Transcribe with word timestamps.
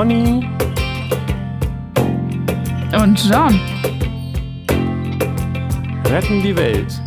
Conny 0.00 0.48
und 2.98 3.22
John 3.28 3.60
retten 6.06 6.42
die 6.42 6.56
Welt. 6.56 7.02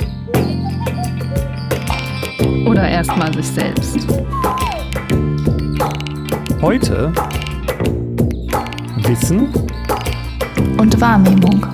Oder 2.67 2.87
erstmal 2.87 3.33
sich 3.33 3.47
selbst. 3.47 3.97
Heute 6.61 7.11
Wissen 8.97 9.47
und 10.77 11.01
Wahrnehmung. 11.01 11.65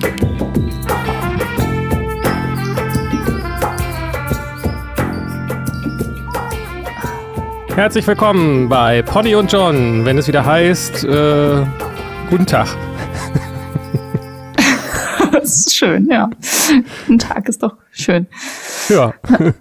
Herzlich 7.80 8.06
willkommen 8.06 8.68
bei 8.68 9.00
Poddy 9.00 9.34
und 9.36 9.50
John, 9.50 10.04
wenn 10.04 10.18
es 10.18 10.28
wieder 10.28 10.44
heißt, 10.44 11.02
äh, 11.02 11.64
guten 12.28 12.44
Tag. 12.44 12.68
das 15.32 15.60
ist 15.60 15.76
schön, 15.76 16.06
ja. 16.10 16.28
Guten 17.06 17.18
Tag 17.18 17.48
ist 17.48 17.62
doch 17.62 17.76
schön. 17.90 18.26
Ja. 18.90 19.14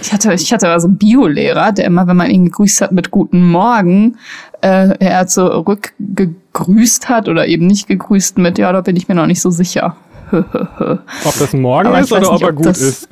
Ich 0.00 0.10
hatte, 0.10 0.32
ich 0.32 0.50
hatte 0.54 0.70
also 0.70 0.86
einen 0.86 0.96
Biolehrer, 0.96 1.70
der 1.70 1.84
immer, 1.84 2.06
wenn 2.06 2.16
man 2.16 2.30
ihn 2.30 2.46
gegrüßt 2.46 2.80
hat 2.80 2.92
mit 2.92 3.10
Guten 3.10 3.46
Morgen, 3.46 4.16
äh, 4.62 4.96
er 4.98 5.26
zurückgegrüßt 5.26 7.10
hat 7.10 7.28
oder 7.28 7.46
eben 7.46 7.66
nicht 7.66 7.86
gegrüßt 7.86 8.38
mit, 8.38 8.56
ja, 8.56 8.72
da 8.72 8.80
bin 8.80 8.96
ich 8.96 9.08
mir 9.08 9.14
noch 9.14 9.26
nicht 9.26 9.42
so 9.42 9.50
sicher. 9.50 9.98
ob 10.32 11.38
das 11.38 11.52
ein 11.52 11.60
Morgen 11.60 11.94
ist 11.94 12.10
oder 12.10 12.32
ob 12.32 12.40
er 12.40 12.52
gut 12.54 12.68
ist. 12.68 13.06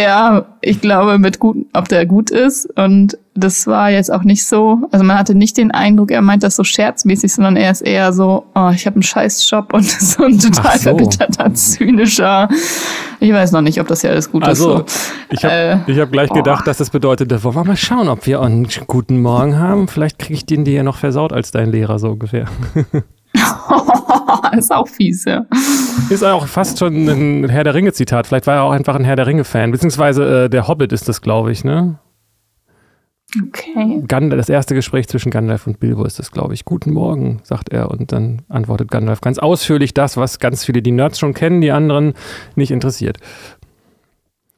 Ja, 0.00 0.46
ich 0.60 0.80
glaube, 0.80 1.18
mit 1.18 1.38
gut, 1.38 1.66
ob 1.72 1.88
der 1.88 2.06
gut 2.06 2.30
ist. 2.30 2.66
Und 2.78 3.18
das 3.34 3.66
war 3.66 3.90
jetzt 3.90 4.12
auch 4.12 4.22
nicht 4.22 4.46
so. 4.46 4.78
Also 4.90 5.04
man 5.04 5.18
hatte 5.18 5.34
nicht 5.34 5.56
den 5.56 5.70
Eindruck, 5.70 6.10
er 6.10 6.22
meint 6.22 6.42
das 6.42 6.56
so 6.56 6.64
scherzmäßig, 6.64 7.32
sondern 7.32 7.56
er 7.56 7.70
ist 7.70 7.80
eher 7.80 8.12
so, 8.12 8.46
oh, 8.54 8.70
ich 8.74 8.86
habe 8.86 8.96
einen 8.96 9.02
Scheißjob 9.02 9.72
und 9.72 9.84
so 9.84 10.24
ein 10.24 10.38
total 10.38 10.76
so. 10.76 10.82
verbitterter, 10.84 11.52
zynischer. 11.54 12.48
Ich 13.20 13.32
weiß 13.32 13.52
noch 13.52 13.62
nicht, 13.62 13.80
ob 13.80 13.88
das 13.88 14.02
ja 14.02 14.10
alles 14.10 14.30
gut 14.30 14.44
also, 14.44 14.80
ist. 14.80 14.90
So. 14.90 15.12
Ich 15.30 15.44
habe 15.44 15.54
äh, 15.86 16.00
hab 16.00 16.12
gleich 16.12 16.30
oh. 16.30 16.34
gedacht, 16.34 16.66
dass 16.66 16.78
das 16.78 16.90
bedeutet, 16.90 17.30
wollen 17.44 17.56
wir 17.56 17.64
mal 17.64 17.76
schauen, 17.76 18.08
ob 18.08 18.26
wir 18.26 18.40
einen 18.40 18.68
guten 18.86 19.20
Morgen 19.20 19.58
haben. 19.58 19.88
Vielleicht 19.88 20.18
kriege 20.18 20.34
ich 20.34 20.46
den 20.46 20.64
dir 20.64 20.74
ja 20.74 20.82
noch 20.82 20.96
versaut 20.96 21.32
als 21.32 21.50
dein 21.50 21.70
Lehrer, 21.70 21.98
so 21.98 22.10
ungefähr. 22.10 22.46
ist 24.56 24.72
auch 24.72 24.88
fies, 24.88 25.24
ja. 25.24 25.46
Ist 26.10 26.24
auch 26.24 26.46
fast 26.46 26.78
schon 26.78 27.08
ein 27.08 27.48
Herr 27.48 27.64
der 27.64 27.74
Ringe-Zitat. 27.74 28.26
Vielleicht 28.26 28.46
war 28.46 28.56
er 28.56 28.62
auch 28.62 28.72
einfach 28.72 28.94
ein 28.94 29.04
Herr 29.04 29.16
der 29.16 29.26
Ringe-Fan. 29.26 29.70
Beziehungsweise 29.70 30.44
äh, 30.44 30.48
der 30.50 30.68
Hobbit 30.68 30.92
ist 30.92 31.08
das, 31.08 31.20
glaube 31.20 31.52
ich, 31.52 31.64
ne? 31.64 31.98
Okay. 33.46 34.02
Gandalf, 34.08 34.40
das 34.40 34.48
erste 34.48 34.74
Gespräch 34.74 35.06
zwischen 35.06 35.30
Gandalf 35.30 35.66
und 35.66 35.80
Bilbo 35.80 36.04
ist 36.04 36.18
das, 36.18 36.32
glaube 36.32 36.54
ich. 36.54 36.64
Guten 36.64 36.92
Morgen, 36.92 37.40
sagt 37.42 37.70
er. 37.70 37.90
Und 37.90 38.10
dann 38.12 38.42
antwortet 38.48 38.90
Gandalf 38.90 39.20
ganz 39.20 39.38
ausführlich 39.38 39.92
das, 39.92 40.16
was 40.16 40.38
ganz 40.38 40.64
viele 40.64 40.80
die 40.80 40.92
Nerds 40.92 41.18
schon 41.18 41.34
kennen, 41.34 41.60
die 41.60 41.70
anderen 41.70 42.14
nicht 42.56 42.70
interessiert. 42.70 43.18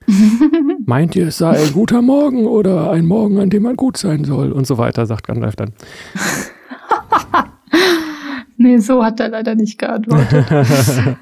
Meint 0.86 1.16
ihr, 1.16 1.28
es 1.28 1.38
sei 1.38 1.58
ein 1.58 1.72
guter 1.72 2.00
Morgen 2.00 2.46
oder 2.46 2.90
ein 2.90 3.06
Morgen, 3.06 3.40
an 3.40 3.50
dem 3.50 3.64
man 3.64 3.76
gut 3.76 3.96
sein 3.96 4.24
soll? 4.24 4.52
Und 4.52 4.66
so 4.68 4.78
weiter, 4.78 5.04
sagt 5.04 5.26
Gandalf 5.26 5.56
dann. 5.56 5.72
Nee, 8.62 8.76
so 8.76 9.02
hat 9.02 9.18
er 9.20 9.30
leider 9.30 9.54
nicht 9.54 9.78
geantwortet. 9.78 10.44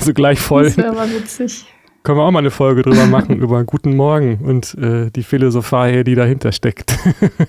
so 0.00 0.12
gleich 0.12 0.40
voll. 0.40 0.64
Das 0.64 0.76
wäre 0.76 0.90
aber 0.90 1.08
witzig. 1.08 1.64
Können 2.02 2.18
wir 2.18 2.24
auch 2.24 2.32
mal 2.32 2.40
eine 2.40 2.50
Folge 2.50 2.82
drüber 2.82 3.06
machen, 3.06 3.38
über 3.38 3.62
Guten 3.62 3.94
Morgen 3.94 4.38
und 4.38 4.74
äh, 4.74 5.08
die 5.12 5.22
Philosophie, 5.22 6.02
die 6.02 6.16
dahinter 6.16 6.50
steckt. 6.50 6.98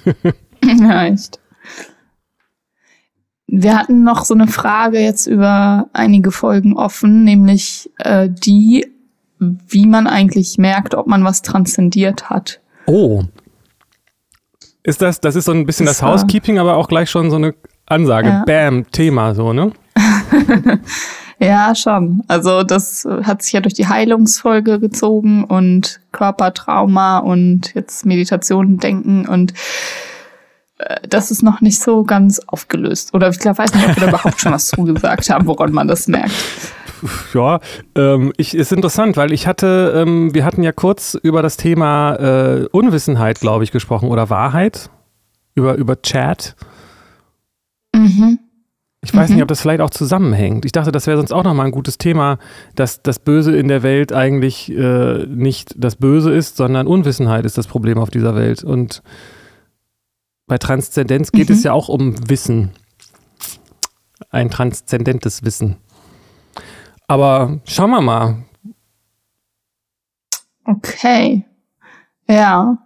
ja, 0.63 1.05
echt. 1.05 1.39
Wir 3.47 3.75
hatten 3.75 4.03
noch 4.03 4.23
so 4.23 4.35
eine 4.35 4.45
Frage 4.45 4.99
jetzt 4.99 5.25
über 5.25 5.89
einige 5.93 6.29
Folgen 6.29 6.77
offen, 6.77 7.23
nämlich 7.23 7.89
äh, 7.97 8.29
die, 8.29 8.85
wie 9.39 9.87
man 9.87 10.05
eigentlich 10.05 10.59
merkt, 10.59 10.93
ob 10.93 11.07
man 11.07 11.23
was 11.23 11.41
transzendiert 11.41 12.29
hat. 12.29 12.61
Oh. 12.85 13.23
Ist 14.83 15.01
das, 15.01 15.19
das 15.21 15.35
ist 15.35 15.45
so 15.45 15.53
ein 15.53 15.65
bisschen 15.65 15.87
das, 15.87 15.97
das 15.97 16.07
Housekeeping, 16.07 16.59
aber 16.59 16.77
auch 16.77 16.87
gleich 16.87 17.09
schon 17.09 17.31
so 17.31 17.37
eine 17.37 17.55
Ansage, 17.93 18.29
ja. 18.29 18.43
Bam, 18.45 18.89
Thema 18.91 19.35
so, 19.35 19.53
ne? 19.53 19.71
ja, 21.39 21.73
schon. 21.75 22.23
Also 22.27 22.63
das 22.63 23.07
hat 23.23 23.41
sich 23.41 23.53
ja 23.53 23.61
durch 23.61 23.73
die 23.73 23.87
Heilungsfolge 23.87 24.79
gezogen 24.79 25.43
und 25.43 26.01
Körpertrauma 26.11 27.19
und 27.19 27.73
jetzt 27.75 28.05
Meditation 28.05 28.77
denken 28.77 29.27
und 29.27 29.53
äh, 30.79 30.95
das 31.07 31.31
ist 31.31 31.43
noch 31.43 31.61
nicht 31.61 31.79
so 31.79 32.03
ganz 32.03 32.39
aufgelöst. 32.47 33.13
Oder 33.13 33.29
ich 33.29 33.39
glaube, 33.39 33.59
weiß 33.59 33.73
nicht, 33.73 33.87
ob 33.87 33.95
wir 33.95 34.01
da 34.01 34.09
überhaupt 34.09 34.39
schon 34.39 34.51
was 34.51 34.67
zugesagt 34.67 35.29
haben, 35.29 35.47
woran 35.47 35.71
man 35.71 35.87
das 35.87 36.07
merkt. 36.07 36.33
Ja, 37.33 37.59
ähm, 37.95 38.31
ich, 38.37 38.55
ist 38.55 38.71
interessant, 38.71 39.17
weil 39.17 39.33
ich 39.33 39.45
hatte, 39.45 39.93
ähm, 39.95 40.33
wir 40.33 40.45
hatten 40.45 40.63
ja 40.63 40.71
kurz 40.71 41.15
über 41.21 41.41
das 41.41 41.57
Thema 41.57 42.15
äh, 42.15 42.67
Unwissenheit, 42.71 43.41
glaube 43.41 43.63
ich, 43.63 43.71
gesprochen 43.71 44.09
oder 44.09 44.29
Wahrheit 44.29 44.89
über, 45.55 45.75
über 45.75 46.01
Chat. 46.01 46.55
Mhm. 47.93 48.39
Ich 49.01 49.13
weiß 49.13 49.29
mhm. 49.29 49.35
nicht, 49.35 49.43
ob 49.43 49.49
das 49.49 49.59
vielleicht 49.59 49.81
auch 49.81 49.89
zusammenhängt. 49.89 50.63
Ich 50.63 50.71
dachte, 50.71 50.91
das 50.91 51.07
wäre 51.07 51.17
sonst 51.17 51.33
auch 51.33 51.43
nochmal 51.43 51.65
ein 51.65 51.73
gutes 51.73 51.97
Thema, 51.97 52.39
dass 52.75 53.03
das 53.03 53.19
Böse 53.19 53.55
in 53.55 53.67
der 53.67 53.83
Welt 53.83 54.13
eigentlich 54.13 54.71
äh, 54.71 55.25
nicht 55.25 55.75
das 55.77 55.97
Böse 55.97 56.33
ist, 56.33 56.55
sondern 56.55 56.87
Unwissenheit 56.87 57.45
ist 57.45 57.57
das 57.57 57.67
Problem 57.67 57.97
auf 57.97 58.09
dieser 58.09 58.33
Welt. 58.33 58.63
Und 58.63 59.03
bei 60.47 60.57
Transzendenz 60.57 61.33
geht 61.33 61.49
mhm. 61.49 61.55
es 61.55 61.63
ja 61.63 61.73
auch 61.73 61.89
um 61.89 62.29
Wissen. 62.29 62.71
Ein 64.29 64.49
transzendentes 64.49 65.43
Wissen. 65.43 65.75
Aber 67.07 67.59
schauen 67.65 67.91
wir 67.91 68.01
mal. 68.01 68.37
Okay. 70.63 71.45
Ja. 72.29 72.77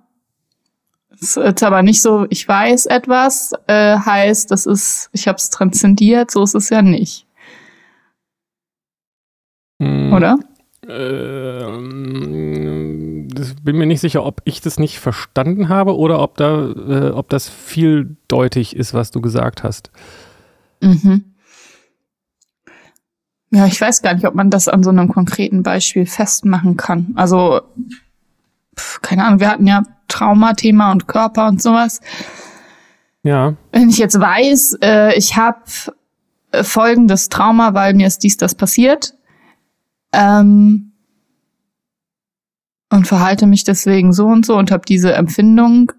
Es 1.19 1.35
ist 1.35 1.63
aber 1.63 1.81
nicht 1.81 2.01
so, 2.01 2.27
ich 2.29 2.47
weiß 2.47 2.85
etwas, 2.87 3.53
äh, 3.67 3.97
heißt, 3.97 4.51
das 4.51 4.65
ist, 4.65 5.09
ich 5.13 5.27
habe 5.27 5.37
es 5.37 5.49
transzendiert, 5.49 6.31
so 6.31 6.43
ist 6.43 6.55
es 6.55 6.69
ja 6.69 6.81
nicht. 6.81 7.25
Hm, 9.81 10.13
Oder? 10.13 10.37
Ähm, 10.87 11.87
bin 13.67 13.77
mir 13.77 13.85
nicht 13.85 13.99
sicher, 13.99 14.23
ob 14.23 14.41
ich 14.45 14.61
das 14.61 14.79
nicht 14.79 14.97
verstanden 14.97 15.67
habe 15.67 15.97
oder 15.97 16.21
ob 16.21 16.37
da, 16.37 16.69
äh, 16.69 17.09
ob 17.09 17.29
das 17.29 17.49
vieldeutig 17.49 18.77
ist, 18.77 18.93
was 18.93 19.11
du 19.11 19.19
gesagt 19.19 19.61
hast. 19.61 19.91
Mhm. 20.79 21.33
Ja, 23.51 23.65
ich 23.65 23.81
weiß 23.81 24.01
gar 24.01 24.13
nicht, 24.13 24.25
ob 24.25 24.35
man 24.35 24.49
das 24.49 24.69
an 24.69 24.83
so 24.83 24.89
einem 24.89 25.09
konkreten 25.09 25.63
Beispiel 25.63 26.05
festmachen 26.05 26.77
kann. 26.77 27.11
Also, 27.15 27.59
keine 29.01 29.25
Ahnung, 29.25 29.41
wir 29.41 29.49
hatten 29.49 29.67
ja 29.67 29.83
Traumathema 30.07 30.91
und 30.91 31.07
Körper 31.07 31.47
und 31.47 31.61
sowas. 31.61 32.01
Ja. 33.23 33.55
Wenn 33.71 33.89
ich 33.89 33.97
jetzt 33.97 34.19
weiß, 34.19 34.77
äh, 34.81 35.17
ich 35.17 35.35
habe 35.35 35.61
äh, 36.51 36.63
folgendes 36.63 37.29
Trauma, 37.29 37.73
weil 37.73 37.93
mir 37.93 38.07
ist 38.07 38.23
dies, 38.23 38.37
das 38.37 38.55
passiert, 38.55 39.15
ähm, 40.13 40.93
und 42.89 43.07
verhalte 43.07 43.47
mich 43.47 43.63
deswegen 43.63 44.13
so 44.13 44.27
und 44.27 44.45
so 44.45 44.55
und 44.55 44.71
habe 44.71 44.85
diese 44.87 45.13
Empfindung, 45.13 45.91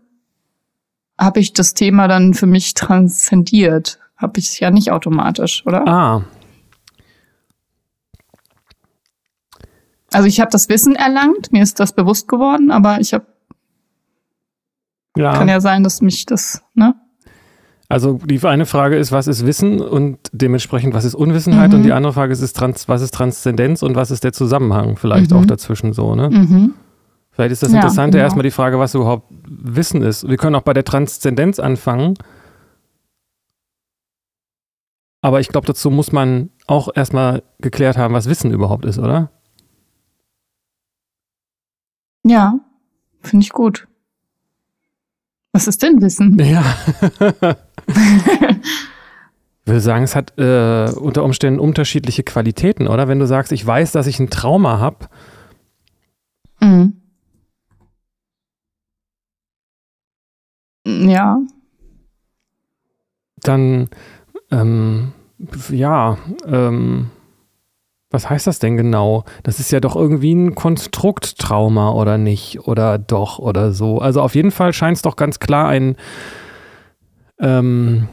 habe 1.19 1.40
ich 1.40 1.52
das 1.52 1.75
Thema 1.75 2.08
dann 2.08 2.32
für 2.34 2.46
mich 2.46 2.75
transzendiert. 2.75 3.98
Habe 4.16 4.40
ich 4.40 4.46
es 4.46 4.58
ja 4.60 4.70
nicht 4.70 4.90
automatisch, 4.90 5.64
oder? 5.66 5.86
Ah. 5.86 6.25
Also 10.12 10.26
ich 10.26 10.40
habe 10.40 10.50
das 10.50 10.69
Wissen 10.69 10.96
erlangt, 10.96 11.52
mir 11.52 11.62
ist 11.62 11.78
das 11.81 11.93
bewusst 11.93 12.28
geworden, 12.28 12.70
aber 12.70 13.00
ich 13.00 13.12
habe 13.12 13.26
ja. 15.16 15.32
Kann 15.32 15.49
ja 15.49 15.60
sein, 15.60 15.82
dass 15.82 16.00
mich 16.00 16.26
das, 16.26 16.62
ne? 16.75 16.94
Also 17.90 18.19
die 18.22 18.44
eine 18.44 18.66
Frage 18.66 18.96
ist, 18.96 19.12
was 19.12 19.26
ist 19.26 19.46
Wissen 19.46 19.81
und 19.81 20.19
dementsprechend, 20.32 20.93
was 20.93 21.06
ist 21.06 21.14
Unwissenheit? 21.14 21.70
Mhm. 21.70 21.76
Und 21.76 21.82
die 21.84 21.93
andere 21.93 22.12
Frage 22.12 22.32
ist, 22.32 22.43
ist 22.43 22.55
Trans 22.55 22.87
was 22.87 23.00
ist 23.00 23.14
Transzendenz 23.14 23.82
und 23.82 23.96
was 23.96 24.10
ist 24.10 24.25
der 24.25 24.34
Zusammenhang 24.34 24.96
vielleicht 24.99 25.31
mhm. 25.31 25.38
auch 25.38 25.46
dazwischen 25.46 25.94
so, 25.94 26.14
ne? 26.14 26.28
Mhm. 26.28 26.75
Vielleicht 27.31 27.52
ist 27.52 27.62
das 27.62 27.70
ja, 27.70 27.76
Interessante 27.76 28.19
genau. 28.19 28.25
erstmal 28.25 28.43
die 28.43 28.50
Frage, 28.50 28.78
was 28.78 28.94
überhaupt 28.94 29.32
Wissen 29.46 30.02
ist. 30.02 30.28
Wir 30.28 30.37
können 30.37 30.56
auch 30.56 30.62
bei 30.62 30.75
der 30.75 30.84
Transzendenz 30.84 31.61
anfangen. 31.61 32.14
Aber 35.20 35.40
ich 35.40 35.49
glaube, 35.49 35.66
dazu 35.66 35.90
muss 35.90 36.12
man 36.12 36.50
auch 36.66 36.88
erstmal 36.94 37.43
geklärt 37.61 37.96
haben, 37.96 38.12
was 38.12 38.28
Wissen 38.28 38.50
überhaupt 38.50 38.84
ist, 38.84 38.99
oder? 38.99 39.31
Ja, 42.25 42.58
finde 43.22 43.44
ich 43.44 43.50
gut. 43.50 43.88
Was 45.53 45.67
ist 45.67 45.83
denn 45.83 46.00
Wissen? 46.03 46.39
Ja. 46.45 46.65
ich 49.61 49.67
würde 49.67 49.81
sagen, 49.81 50.05
es 50.05 50.15
hat 50.15 50.39
äh, 50.39 50.91
unter 50.99 51.25
Umständen 51.25 51.59
unterschiedliche 51.59 52.23
Qualitäten, 52.23 52.87
oder? 52.87 53.09
Wenn 53.09 53.19
du 53.19 53.27
sagst, 53.27 53.53
ich 53.53 53.67
weiß, 53.67 53.93
dass 53.93 54.06
ich 54.06 54.19
ein 54.21 54.31
Trauma 54.31 54.79
habe. 54.79 55.09
Mhm. 56.61 56.95
Ja. 60.87 61.39
dann, 63.43 63.89
ähm, 64.50 65.12
ja, 65.71 66.19
ähm, 66.47 67.11
was 68.10 68.31
heißt 68.31 68.46
das 68.46 68.58
denn 68.58 68.76
genau? 68.76 69.25
Das 69.43 69.60
ist 69.60 69.70
ja 69.70 69.81
doch 69.81 69.94
irgendwie 69.94 70.34
ein 70.34 70.55
Konstrukttrauma 70.55 71.90
oder 71.90 72.16
nicht? 72.16 72.66
Oder 72.66 72.99
doch 72.99 73.38
oder 73.38 73.72
so. 73.72 73.99
Also 73.99 74.22
auf 74.22 74.34
jeden 74.34 74.50
Fall 74.50 74.72
scheint 74.72 74.96
es 74.96 75.02
doch 75.02 75.16
ganz 75.16 75.40
klar 75.40 75.69
ein, 75.69 75.96
ähm, 77.38 78.08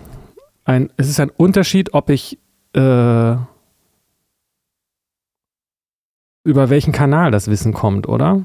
ein, 0.65 0.89
es 0.97 1.07
ist 1.09 1.19
ein 1.19 1.29
Unterschied, 1.29 1.93
ob 1.93 2.09
ich 2.09 2.39
äh, 2.73 3.35
über 6.43 6.69
welchen 6.69 6.91
Kanal 6.91 7.31
das 7.31 7.47
Wissen 7.47 7.73
kommt, 7.73 8.07
oder? 8.07 8.43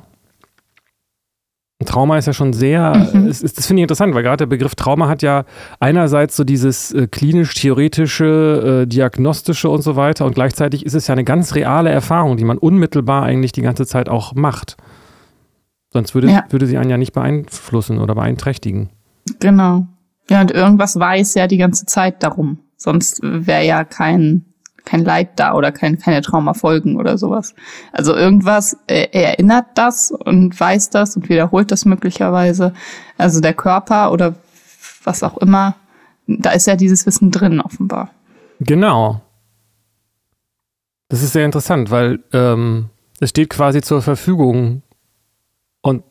Trauma 1.86 2.18
ist 2.18 2.26
ja 2.26 2.32
schon 2.32 2.52
sehr, 2.52 3.10
mhm. 3.12 3.28
ist, 3.28 3.42
das 3.56 3.66
finde 3.66 3.80
ich 3.80 3.84
interessant, 3.84 4.14
weil 4.14 4.22
gerade 4.22 4.38
der 4.38 4.46
Begriff 4.46 4.74
Trauma 4.74 5.08
hat 5.08 5.22
ja 5.22 5.44
einerseits 5.78 6.36
so 6.36 6.44
dieses 6.44 6.92
äh, 6.92 7.06
klinisch-theoretische, 7.06 8.82
äh, 8.82 8.86
diagnostische 8.86 9.68
und 9.70 9.82
so 9.82 9.96
weiter 9.96 10.26
und 10.26 10.34
gleichzeitig 10.34 10.84
ist 10.84 10.94
es 10.94 11.06
ja 11.06 11.12
eine 11.12 11.24
ganz 11.24 11.54
reale 11.54 11.90
Erfahrung, 11.90 12.36
die 12.36 12.44
man 12.44 12.58
unmittelbar 12.58 13.22
eigentlich 13.22 13.52
die 13.52 13.62
ganze 13.62 13.86
Zeit 13.86 14.08
auch 14.08 14.34
macht. 14.34 14.76
Sonst 15.92 16.14
würde, 16.14 16.28
ja. 16.28 16.44
würde 16.50 16.66
sie 16.66 16.78
einen 16.78 16.90
ja 16.90 16.98
nicht 16.98 17.12
beeinflussen 17.12 17.98
oder 17.98 18.14
beeinträchtigen. 18.14 18.90
Genau. 19.40 19.86
Ja, 20.28 20.40
und 20.40 20.52
irgendwas 20.52 20.98
weiß 20.98 21.34
ja 21.34 21.46
die 21.46 21.58
ganze 21.58 21.86
Zeit 21.86 22.22
darum. 22.22 22.58
Sonst 22.76 23.20
wäre 23.22 23.66
ja 23.66 23.84
kein 23.84 24.44
kein 24.84 25.04
Leid 25.04 25.38
da 25.38 25.54
oder 25.54 25.72
kein, 25.72 25.98
keine 25.98 26.22
Traumafolgen 26.22 26.96
oder 26.96 27.18
sowas. 27.18 27.54
Also 27.92 28.14
irgendwas 28.14 28.76
äh, 28.86 29.08
erinnert 29.12 29.66
das 29.74 30.10
und 30.10 30.58
weiß 30.58 30.90
das 30.90 31.16
und 31.16 31.28
wiederholt 31.28 31.70
das 31.70 31.84
möglicherweise. 31.84 32.72
Also 33.18 33.40
der 33.40 33.54
Körper 33.54 34.12
oder 34.12 34.34
was 35.04 35.22
auch 35.22 35.38
immer, 35.38 35.76
da 36.26 36.50
ist 36.50 36.66
ja 36.66 36.76
dieses 36.76 37.06
Wissen 37.06 37.30
drin 37.30 37.60
offenbar. 37.60 38.10
Genau. 38.60 39.20
Das 41.08 41.22
ist 41.22 41.32
sehr 41.32 41.44
interessant, 41.44 41.90
weil 41.90 42.20
ähm, 42.32 42.90
es 43.20 43.30
steht 43.30 43.50
quasi 43.50 43.82
zur 43.82 44.02
Verfügung 44.02 44.82
und 45.82 46.04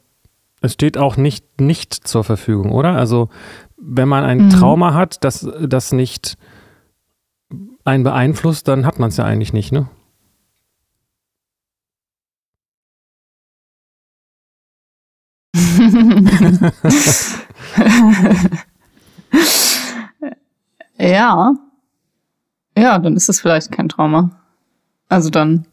es 0.62 0.74
steht 0.74 0.98
auch 0.98 1.16
nicht 1.16 1.62
nicht 1.62 1.94
zur 1.94 2.24
Verfügung, 2.24 2.72
oder? 2.72 2.96
Also 2.96 3.30
wenn 3.78 4.10
man 4.10 4.24
ein 4.24 4.46
mhm. 4.46 4.50
Trauma 4.50 4.94
hat, 4.94 5.24
das, 5.24 5.48
das 5.62 5.92
nicht 5.92 6.38
einen 7.90 8.04
beeinflusst, 8.04 8.68
dann 8.68 8.86
hat 8.86 9.00
man 9.00 9.10
es 9.10 9.18
ja 9.18 9.26
eigentlich 9.26 9.54
nicht, 9.54 9.72
ne? 9.72 9.88
ja. 20.98 21.54
Ja, 22.78 23.00
dann 23.00 23.16
ist 23.16 23.30
es 23.30 23.42
vielleicht 23.42 23.72
kein 23.72 23.90
Trauma. 23.90 24.32
Also 25.10 25.30
dann, 25.30 25.66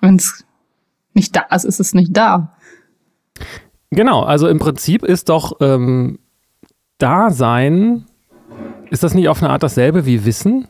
wenn 0.00 0.16
es 0.16 0.44
nicht 1.12 1.34
da 1.36 1.42
ist, 1.54 1.64
ist 1.64 1.80
es 1.80 1.94
nicht 1.94 2.16
da. 2.16 2.56
Genau, 3.90 4.22
also 4.22 4.48
im 4.48 4.58
Prinzip 4.58 5.04
ist 5.04 5.28
doch 5.28 5.60
ähm, 5.60 6.18
Dasein, 6.98 8.06
ist 8.90 9.02
das 9.02 9.14
nicht 9.14 9.28
auf 9.28 9.42
eine 9.42 9.50
Art 9.50 9.62
dasselbe 9.62 10.06
wie 10.06 10.24
Wissen? 10.24 10.68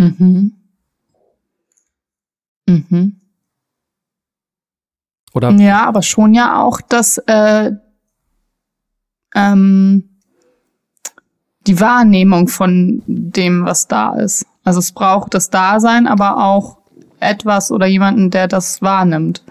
Mhm. 0.00 0.52
Mhm. 2.66 3.16
Oder? 5.34 5.50
Ja, 5.52 5.86
aber 5.86 6.02
schon 6.02 6.34
ja 6.34 6.62
auch, 6.62 6.80
dass 6.80 7.18
äh, 7.18 7.72
ähm, 9.34 10.08
die 11.66 11.80
Wahrnehmung 11.80 12.48
von 12.48 13.02
dem, 13.06 13.64
was 13.64 13.86
da 13.86 14.14
ist. 14.14 14.46
Also 14.64 14.78
es 14.78 14.92
braucht 14.92 15.34
das 15.34 15.50
Dasein, 15.50 16.06
aber 16.06 16.42
auch 16.42 16.78
etwas 17.20 17.70
oder 17.70 17.86
jemanden, 17.86 18.30
der 18.30 18.48
das 18.48 18.80
wahrnimmt. 18.82 19.44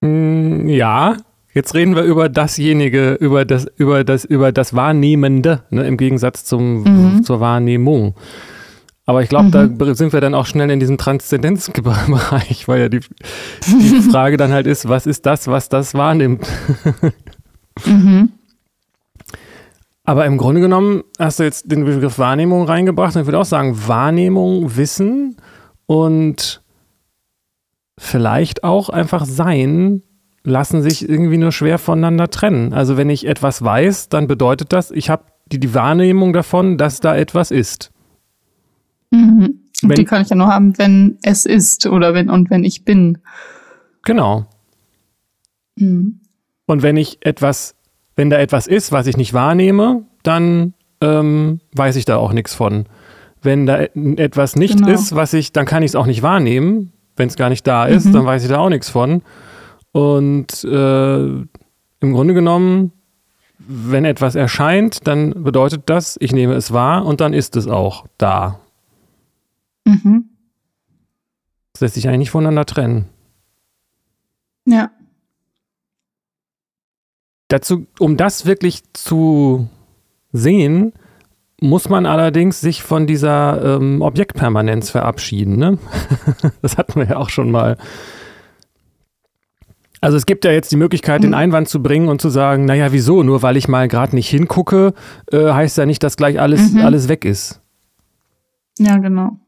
Mm, 0.00 0.66
ja, 0.66 1.16
jetzt 1.52 1.74
reden 1.74 1.94
wir 1.94 2.02
über 2.02 2.28
dasjenige, 2.28 3.14
über 3.14 3.44
das, 3.44 3.66
über 3.76 4.02
das, 4.02 4.24
über 4.24 4.50
das 4.50 4.74
Wahrnehmende, 4.74 5.62
ne, 5.70 5.86
im 5.86 5.98
Gegensatz 5.98 6.44
zum, 6.44 6.82
mhm. 6.82 7.22
zur 7.22 7.40
Wahrnehmung. 7.40 8.14
Aber 9.08 9.22
ich 9.22 9.28
glaube, 9.28 9.46
mhm. 9.46 9.78
da 9.78 9.94
sind 9.94 10.12
wir 10.12 10.20
dann 10.20 10.34
auch 10.34 10.46
schnell 10.46 10.68
in 10.68 10.80
diesem 10.80 10.98
Transzendenzbereich, 10.98 12.66
weil 12.66 12.80
ja 12.80 12.88
die, 12.88 13.00
die 13.66 14.00
Frage 14.10 14.36
dann 14.36 14.52
halt 14.52 14.66
ist, 14.66 14.88
was 14.88 15.06
ist 15.06 15.24
das, 15.26 15.46
was 15.46 15.68
das 15.68 15.94
wahrnimmt? 15.94 16.46
mhm. 17.86 18.32
Aber 20.04 20.26
im 20.26 20.38
Grunde 20.38 20.60
genommen 20.60 21.04
hast 21.18 21.38
du 21.38 21.44
jetzt 21.44 21.70
den 21.70 21.84
Begriff 21.84 22.18
Wahrnehmung 22.18 22.64
reingebracht 22.64 23.14
und 23.14 23.22
ich 23.22 23.26
würde 23.26 23.38
auch 23.38 23.44
sagen, 23.44 23.76
Wahrnehmung, 23.86 24.76
Wissen 24.76 25.36
und 25.86 26.62
vielleicht 27.98 28.64
auch 28.64 28.88
einfach 28.88 29.24
Sein 29.24 30.02
lassen 30.42 30.82
sich 30.82 31.08
irgendwie 31.08 31.38
nur 31.38 31.50
schwer 31.50 31.78
voneinander 31.78 32.28
trennen. 32.28 32.72
Also 32.72 32.96
wenn 32.96 33.10
ich 33.10 33.26
etwas 33.26 33.62
weiß, 33.62 34.08
dann 34.08 34.26
bedeutet 34.28 34.72
das, 34.72 34.90
ich 34.90 35.10
habe 35.10 35.24
die, 35.46 35.58
die 35.58 35.74
Wahrnehmung 35.74 36.32
davon, 36.32 36.76
dass 36.76 37.00
da 37.00 37.16
etwas 37.16 37.50
ist. 37.50 37.90
Mhm. 39.16 39.60
Wenn, 39.82 39.96
die 39.96 40.04
kann 40.04 40.22
ich 40.22 40.30
ja 40.30 40.36
nur 40.36 40.48
haben, 40.48 40.78
wenn 40.78 41.18
es 41.22 41.44
ist 41.44 41.86
oder 41.86 42.14
wenn 42.14 42.30
und 42.30 42.50
wenn 42.50 42.64
ich 42.64 42.84
bin. 42.84 43.18
Genau. 44.02 44.46
Mhm. 45.76 46.20
Und 46.66 46.82
wenn 46.82 46.96
ich 46.96 47.18
etwas, 47.20 47.74
wenn 48.16 48.30
da 48.30 48.38
etwas 48.38 48.66
ist, 48.66 48.92
was 48.92 49.06
ich 49.06 49.16
nicht 49.16 49.34
wahrnehme, 49.34 50.04
dann 50.22 50.74
ähm, 51.00 51.60
weiß 51.72 51.96
ich 51.96 52.04
da 52.04 52.16
auch 52.16 52.32
nichts 52.32 52.54
von. 52.54 52.86
Wenn 53.42 53.66
da 53.66 53.80
etwas 53.82 54.56
nicht 54.56 54.78
genau. 54.78 54.90
ist, 54.90 55.14
was 55.14 55.32
ich, 55.34 55.52
dann 55.52 55.66
kann 55.66 55.82
ich 55.82 55.90
es 55.90 55.94
auch 55.94 56.06
nicht 56.06 56.22
wahrnehmen. 56.22 56.92
Wenn 57.16 57.28
es 57.28 57.36
gar 57.36 57.48
nicht 57.48 57.66
da 57.66 57.86
ist, 57.86 58.06
mhm. 58.06 58.12
dann 58.12 58.26
weiß 58.26 58.42
ich 58.42 58.48
da 58.48 58.58
auch 58.58 58.68
nichts 58.68 58.88
von. 58.88 59.22
Und 59.92 60.64
äh, 60.64 61.24
im 61.26 62.12
Grunde 62.12 62.34
genommen, 62.34 62.92
wenn 63.58 64.04
etwas 64.04 64.34
erscheint, 64.34 65.06
dann 65.06 65.42
bedeutet 65.42 65.84
das, 65.86 66.16
ich 66.20 66.32
nehme 66.32 66.54
es 66.54 66.72
wahr 66.72 67.06
und 67.06 67.20
dann 67.20 67.32
ist 67.32 67.56
es 67.56 67.66
auch 67.66 68.06
da. 68.18 68.60
Mhm. 69.86 70.30
Das 71.72 71.80
lässt 71.80 71.94
sich 71.94 72.08
eigentlich 72.08 72.30
voneinander 72.30 72.66
trennen. 72.66 73.06
Ja. 74.66 74.90
Dazu, 77.48 77.86
um 77.98 78.16
das 78.16 78.44
wirklich 78.44 78.82
zu 78.92 79.68
sehen, 80.32 80.92
muss 81.60 81.88
man 81.88 82.04
allerdings 82.04 82.60
sich 82.60 82.82
von 82.82 83.06
dieser 83.06 83.76
ähm, 83.76 84.02
Objektpermanenz 84.02 84.90
verabschieden. 84.90 85.56
Ne? 85.56 85.78
das 86.62 86.76
hatten 86.76 86.98
wir 87.00 87.06
ja 87.06 87.16
auch 87.16 87.30
schon 87.30 87.50
mal. 87.50 87.78
Also 90.00 90.16
es 90.16 90.26
gibt 90.26 90.44
ja 90.44 90.50
jetzt 90.50 90.72
die 90.72 90.76
Möglichkeit, 90.76 91.22
den 91.22 91.30
mhm. 91.30 91.36
Einwand 91.36 91.68
zu 91.68 91.82
bringen 91.82 92.08
und 92.08 92.20
zu 92.20 92.28
sagen, 92.28 92.64
naja, 92.64 92.92
wieso? 92.92 93.22
Nur 93.22 93.42
weil 93.42 93.56
ich 93.56 93.68
mal 93.68 93.88
gerade 93.88 94.14
nicht 94.14 94.28
hingucke, 94.28 94.92
äh, 95.30 95.52
heißt 95.52 95.78
ja 95.78 95.86
nicht, 95.86 96.02
dass 96.02 96.16
gleich 96.16 96.40
alles, 96.40 96.72
mhm. 96.72 96.80
alles 96.80 97.08
weg 97.08 97.24
ist. 97.24 97.62
Ja, 98.78 98.98
genau. 98.98 99.38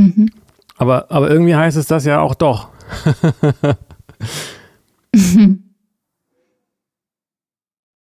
Mhm. 0.00 0.30
Aber, 0.76 1.10
aber 1.10 1.30
irgendwie 1.30 1.54
heißt 1.54 1.76
es 1.76 1.86
das 1.86 2.04
ja 2.06 2.20
auch 2.20 2.34
doch. 2.34 2.68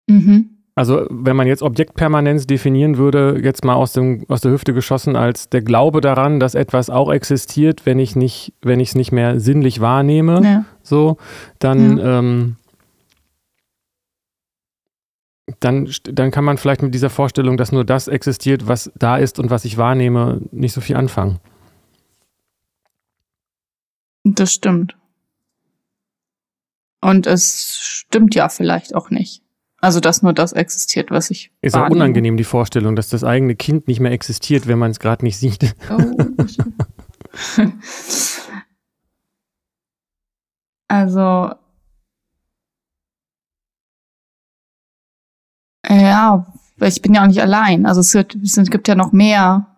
mhm. 0.08 0.50
Also 0.76 1.06
wenn 1.10 1.36
man 1.36 1.48
jetzt 1.48 1.64
Objektpermanenz 1.64 2.48
definieren 2.48 2.98
würde, 2.98 3.40
jetzt 3.44 3.66
mal 3.66 3.74
aus, 3.74 3.94
dem, 3.94 4.26
aus 4.30 4.42
der 4.42 4.52
Hüfte 4.52 4.74
geschossen, 4.74 5.16
als 5.16 5.50
der 5.50 5.62
Glaube 5.62 6.02
daran, 6.02 6.40
dass 6.40 6.56
etwas 6.56 6.90
auch 6.90 7.12
existiert, 7.12 7.86
wenn 7.86 8.00
ich 8.00 8.16
nicht, 8.16 8.54
wenn 8.62 8.80
ich 8.80 8.90
es 8.90 8.96
nicht 8.96 9.12
mehr 9.12 9.40
sinnlich 9.40 9.82
wahrnehme, 9.82 10.42
ja. 10.44 10.66
so, 10.82 11.18
dann, 11.60 11.98
ja. 11.98 12.20
ähm, 12.20 12.56
dann, 15.60 15.90
dann 16.04 16.32
kann 16.32 16.46
man 16.46 16.58
vielleicht 16.58 16.84
mit 16.84 16.94
dieser 16.94 17.10
Vorstellung, 17.10 17.58
dass 17.58 17.72
nur 17.72 17.84
das 17.84 18.08
existiert, 18.08 18.68
was 18.68 18.92
da 18.98 19.18
ist 19.18 19.40
und 19.40 19.50
was 19.50 19.66
ich 19.66 19.78
wahrnehme, 19.78 20.42
nicht 20.52 20.74
so 20.74 20.80
viel 20.80 20.96
anfangen. 20.96 21.40
Das 24.24 24.54
stimmt. 24.54 24.96
Und 27.02 27.26
es 27.26 27.80
stimmt 27.80 28.36
ja 28.36 28.50
vielleicht 28.50 28.94
auch 28.94 29.10
nicht. 29.10 29.42
Also, 29.82 30.00
dass 30.00 30.22
nur 30.22 30.34
das 30.34 30.54
existiert, 30.54 31.10
was 31.10 31.32
ich. 31.32 31.52
Ist 31.62 31.76
auch 31.76 31.90
unangenehm, 31.90 32.38
die 32.38 32.44
Vorstellung, 32.44 32.96
dass 32.96 33.10
das 33.10 33.24
eigene 33.24 33.56
Kind 33.56 33.88
nicht 33.88 34.00
mehr 34.00 34.12
existiert, 34.12 34.68
wenn 34.68 34.78
man 34.78 34.92
es 34.92 35.00
gerade 35.00 35.26
nicht 35.26 35.40
sieht. 35.40 35.76
Oh, 35.90 35.98
also. 40.88 41.56
Ja, 45.90 46.46
ich 46.80 47.02
bin 47.02 47.16
ja 47.16 47.24
auch 47.24 47.28
nicht 47.28 47.42
allein. 47.42 47.88
Also 47.88 48.02
es 48.02 48.12
gibt, 48.12 48.36
es 48.36 48.70
gibt 48.70 48.88
ja 48.88 48.94
noch 48.94 49.12
mehr 49.12 49.71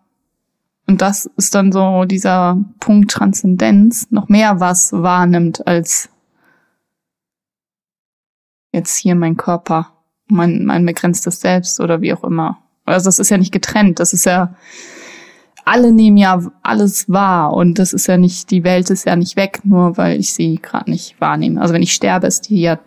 und 0.86 1.02
das 1.02 1.30
ist 1.38 1.56
dann 1.56 1.72
so 1.72 2.04
dieser 2.06 2.58
Punkt 2.80 3.12
Transzendenz, 3.12 4.08
noch 4.12 4.28
mehr 4.28 4.60
was 4.60 4.92
wahrnimmt 4.92 5.66
als 5.66 6.10
jetzt 8.74 8.98
hier 8.98 9.16
mein 9.16 9.38
Körper, 9.38 9.94
mein, 10.28 10.66
mein 10.66 10.86
begrenztes 10.86 11.40
Selbst 11.40 11.80
oder 11.80 12.02
wie 12.02 12.14
auch 12.14 12.24
immer. 12.24 12.58
Also 12.86 13.06
das 13.06 13.20
ist 13.20 13.30
ja 13.30 13.38
nicht 13.38 13.54
getrennt, 13.54 14.00
das 14.00 14.12
ist 14.12 14.26
ja, 14.26 14.56
alle 15.64 15.94
nehmen 15.94 16.18
ja 16.18 16.42
alles 16.64 17.10
wahr 17.10 17.54
und 17.54 17.80
das 17.80 17.94
ist 17.94 18.08
ja 18.08 18.18
nicht, 18.18 18.52
die 18.52 18.66
Welt 18.66 18.90
ist 18.90 19.06
ja 19.06 19.16
nicht 19.16 19.38
weg, 19.38 19.62
nur 19.64 19.96
weil 19.96 20.20
ich 20.20 20.34
sie 20.34 20.60
gerade 20.62 20.92
nicht 20.92 21.22
wahrnehme. 21.22 21.62
Also 21.62 21.74
wenn 21.74 21.84
ich 21.84 21.94
sterbe, 21.94 22.28
ist 22.28 22.50
die 22.50 22.60
ja 22.60 22.80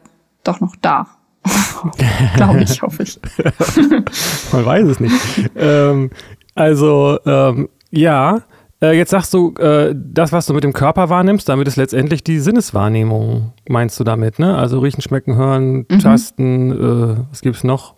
doch 0.44 0.60
noch 0.60 0.76
da. 0.82 1.06
Glaube 2.36 2.62
ich, 2.62 2.82
hoffe 2.82 3.04
ich. 3.04 3.18
Man 4.52 4.66
weiß 4.66 4.86
es 4.88 5.00
nicht. 5.00 5.14
ähm, 5.54 6.10
also, 6.54 7.18
ähm, 7.24 7.68
ja, 7.96 8.42
äh, 8.82 8.96
jetzt 8.96 9.10
sagst 9.10 9.32
du, 9.32 9.54
äh, 9.54 9.94
das, 9.96 10.32
was 10.32 10.46
du 10.46 10.54
mit 10.54 10.64
dem 10.64 10.72
Körper 10.72 11.08
wahrnimmst, 11.08 11.48
damit 11.48 11.66
ist 11.66 11.76
letztendlich 11.76 12.22
die 12.22 12.38
Sinneswahrnehmung, 12.38 13.52
meinst 13.68 13.98
du 13.98 14.04
damit, 14.04 14.38
ne? 14.38 14.56
Also 14.56 14.80
riechen, 14.80 15.00
schmecken, 15.00 15.36
hören, 15.36 15.86
mhm. 15.88 15.98
tasten, 15.98 16.72
äh, 16.72 17.16
was 17.30 17.40
gibt's 17.40 17.64
noch? 17.64 17.94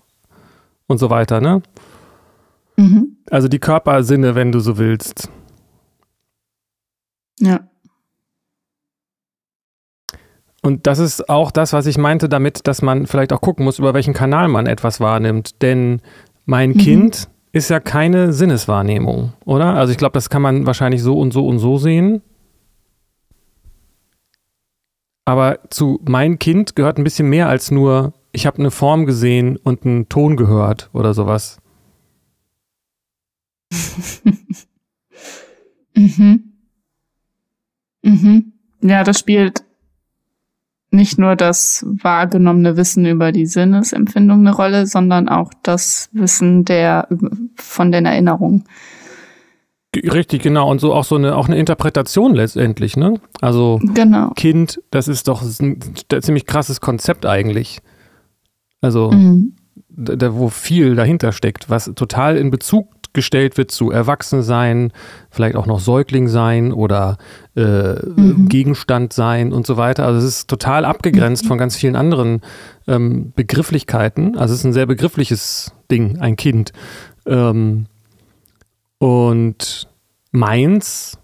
Und 0.86 0.98
so 0.98 1.10
weiter, 1.10 1.40
ne? 1.40 1.62
Mhm. 2.76 3.16
Also 3.30 3.48
die 3.48 3.58
Körpersinne, 3.58 4.34
wenn 4.34 4.52
du 4.52 4.60
so 4.60 4.78
willst. 4.78 5.28
Ja. 7.40 7.60
Und 10.62 10.86
das 10.86 10.98
ist 10.98 11.28
auch 11.28 11.50
das, 11.50 11.72
was 11.72 11.86
ich 11.86 11.98
meinte 11.98 12.28
damit, 12.28 12.66
dass 12.66 12.82
man 12.82 13.06
vielleicht 13.06 13.32
auch 13.32 13.40
gucken 13.40 13.64
muss, 13.64 13.78
über 13.78 13.94
welchen 13.94 14.14
Kanal 14.14 14.48
man 14.48 14.66
etwas 14.66 15.00
wahrnimmt. 15.00 15.60
Denn 15.62 16.02
mein 16.46 16.70
mhm. 16.70 16.78
Kind 16.78 17.28
ist 17.52 17.70
ja 17.70 17.80
keine 17.80 18.32
Sinneswahrnehmung, 18.32 19.32
oder? 19.44 19.74
Also 19.74 19.90
ich 19.92 19.98
glaube, 19.98 20.12
das 20.12 20.30
kann 20.30 20.42
man 20.42 20.66
wahrscheinlich 20.66 21.02
so 21.02 21.18
und 21.18 21.32
so 21.32 21.46
und 21.46 21.58
so 21.58 21.78
sehen. 21.78 22.22
Aber 25.24 25.58
zu 25.70 26.00
mein 26.08 26.38
Kind 26.38 26.74
gehört 26.74 26.98
ein 26.98 27.04
bisschen 27.04 27.28
mehr 27.28 27.48
als 27.48 27.70
nur, 27.70 28.14
ich 28.32 28.46
habe 28.46 28.58
eine 28.58 28.70
Form 28.70 29.04
gesehen 29.06 29.56
und 29.56 29.84
einen 29.84 30.08
Ton 30.08 30.36
gehört 30.36 30.90
oder 30.92 31.12
sowas. 31.12 31.60
mhm. 35.94 36.52
Mhm. 38.02 38.52
Ja, 38.80 39.04
das 39.04 39.18
spielt 39.18 39.64
nicht 40.90 41.18
nur 41.18 41.36
das 41.36 41.84
wahrgenommene 41.86 42.76
Wissen 42.76 43.04
über 43.04 43.32
die 43.32 43.46
Sinnesempfindung 43.46 44.40
eine 44.40 44.54
Rolle, 44.54 44.86
sondern 44.86 45.28
auch 45.28 45.52
das 45.62 46.08
Wissen 46.12 46.64
der 46.64 47.08
von 47.56 47.92
den 47.92 48.06
Erinnerungen. 48.06 48.64
Richtig, 49.94 50.42
genau. 50.42 50.70
Und 50.70 50.80
so 50.80 50.92
auch 50.92 51.04
so 51.04 51.16
eine, 51.16 51.36
auch 51.36 51.46
eine 51.46 51.58
Interpretation 51.58 52.34
letztendlich, 52.34 52.96
ne? 52.96 53.14
Also 53.40 53.80
genau. 53.82 54.30
Kind, 54.36 54.82
das 54.90 55.08
ist 55.08 55.28
doch 55.28 55.42
ein 55.42 55.80
ziemlich 56.20 56.46
krasses 56.46 56.80
Konzept 56.80 57.24
eigentlich. 57.24 57.80
Also, 58.80 59.10
mhm. 59.10 59.56
da, 59.88 60.34
wo 60.34 60.48
viel 60.48 60.94
dahinter 60.94 61.32
steckt, 61.32 61.70
was 61.70 61.90
total 61.96 62.36
in 62.36 62.50
Bezug 62.50 62.97
gestellt 63.12 63.56
wird 63.56 63.70
zu 63.70 63.90
Erwachsensein, 63.90 64.92
vielleicht 65.30 65.56
auch 65.56 65.66
noch 65.66 65.80
Säugling 65.80 66.28
sein 66.28 66.72
oder 66.72 67.18
äh, 67.56 67.94
mhm. 67.94 68.48
Gegenstand 68.48 69.12
sein 69.12 69.52
und 69.52 69.66
so 69.66 69.76
weiter. 69.76 70.06
Also 70.06 70.18
es 70.18 70.24
ist 70.24 70.48
total 70.48 70.84
abgegrenzt 70.84 71.44
mhm. 71.44 71.48
von 71.48 71.58
ganz 71.58 71.76
vielen 71.76 71.96
anderen 71.96 72.42
ähm, 72.86 73.32
Begrifflichkeiten. 73.34 74.36
Also 74.36 74.54
es 74.54 74.60
ist 74.60 74.64
ein 74.64 74.72
sehr 74.72 74.86
begriffliches 74.86 75.72
Ding, 75.90 76.18
ein 76.20 76.36
Kind. 76.36 76.72
Ähm, 77.26 77.86
und 78.98 79.88
meins 80.30 81.18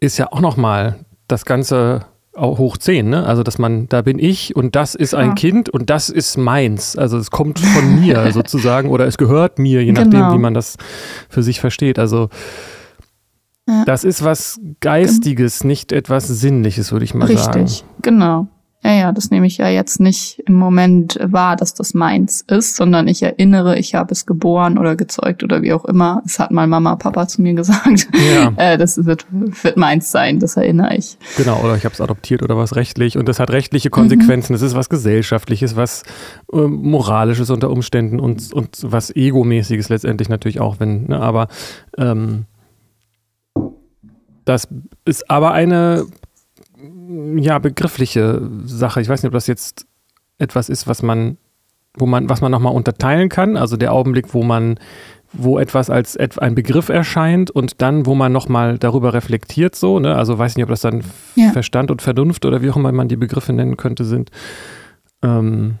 ist 0.00 0.18
ja 0.18 0.32
auch 0.32 0.40
noch 0.40 0.56
mal 0.56 1.00
das 1.28 1.44
ganze 1.44 2.06
hoch 2.36 2.76
10, 2.76 3.08
ne? 3.08 3.26
Also, 3.26 3.42
dass 3.42 3.58
man, 3.58 3.88
da 3.88 4.02
bin 4.02 4.18
ich 4.18 4.56
und 4.56 4.76
das 4.76 4.94
ist 4.94 5.14
ein 5.14 5.28
ja. 5.28 5.34
Kind 5.34 5.68
und 5.68 5.90
das 5.90 6.08
ist 6.08 6.36
meins. 6.36 6.96
Also, 6.96 7.18
es 7.18 7.30
kommt 7.30 7.58
von 7.58 8.00
mir 8.00 8.30
sozusagen 8.32 8.90
oder 8.90 9.06
es 9.06 9.18
gehört 9.18 9.58
mir, 9.58 9.82
je 9.84 9.92
nachdem, 9.92 10.10
genau. 10.10 10.34
wie 10.34 10.38
man 10.38 10.54
das 10.54 10.76
für 11.28 11.42
sich 11.42 11.60
versteht. 11.60 11.98
Also, 11.98 12.28
ja. 13.68 13.84
das 13.84 14.04
ist 14.04 14.24
was 14.24 14.60
Geistiges, 14.80 15.64
nicht 15.64 15.92
etwas 15.92 16.26
Sinnliches, 16.28 16.92
würde 16.92 17.04
ich 17.04 17.14
mal 17.14 17.26
Richtig. 17.26 17.44
sagen. 17.44 17.60
Richtig, 17.62 17.84
genau. 18.02 18.48
Ja, 18.84 18.92
ja, 18.92 19.12
das 19.12 19.30
nehme 19.30 19.46
ich 19.46 19.56
ja 19.56 19.68
jetzt 19.68 19.98
nicht 19.98 20.42
im 20.46 20.54
Moment 20.54 21.18
wahr, 21.22 21.56
dass 21.56 21.72
das 21.72 21.94
meins 21.94 22.42
ist, 22.42 22.76
sondern 22.76 23.08
ich 23.08 23.22
erinnere, 23.22 23.78
ich 23.78 23.94
habe 23.94 24.12
es 24.12 24.26
geboren 24.26 24.76
oder 24.76 24.94
gezeugt 24.94 25.42
oder 25.42 25.62
wie 25.62 25.72
auch 25.72 25.86
immer. 25.86 26.22
Es 26.26 26.38
hat 26.38 26.50
mal 26.50 26.66
Mama, 26.66 26.96
Papa 26.96 27.26
zu 27.26 27.40
mir 27.40 27.54
gesagt. 27.54 28.08
Ja. 28.34 28.52
Äh, 28.56 28.76
das 28.76 29.06
wird, 29.06 29.24
wird 29.30 29.78
meins 29.78 30.10
sein, 30.10 30.38
das 30.38 30.58
erinnere 30.58 30.96
ich. 30.96 31.16
Genau, 31.38 31.60
oder 31.62 31.76
ich 31.76 31.86
habe 31.86 31.94
es 31.94 32.00
adoptiert 32.02 32.42
oder 32.42 32.58
was 32.58 32.76
rechtlich 32.76 33.16
und 33.16 33.26
das 33.26 33.40
hat 33.40 33.50
rechtliche 33.50 33.88
Konsequenzen. 33.88 34.52
Mhm. 34.52 34.56
Das 34.56 34.62
ist 34.62 34.74
was 34.74 34.90
Gesellschaftliches, 34.90 35.76
was 35.76 36.02
äh, 36.52 36.58
Moralisches 36.58 37.48
unter 37.48 37.70
Umständen 37.70 38.20
und, 38.20 38.52
und 38.52 38.80
was 38.82 39.16
Egomäßiges 39.16 39.88
letztendlich 39.88 40.28
natürlich 40.28 40.60
auch, 40.60 40.78
wenn, 40.78 41.06
ne, 41.06 41.20
aber 41.20 41.48
ähm, 41.96 42.44
das 44.44 44.68
ist 45.06 45.30
aber 45.30 45.52
eine 45.52 46.04
ja, 47.36 47.58
begriffliche 47.58 48.42
Sache. 48.64 49.00
Ich 49.00 49.08
weiß 49.08 49.22
nicht, 49.22 49.28
ob 49.28 49.34
das 49.34 49.46
jetzt 49.46 49.86
etwas 50.38 50.68
ist, 50.68 50.86
was 50.86 51.02
man, 51.02 51.38
wo 51.96 52.06
man, 52.06 52.28
was 52.28 52.40
man 52.40 52.50
nochmal 52.50 52.74
unterteilen 52.74 53.28
kann. 53.28 53.56
Also 53.56 53.76
der 53.76 53.92
Augenblick, 53.92 54.34
wo 54.34 54.42
man, 54.42 54.78
wo 55.32 55.58
etwas 55.58 55.90
als 55.90 56.16
ein 56.16 56.54
Begriff 56.54 56.88
erscheint 56.88 57.50
und 57.50 57.82
dann, 57.82 58.06
wo 58.06 58.14
man 58.14 58.32
nochmal 58.32 58.78
darüber 58.78 59.14
reflektiert, 59.14 59.74
so, 59.74 59.98
ne? 59.98 60.14
Also 60.14 60.38
weiß 60.38 60.56
nicht, 60.56 60.64
ob 60.64 60.70
das 60.70 60.80
dann 60.80 61.02
ja. 61.34 61.50
Verstand 61.50 61.90
und 61.90 62.02
Vernunft 62.02 62.44
oder 62.44 62.62
wie 62.62 62.70
auch 62.70 62.76
immer 62.76 62.92
man 62.92 63.08
die 63.08 63.16
Begriffe 63.16 63.52
nennen 63.52 63.76
könnte, 63.76 64.04
sind. 64.04 64.30
Ähm, 65.22 65.76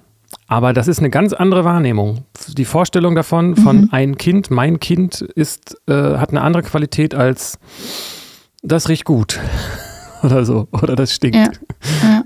aber 0.48 0.72
das 0.72 0.88
ist 0.88 0.98
eine 0.98 1.10
ganz 1.10 1.32
andere 1.32 1.64
Wahrnehmung. 1.64 2.24
Die 2.56 2.64
Vorstellung 2.64 3.14
davon, 3.14 3.56
von 3.56 3.82
mhm. 3.82 3.88
ein 3.92 4.18
Kind, 4.18 4.50
mein 4.50 4.80
Kind, 4.80 5.20
ist, 5.20 5.80
äh, 5.86 5.92
hat 5.92 6.30
eine 6.30 6.42
andere 6.42 6.62
Qualität 6.62 7.14
als 7.14 7.58
das 8.62 8.88
riecht 8.88 9.04
gut 9.04 9.38
oder 10.24 10.44
so. 10.44 10.68
Oder 10.72 10.96
das 10.96 11.12
stinkt. 11.12 11.60
Ja, 12.02 12.24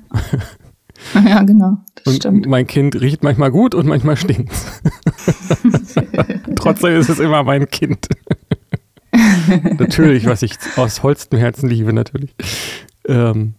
ja. 1.14 1.20
ja 1.20 1.42
genau. 1.42 1.78
Das 1.96 2.06
und 2.06 2.16
stimmt. 2.16 2.46
mein 2.46 2.66
Kind 2.66 3.00
riecht 3.00 3.22
manchmal 3.22 3.50
gut 3.50 3.74
und 3.74 3.86
manchmal 3.86 4.16
stinkt. 4.16 4.52
Trotzdem 6.56 6.96
ist 6.96 7.08
es 7.08 7.18
immer 7.18 7.42
mein 7.42 7.68
Kind. 7.68 8.06
natürlich, 9.78 10.26
was 10.26 10.42
ich 10.42 10.52
aus 10.76 10.98
vollstem 10.98 11.38
Herzen 11.38 11.68
liebe, 11.68 11.92
natürlich. 11.92 12.34
Ähm, 13.06 13.54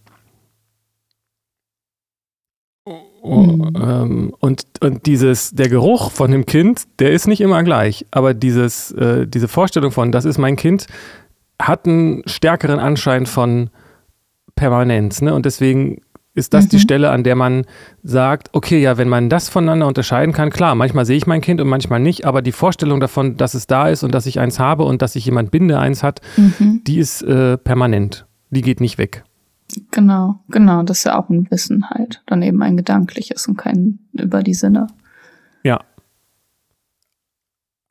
Oh, 3.21 3.41
mhm. 3.41 3.73
ähm, 3.75 4.33
und, 4.39 4.63
und 4.79 5.05
dieses, 5.05 5.51
der 5.51 5.67
Geruch 5.67 6.11
von 6.11 6.31
dem 6.31 6.45
Kind, 6.45 6.83
der 6.99 7.11
ist 7.11 7.27
nicht 7.27 7.41
immer 7.41 7.63
gleich. 7.63 8.05
Aber 8.11 8.33
dieses, 8.33 8.91
äh, 8.91 9.27
diese 9.27 9.47
Vorstellung 9.47 9.91
von, 9.91 10.11
das 10.11 10.25
ist 10.25 10.37
mein 10.37 10.55
Kind, 10.55 10.87
hat 11.61 11.85
einen 11.85 12.23
stärkeren 12.25 12.79
Anschein 12.79 13.25
von 13.25 13.69
Permanenz. 14.59 15.21
Ne? 15.21 15.33
Und 15.33 15.45
deswegen 15.45 16.01
ist 16.35 16.53
das 16.53 16.65
mhm. 16.65 16.69
die 16.69 16.79
Stelle, 16.79 17.09
an 17.09 17.23
der 17.23 17.35
man 17.35 17.65
sagt, 18.03 18.49
okay, 18.53 18.81
ja, 18.81 18.97
wenn 18.97 19.09
man 19.09 19.29
das 19.29 19.49
voneinander 19.49 19.87
unterscheiden 19.87 20.33
kann, 20.33 20.49
klar, 20.49 20.75
manchmal 20.75 21.05
sehe 21.05 21.17
ich 21.17 21.25
mein 21.25 21.41
Kind 21.41 21.61
und 21.61 21.67
manchmal 21.67 21.99
nicht, 21.99 22.25
aber 22.25 22.41
die 22.41 22.51
Vorstellung 22.51 22.99
davon, 22.99 23.37
dass 23.37 23.53
es 23.53 23.67
da 23.67 23.87
ist 23.87 24.03
und 24.03 24.13
dass 24.13 24.25
ich 24.25 24.39
eins 24.39 24.59
habe 24.59 24.83
und 24.83 25.01
dass 25.01 25.15
ich 25.15 25.25
jemand 25.25 25.49
bin, 25.49 25.69
der 25.69 25.79
eins 25.79 26.03
hat, 26.03 26.21
mhm. 26.37 26.81
die 26.85 26.99
ist 26.99 27.21
äh, 27.21 27.57
permanent. 27.57 28.27
Die 28.51 28.61
geht 28.61 28.81
nicht 28.81 28.97
weg. 28.97 29.23
Genau, 29.91 30.39
genau, 30.49 30.83
das 30.83 30.99
ist 30.99 31.03
ja 31.05 31.19
auch 31.19 31.29
ein 31.29 31.49
Wissen 31.51 31.89
halt. 31.89 32.21
Dann 32.25 32.41
eben 32.41 32.61
ein 32.61 32.75
gedankliches 32.75 33.47
und 33.47 33.55
kein 33.55 33.99
über 34.13 34.43
die 34.43 34.55
Sinne. 34.55 34.87
Ja. 35.63 35.79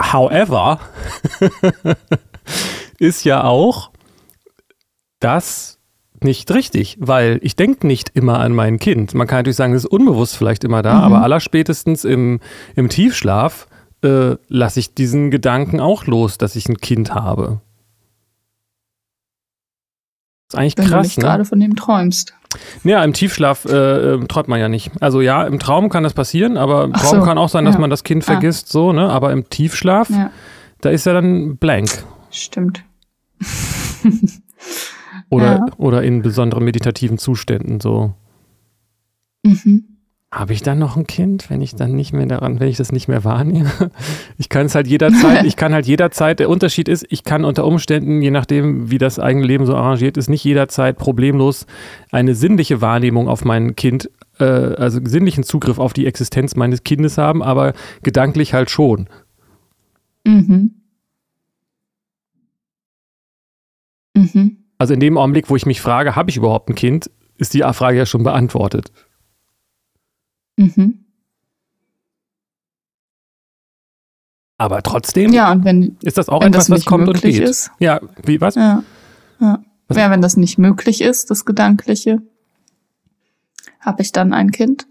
However, 0.01 0.81
ist 2.99 3.25
ja 3.25 3.45
auch, 3.45 3.91
dass 5.21 5.77
nicht 6.25 6.51
richtig, 6.53 6.97
weil 7.01 7.39
ich 7.43 7.57
denke 7.57 7.87
nicht 7.87 8.11
immer 8.15 8.41
an 8.41 8.53
mein 8.53 8.79
Kind. 8.79 9.15
Man 9.15 9.27
kann 9.27 9.41
natürlich 9.41 9.57
sagen, 9.57 9.73
es 9.73 9.85
ist 9.85 9.91
unbewusst 9.91 10.37
vielleicht 10.37 10.65
immer 10.65 10.83
da, 10.83 10.95
mhm. 10.95 11.05
aber 11.05 11.23
allerspätestens 11.23 12.05
im, 12.05 12.41
im 12.77 12.89
Tiefschlaf 12.89 13.67
äh, 14.03 14.37
lasse 14.49 14.81
ich 14.81 14.95
diesen 14.95 15.31
Gedanken 15.31 15.81
auch 15.81 16.07
los, 16.07 16.39
dass 16.39 16.57
ich 16.57 16.69
ein 16.69 16.79
Kind 16.79 17.15
habe. 17.15 17.61
Das 20.49 20.55
ist 20.55 20.61
eigentlich 20.61 20.79
Wenn 20.79 20.85
krass. 20.87 20.93
Wenn 20.93 20.99
du 20.99 21.07
nicht 21.09 21.19
ne? 21.19 21.25
gerade 21.25 21.45
von 21.45 21.61
dem 21.61 21.77
träumst. 21.77 22.35
Ja, 22.83 23.05
im 23.05 23.13
Tiefschlaf 23.13 23.67
äh, 23.67 24.15
äh, 24.15 24.27
träumt 24.27 24.49
man 24.49 24.59
ja 24.59 24.69
nicht. 24.69 24.91
Also 25.01 25.21
ja, 25.21 25.45
im 25.45 25.59
Traum 25.59 25.91
kann 25.91 26.03
das 26.03 26.15
passieren, 26.15 26.57
aber 26.57 26.85
im 26.85 26.95
Traum 26.95 27.21
so. 27.21 27.25
kann 27.25 27.37
auch 27.37 27.51
sein, 27.51 27.67
dass 27.67 27.75
ja. 27.75 27.81
man 27.81 27.91
das 27.91 28.05
Kind 28.05 28.23
ah. 28.25 28.33
vergisst, 28.33 28.69
so, 28.71 28.93
ne? 28.93 29.11
Aber 29.11 29.33
im 29.33 29.51
Tiefschlaf, 29.51 30.09
ja. 30.09 30.31
da 30.81 30.89
ist 30.89 31.05
ja 31.05 31.13
dann 31.13 31.59
blank. 31.59 31.91
Stimmt. 32.31 32.83
Oder, 35.31 35.47
ja. 35.47 35.67
oder 35.77 36.03
in 36.03 36.23
besonderen 36.23 36.65
meditativen 36.65 37.19
Zuständen 37.19 37.81
so. 37.81 38.15
Mhm. 39.45 39.85
habe 40.33 40.53
ich 40.53 40.62
dann 40.62 40.79
noch 40.79 40.97
ein 40.97 41.07
Kind, 41.07 41.49
wenn 41.49 41.62
ich 41.62 41.75
dann 41.75 41.95
nicht 41.95 42.12
mehr 42.12 42.27
daran, 42.27 42.61
wenn 42.61 42.69
ich 42.69 42.77
das 42.77 42.93
nicht 42.93 43.09
mehr 43.09 43.25
wahrnehme? 43.25 43.71
Ich 44.37 44.49
kann 44.49 44.67
es 44.67 44.75
halt 44.75 44.87
jederzeit, 44.87 45.45
ich 45.47 45.57
kann 45.57 45.73
halt 45.73 45.87
jederzeit, 45.87 46.38
der 46.38 46.49
Unterschied 46.50 46.88
ist, 46.88 47.07
ich 47.09 47.25
kann 47.25 47.45
unter 47.45 47.65
Umständen, 47.65 48.21
je 48.23 48.31
nachdem, 48.31 48.91
wie 48.91 48.99
das 48.99 49.19
eigene 49.19 49.47
Leben 49.47 49.67
so 49.67 49.75
arrangiert 49.75 50.17
ist, 50.17 50.29
nicht 50.29 50.45
jederzeit 50.45 50.99
problemlos 50.99 51.67
eine 52.11 52.35
sinnliche 52.35 52.81
Wahrnehmung 52.81 53.29
auf 53.29 53.45
mein 53.45 53.75
Kind, 53.75 54.11
äh, 54.38 54.45
also 54.45 55.00
sinnlichen 55.05 55.45
Zugriff 55.45 55.79
auf 55.79 55.93
die 55.93 56.07
Existenz 56.07 56.57
meines 56.57 56.85
Kindes 56.85 57.19
haben, 57.19 57.43
aber 57.43 57.73
gedanklich 58.03 58.55
halt 58.55 58.71
schon. 58.71 59.09
Mhm. 60.27 60.75
Mhm. 64.15 64.68
Also 64.78 64.94
in 64.94 65.00
dem 65.00 65.18
Augenblick, 65.18 65.50
wo 65.50 65.56
ich 65.56 65.66
mich 65.66 65.80
frage, 65.80 66.16
habe 66.16 66.30
ich 66.30 66.37
überhaupt 66.37 66.68
ein 66.70 66.75
Kind, 66.76 67.11
ist 67.37 67.52
die 67.54 67.62
Frage 67.73 67.99
ja 67.99 68.06
schon 68.06 68.23
beantwortet. 68.23 68.92
Mhm. 70.56 71.04
Aber 74.56 74.82
trotzdem 74.82 75.32
ja, 75.32 75.52
und 75.52 75.64
wenn, 75.64 75.97
ist 76.02 76.18
das 76.18 76.28
auch 76.28 76.42
etwas, 76.42 76.66
das 76.66 76.78
was 76.78 76.85
kommt 76.85 77.08
und 77.08 77.23
geht. 77.23 77.38
Ist, 77.38 77.70
ja, 77.78 78.00
wie 78.25 78.40
was? 78.40 78.56
Ja, 78.56 78.82
ja. 79.40 79.62
ja, 79.92 80.11
wenn 80.11 80.20
das 80.20 80.37
nicht 80.37 80.58
möglich 80.58 81.00
ist, 81.00 81.30
das 81.30 81.44
Gedankliche, 81.44 82.20
habe 83.80 84.02
ich 84.02 84.11
dann 84.11 84.32
ein 84.32 84.50
Kind? 84.50 84.88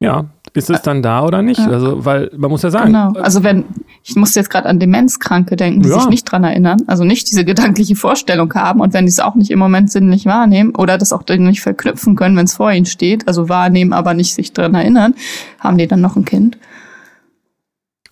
Ja, 0.00 0.30
ist 0.56 0.70
es 0.70 0.82
dann 0.82 1.02
da 1.02 1.24
oder 1.24 1.42
nicht? 1.42 1.58
Ja. 1.58 1.68
Also, 1.68 2.04
weil 2.04 2.30
man 2.36 2.50
muss 2.50 2.62
ja 2.62 2.70
sagen. 2.70 2.86
Genau. 2.86 3.12
Also 3.20 3.42
wenn, 3.42 3.64
ich 4.02 4.16
muss 4.16 4.34
jetzt 4.34 4.50
gerade 4.50 4.68
an 4.68 4.78
Demenzkranke 4.78 5.56
denken, 5.56 5.82
die 5.82 5.88
ja. 5.88 6.00
sich 6.00 6.08
nicht 6.08 6.24
dran 6.24 6.44
erinnern, 6.44 6.78
also 6.86 7.04
nicht 7.04 7.30
diese 7.30 7.44
gedankliche 7.44 7.96
Vorstellung 7.96 8.52
haben 8.54 8.80
und 8.80 8.94
wenn 8.94 9.06
die 9.06 9.10
es 9.10 9.20
auch 9.20 9.34
nicht 9.34 9.50
im 9.50 9.58
Moment 9.58 9.90
sinnlich 9.90 10.26
wahrnehmen 10.26 10.74
oder 10.74 10.98
das 10.98 11.12
auch 11.12 11.22
nicht 11.28 11.60
verknüpfen 11.60 12.16
können, 12.16 12.36
wenn 12.36 12.46
es 12.46 12.54
vor 12.54 12.72
ihnen 12.72 12.86
steht, 12.86 13.28
also 13.28 13.48
wahrnehmen, 13.48 13.92
aber 13.92 14.14
nicht 14.14 14.34
sich 14.34 14.52
dran 14.52 14.74
erinnern, 14.74 15.14
haben 15.60 15.78
die 15.78 15.86
dann 15.86 16.00
noch 16.00 16.16
ein 16.16 16.24
Kind. 16.24 16.58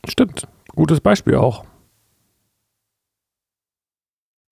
Stimmt. 0.07 0.47
Gutes 0.75 1.01
Beispiel 1.01 1.37
auch. 1.37 1.65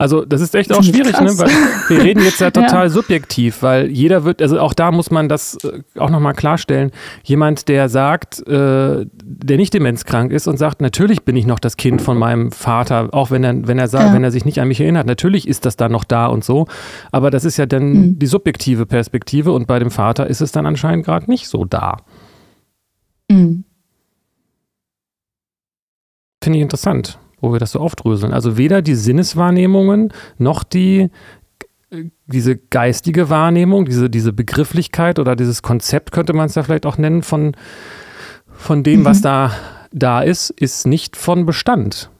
Also 0.02 0.24
das 0.24 0.40
ist 0.40 0.52
echt 0.56 0.72
auch 0.72 0.82
schwierig, 0.82 1.20
ne? 1.20 1.38
weil 1.38 1.50
wir 1.86 2.02
reden 2.02 2.24
jetzt 2.24 2.40
ja 2.40 2.50
total 2.50 2.86
ja. 2.86 2.88
subjektiv, 2.88 3.62
weil 3.62 3.88
jeder 3.88 4.24
wird, 4.24 4.42
also 4.42 4.58
auch 4.58 4.74
da 4.74 4.90
muss 4.90 5.12
man 5.12 5.28
das 5.28 5.56
äh, 5.62 5.80
auch 5.96 6.10
nochmal 6.10 6.34
klarstellen, 6.34 6.90
jemand, 7.22 7.68
der 7.68 7.88
sagt, 7.88 8.44
äh, 8.48 9.06
der 9.06 9.56
nicht 9.58 9.72
demenzkrank 9.72 10.32
ist 10.32 10.48
und 10.48 10.56
sagt, 10.56 10.80
natürlich 10.80 11.22
bin 11.22 11.36
ich 11.36 11.46
noch 11.46 11.60
das 11.60 11.76
Kind 11.76 12.02
von 12.02 12.18
meinem 12.18 12.50
Vater, 12.50 13.10
auch 13.12 13.30
wenn 13.30 13.44
er, 13.44 13.68
wenn 13.68 13.78
er 13.78 13.86
sagt, 13.86 14.08
ja. 14.08 14.14
wenn 14.14 14.24
er 14.24 14.32
sich 14.32 14.44
nicht 14.44 14.60
an 14.60 14.66
mich 14.66 14.80
erinnert, 14.80 15.06
natürlich 15.06 15.46
ist 15.46 15.66
das 15.66 15.76
dann 15.76 15.92
noch 15.92 16.02
da 16.02 16.26
und 16.26 16.42
so, 16.42 16.66
aber 17.12 17.30
das 17.30 17.44
ist 17.44 17.56
ja 17.56 17.66
dann 17.66 17.92
mhm. 17.92 18.18
die 18.18 18.26
subjektive 18.26 18.86
Perspektive 18.86 19.52
und 19.52 19.68
bei 19.68 19.78
dem 19.78 19.92
Vater 19.92 20.26
ist 20.26 20.40
es 20.40 20.50
dann 20.50 20.66
anscheinend 20.66 21.04
gerade 21.04 21.30
nicht 21.30 21.46
so 21.46 21.64
da. 21.64 21.98
Mhm. 23.30 23.62
Finde 26.42 26.58
ich 26.58 26.62
interessant 26.64 27.20
wo 27.42 27.52
wir 27.52 27.58
das 27.58 27.72
so 27.72 27.80
aufdröseln. 27.80 28.32
Also 28.32 28.56
weder 28.56 28.80
die 28.80 28.94
Sinneswahrnehmungen 28.94 30.12
noch 30.38 30.64
die 30.64 31.10
diese 32.26 32.56
geistige 32.56 33.28
Wahrnehmung, 33.28 33.84
diese, 33.84 34.08
diese 34.08 34.32
Begrifflichkeit 34.32 35.18
oder 35.18 35.36
dieses 35.36 35.60
Konzept 35.60 36.12
könnte 36.12 36.32
man 36.32 36.46
es 36.46 36.54
ja 36.54 36.62
vielleicht 36.62 36.86
auch 36.86 36.96
nennen 36.96 37.22
von, 37.22 37.54
von 38.48 38.82
dem, 38.82 39.00
mhm. 39.00 39.04
was 39.04 39.20
da, 39.20 39.52
da 39.92 40.22
ist, 40.22 40.48
ist 40.50 40.86
nicht 40.86 41.16
von 41.16 41.44
Bestand. 41.44 42.10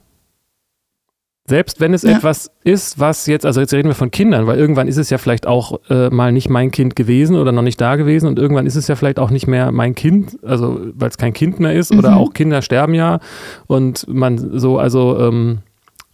Selbst 1.53 1.81
wenn 1.81 1.93
es 1.93 2.01
ja. 2.01 2.17
etwas 2.17 2.51
ist, 2.65 2.99
was 2.99 3.27
jetzt, 3.27 3.45
also 3.45 3.61
jetzt 3.61 3.75
reden 3.75 3.89
wir 3.89 3.95
von 3.95 4.11
Kindern, 4.11 4.47
weil 4.47 4.59
irgendwann 4.59 4.89
ist 4.89 4.97
es 4.97 5.11
ja 5.11 5.19
vielleicht 5.19 5.47
auch 5.47 5.81
äh, 5.91 6.09
mal 6.09 6.33
nicht 6.33 6.49
mein 6.49 6.71
Kind 6.71 6.97
gewesen 6.97 7.37
oder 7.37 7.53
noch 7.53 7.61
nicht 7.61 7.79
da 7.79 7.97
gewesen 7.97 8.27
und 8.27 8.39
irgendwann 8.39 8.65
ist 8.65 8.75
es 8.75 8.89
ja 8.89 8.97
vielleicht 8.97 9.19
auch 9.19 9.29
nicht 9.29 9.47
mehr 9.47 9.71
mein 9.71 9.95
Kind, 9.95 10.39
also 10.43 10.81
weil 10.95 11.11
es 11.11 11.19
kein 11.19 11.35
Kind 11.35 11.61
mehr 11.61 11.75
ist 11.75 11.93
mhm. 11.93 11.99
oder 11.99 12.17
auch 12.17 12.33
Kinder 12.33 12.63
sterben 12.63 12.95
ja 12.95 13.21
und 13.67 14.07
man 14.09 14.39
so, 14.59 14.79
also 14.79 15.19
ähm, 15.19 15.59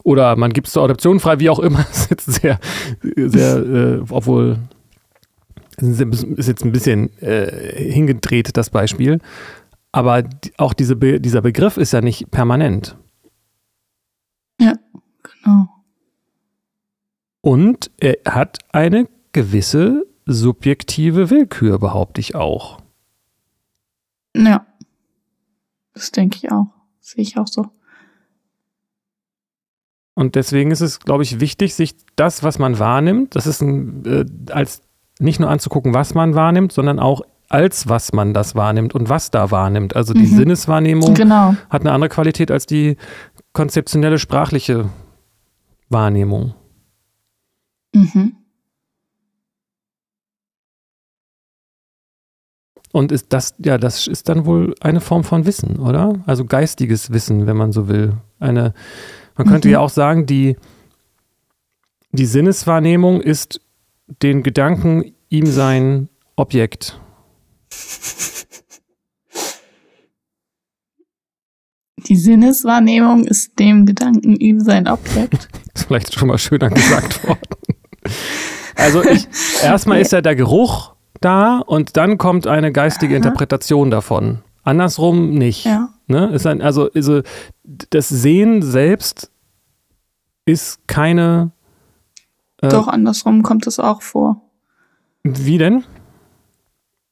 oder 0.02 0.34
man 0.34 0.52
gibt 0.52 0.66
es 0.66 0.72
zur 0.72 0.82
Adoption 0.82 1.20
frei, 1.20 1.38
wie 1.38 1.50
auch 1.50 1.60
immer, 1.60 1.86
ist 1.92 2.10
jetzt 2.10 2.26
sehr, 2.26 2.58
sehr, 3.14 3.58
äh, 3.58 4.00
obwohl 4.10 4.58
ist 5.80 6.48
jetzt 6.48 6.64
ein 6.64 6.72
bisschen 6.72 7.16
äh, 7.20 7.46
hingedreht, 7.92 8.56
das 8.56 8.70
Beispiel. 8.70 9.20
Aber 9.92 10.24
auch 10.56 10.74
diese 10.74 10.96
Be 10.96 11.20
dieser 11.20 11.42
Begriff 11.42 11.76
ist 11.76 11.92
ja 11.92 12.00
nicht 12.00 12.28
permanent. 12.32 12.96
Oh. 15.48 15.66
Und 17.40 17.90
er 17.98 18.18
hat 18.26 18.58
eine 18.72 19.08
gewisse 19.32 20.06
subjektive 20.26 21.30
Willkür, 21.30 21.78
behaupte 21.78 22.20
ich 22.20 22.34
auch. 22.34 22.80
Ja. 24.36 24.66
Das 25.94 26.12
denke 26.12 26.36
ich 26.36 26.52
auch. 26.52 26.68
Sehe 27.00 27.22
ich 27.22 27.38
auch 27.38 27.48
so. 27.48 27.66
Und 30.14 30.34
deswegen 30.34 30.70
ist 30.70 30.80
es, 30.80 31.00
glaube 31.00 31.22
ich, 31.22 31.40
wichtig, 31.40 31.74
sich 31.74 31.94
das, 32.16 32.42
was 32.42 32.58
man 32.58 32.78
wahrnimmt, 32.78 33.36
das 33.36 33.46
ist 33.46 33.62
ein, 33.62 34.04
äh, 34.04 34.52
als 34.52 34.82
nicht 35.20 35.40
nur 35.40 35.48
anzugucken, 35.48 35.94
was 35.94 36.14
man 36.14 36.34
wahrnimmt, 36.34 36.72
sondern 36.72 36.98
auch 36.98 37.22
als 37.48 37.88
was 37.88 38.12
man 38.12 38.34
das 38.34 38.54
wahrnimmt 38.54 38.94
und 38.94 39.08
was 39.08 39.30
da 39.30 39.50
wahrnimmt. 39.50 39.96
Also 39.96 40.12
die 40.12 40.26
mhm. 40.26 40.36
Sinneswahrnehmung 40.36 41.14
genau. 41.14 41.54
hat 41.70 41.82
eine 41.82 41.92
andere 41.92 42.10
Qualität 42.10 42.50
als 42.50 42.66
die 42.66 42.96
konzeptionelle 43.52 44.18
sprachliche 44.18 44.90
Wahrnehmung. 45.88 46.54
Mhm. 47.94 48.36
Und 52.92 53.12
ist 53.12 53.32
das, 53.32 53.54
ja, 53.58 53.76
das 53.78 54.06
ist 54.06 54.28
dann 54.28 54.46
wohl 54.46 54.74
eine 54.80 55.00
Form 55.00 55.22
von 55.22 55.44
Wissen, 55.46 55.78
oder? 55.78 56.22
Also 56.26 56.44
geistiges 56.44 57.10
Wissen, 57.10 57.46
wenn 57.46 57.56
man 57.56 57.72
so 57.72 57.88
will. 57.88 58.16
Eine, 58.38 58.72
man 59.36 59.46
könnte 59.46 59.68
mhm. 59.68 59.72
ja 59.72 59.80
auch 59.80 59.90
sagen, 59.90 60.26
die, 60.26 60.56
die 62.12 62.26
Sinneswahrnehmung 62.26 63.20
ist 63.20 63.60
den 64.22 64.42
Gedanken 64.42 65.12
ihm 65.28 65.46
sein 65.46 66.08
Objekt. 66.36 66.98
Die 72.06 72.16
Sinneswahrnehmung 72.16 73.24
ist 73.24 73.58
dem 73.58 73.86
Gedanken 73.86 74.36
ihm 74.36 74.60
sein 74.60 74.88
Objekt. 74.88 75.48
ist 75.74 75.86
vielleicht 75.86 76.14
schon 76.14 76.28
mal 76.28 76.38
schöner 76.38 76.70
gesagt 76.70 77.22
worden. 77.28 77.40
Also 78.76 79.02
ich, 79.04 79.28
erstmal 79.62 80.00
ist 80.00 80.12
ja 80.12 80.20
der 80.20 80.36
Geruch 80.36 80.94
da 81.20 81.58
und 81.58 81.96
dann 81.96 82.16
kommt 82.16 82.46
eine 82.46 82.72
geistige 82.72 83.16
Interpretation 83.16 83.90
davon. 83.90 84.38
Andersrum 84.62 85.30
nicht. 85.30 85.64
Ja. 85.64 85.88
Ne? 86.06 86.28
Ist 86.28 86.46
ein, 86.46 86.62
also, 86.62 86.90
also 86.94 87.22
das 87.64 88.08
Sehen 88.08 88.62
selbst 88.62 89.30
ist 90.44 90.86
keine. 90.86 91.52
Äh, 92.62 92.68
Doch, 92.68 92.88
andersrum 92.88 93.42
kommt 93.42 93.66
es 93.66 93.78
auch 93.78 94.02
vor. 94.02 94.42
Wie 95.24 95.58
denn? 95.58 95.84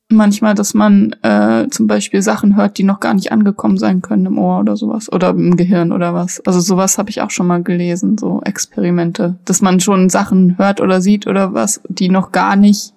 Manchmal, 0.08 0.54
dass 0.54 0.74
man 0.74 1.14
äh, 1.22 1.68
zum 1.70 1.86
Beispiel 1.86 2.22
Sachen 2.22 2.56
hört, 2.56 2.78
die 2.78 2.84
noch 2.84 3.00
gar 3.00 3.14
nicht 3.14 3.32
angekommen 3.32 3.76
sein 3.76 4.02
können 4.02 4.26
im 4.26 4.38
Ohr 4.38 4.60
oder 4.60 4.76
sowas 4.76 5.12
oder 5.12 5.30
im 5.30 5.56
Gehirn 5.56 5.90
oder 5.92 6.14
was. 6.14 6.40
Also 6.46 6.60
sowas 6.60 6.98
habe 6.98 7.10
ich 7.10 7.20
auch 7.22 7.30
schon 7.30 7.46
mal 7.46 7.62
gelesen, 7.62 8.16
so 8.18 8.40
Experimente, 8.44 9.36
dass 9.44 9.62
man 9.62 9.80
schon 9.80 10.08
Sachen 10.08 10.58
hört 10.58 10.80
oder 10.80 11.00
sieht 11.00 11.26
oder 11.26 11.54
was, 11.54 11.80
die 11.88 12.08
noch 12.08 12.30
gar 12.32 12.54
nicht 12.56 12.92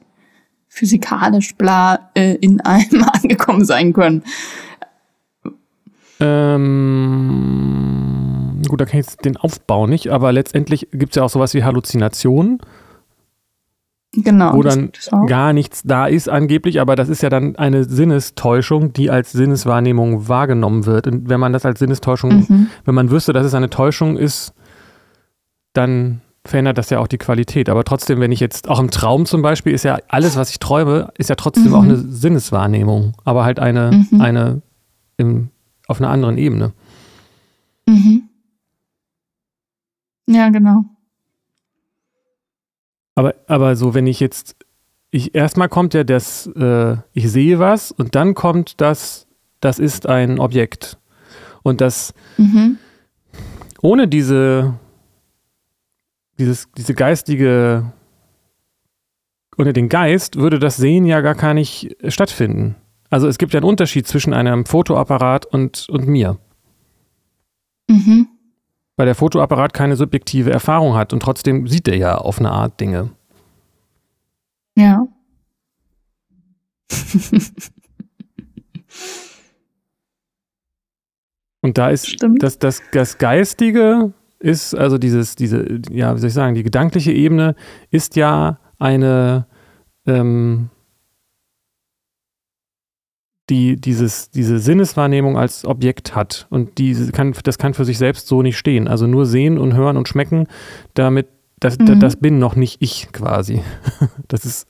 physikalisch 0.68 1.56
bla 1.56 2.12
äh, 2.14 2.36
in 2.36 2.62
einem 2.62 3.04
angekommen 3.14 3.66
sein 3.66 3.92
können. 3.94 4.24
Ähm, 6.20 6.62
gut, 8.68 8.82
da 8.82 8.86
kann 8.86 9.00
ich 9.00 9.08
den 9.18 9.38
Aufbau 9.38 9.88
nicht, 9.88 10.10
aber 10.10 10.32
letztendlich 10.32 10.90
gibt 10.92 11.14
es 11.14 11.16
ja 11.16 11.24
auch 11.24 11.30
sowas 11.30 11.56
wie 11.56 11.64
Halluzinationen. 11.64 12.60
Genau. 14.14 14.56
Wo 14.56 14.64
dann 14.64 14.92
gar 15.28 15.54
nichts 15.54 15.84
da 15.84 16.08
ist 16.08 16.30
angeblich, 16.30 16.82
aber 16.82 16.96
das 16.96 17.10
ist 17.10 17.22
ja 17.22 17.30
dann 17.30 17.56
eine 17.58 17.84
Sinnestäuschung, 17.84 18.92
die 18.92 19.12
als 19.12 19.32
Sinneswahrnehmung 19.34 20.28
wahrgenommen 20.28 20.88
wird. 20.88 21.06
Und 21.06 21.30
wenn 21.30 21.40
man 21.40 21.54
das 21.54 21.64
als 21.64 21.78
Sinnestäuschung, 21.80 22.46
mhm. 22.48 22.68
wenn 22.86 22.96
man 22.96 23.12
wüsste, 23.12 23.34
dass 23.34 23.46
es 23.46 23.54
eine 23.54 23.70
Täuschung 23.70 24.18
ist, 24.18 24.54
dann 25.74 26.22
verändert 26.44 26.80
das 26.80 26.90
ja 26.90 27.00
auch 27.00 27.08
die 27.08 27.20
Qualität. 27.20 27.70
Aber 27.70 27.84
trotzdem, 27.84 28.20
wenn 28.20 28.32
ich 28.32 28.40
jetzt, 28.40 28.68
auch 28.68 28.80
im 28.80 28.90
Traum 28.90 29.28
zum 29.28 29.44
Beispiel, 29.44 29.74
ist 29.74 29.84
ja 29.84 30.00
alles, 30.08 30.36
was 30.36 30.50
ich 30.50 30.58
träume, 30.58 31.12
ist 31.18 31.30
ja 31.30 31.36
trotzdem 31.36 31.70
mhm. 31.70 31.76
auch 31.76 31.84
eine 31.84 31.98
Sinneswahrnehmung, 31.98 33.14
aber 33.26 33.46
halt 33.46 33.60
eine, 33.60 34.06
mhm. 34.10 34.22
eine 34.22 34.62
im, 35.18 35.50
auf 35.88 36.02
einer 36.02 36.10
anderen 36.10 36.38
Ebene. 36.40 36.74
Mhm. 37.88 38.24
Ja, 40.28 40.50
genau. 40.50 40.86
Aber, 43.20 43.36
aber 43.48 43.76
so, 43.76 43.94
wenn 43.94 44.08
ich 44.08 44.22
jetzt, 44.22 44.56
ich, 45.12 45.36
erstmal 45.36 45.68
kommt 45.68 45.94
ja 45.94 46.06
das, 46.06 46.48
äh, 46.56 46.96
ich 47.12 47.30
sehe 47.30 47.60
was 47.60 47.92
und 47.92 48.16
dann 48.16 48.34
kommt 48.34 48.80
das, 48.80 49.28
das 49.60 49.78
ist 49.78 50.08
ein 50.08 50.40
Objekt. 50.40 50.98
Und 51.62 51.82
das, 51.82 52.14
mhm. 52.38 52.78
ohne 53.82 54.08
diese, 54.08 54.80
dieses, 56.38 56.72
diese 56.78 56.94
geistige, 56.94 57.92
ohne 59.58 59.74
den 59.74 59.90
Geist 59.90 60.38
würde 60.38 60.58
das 60.58 60.78
Sehen 60.78 61.04
ja 61.04 61.20
gar 61.20 61.36
gar 61.36 61.54
nicht 61.54 61.98
stattfinden. 62.08 62.78
Also 63.10 63.28
es 63.28 63.38
gibt 63.38 63.52
ja 63.52 63.58
einen 63.58 63.68
Unterschied 63.68 64.08
zwischen 64.08 64.34
einem 64.34 64.66
Fotoapparat 64.66 65.46
und, 65.46 65.90
und 65.90 66.08
mir. 66.08 66.38
Mhm. 67.90 68.30
Weil 69.00 69.06
der 69.06 69.16
Fotoapparat 69.16 69.74
keine 69.74 69.96
subjektive 69.96 70.52
Erfahrung 70.52 70.96
hat 70.96 71.14
und 71.14 71.22
trotzdem 71.22 71.68
sieht 71.68 71.88
er 71.88 71.96
ja 71.96 72.18
auf 72.18 72.40
eine 72.40 72.52
Art 72.52 72.82
Dinge. 72.82 73.12
Ja. 74.78 75.08
und 81.62 81.78
da 81.78 81.92
ist 81.92 82.18
das, 82.40 82.60
das, 82.60 82.82
das 82.92 83.18
Geistige 83.18 84.12
ist, 84.40 84.76
also 84.76 84.98
dieses, 84.98 85.38
diese, 85.38 85.80
ja, 85.90 86.14
wie 86.14 86.20
soll 86.20 86.28
ich 86.28 86.34
sagen, 86.34 86.56
die 86.56 86.64
gedankliche 86.64 87.14
Ebene 87.14 87.56
ist 87.92 88.18
ja 88.18 88.60
eine, 88.80 89.48
ähm, 90.08 90.72
die 93.50 93.76
dieses, 93.76 94.30
diese 94.30 94.60
Sinneswahrnehmung 94.60 95.38
als 95.38 95.66
Objekt 95.66 96.16
hat. 96.16 96.48
Und 96.50 96.78
die 96.78 96.94
kann, 97.12 97.34
das 97.44 97.58
kann 97.58 97.74
für 97.74 97.86
sich 97.86 97.98
selbst 97.98 98.28
so 98.28 98.42
nicht 98.42 98.58
stehen. 98.58 98.88
Also 98.88 99.08
nur 99.08 99.26
sehen 99.26 99.58
und 99.58 99.74
hören 99.74 99.98
und 99.98 100.08
schmecken, 100.08 100.48
damit, 100.94 101.28
das, 101.60 101.78
mhm. 101.78 101.86
das, 101.86 102.00
das 102.00 102.16
bin 102.18 102.40
noch 102.40 102.56
nicht 102.56 102.82
ich 102.82 103.12
quasi. 103.12 103.62
Das 104.28 104.46
ist 104.46 104.68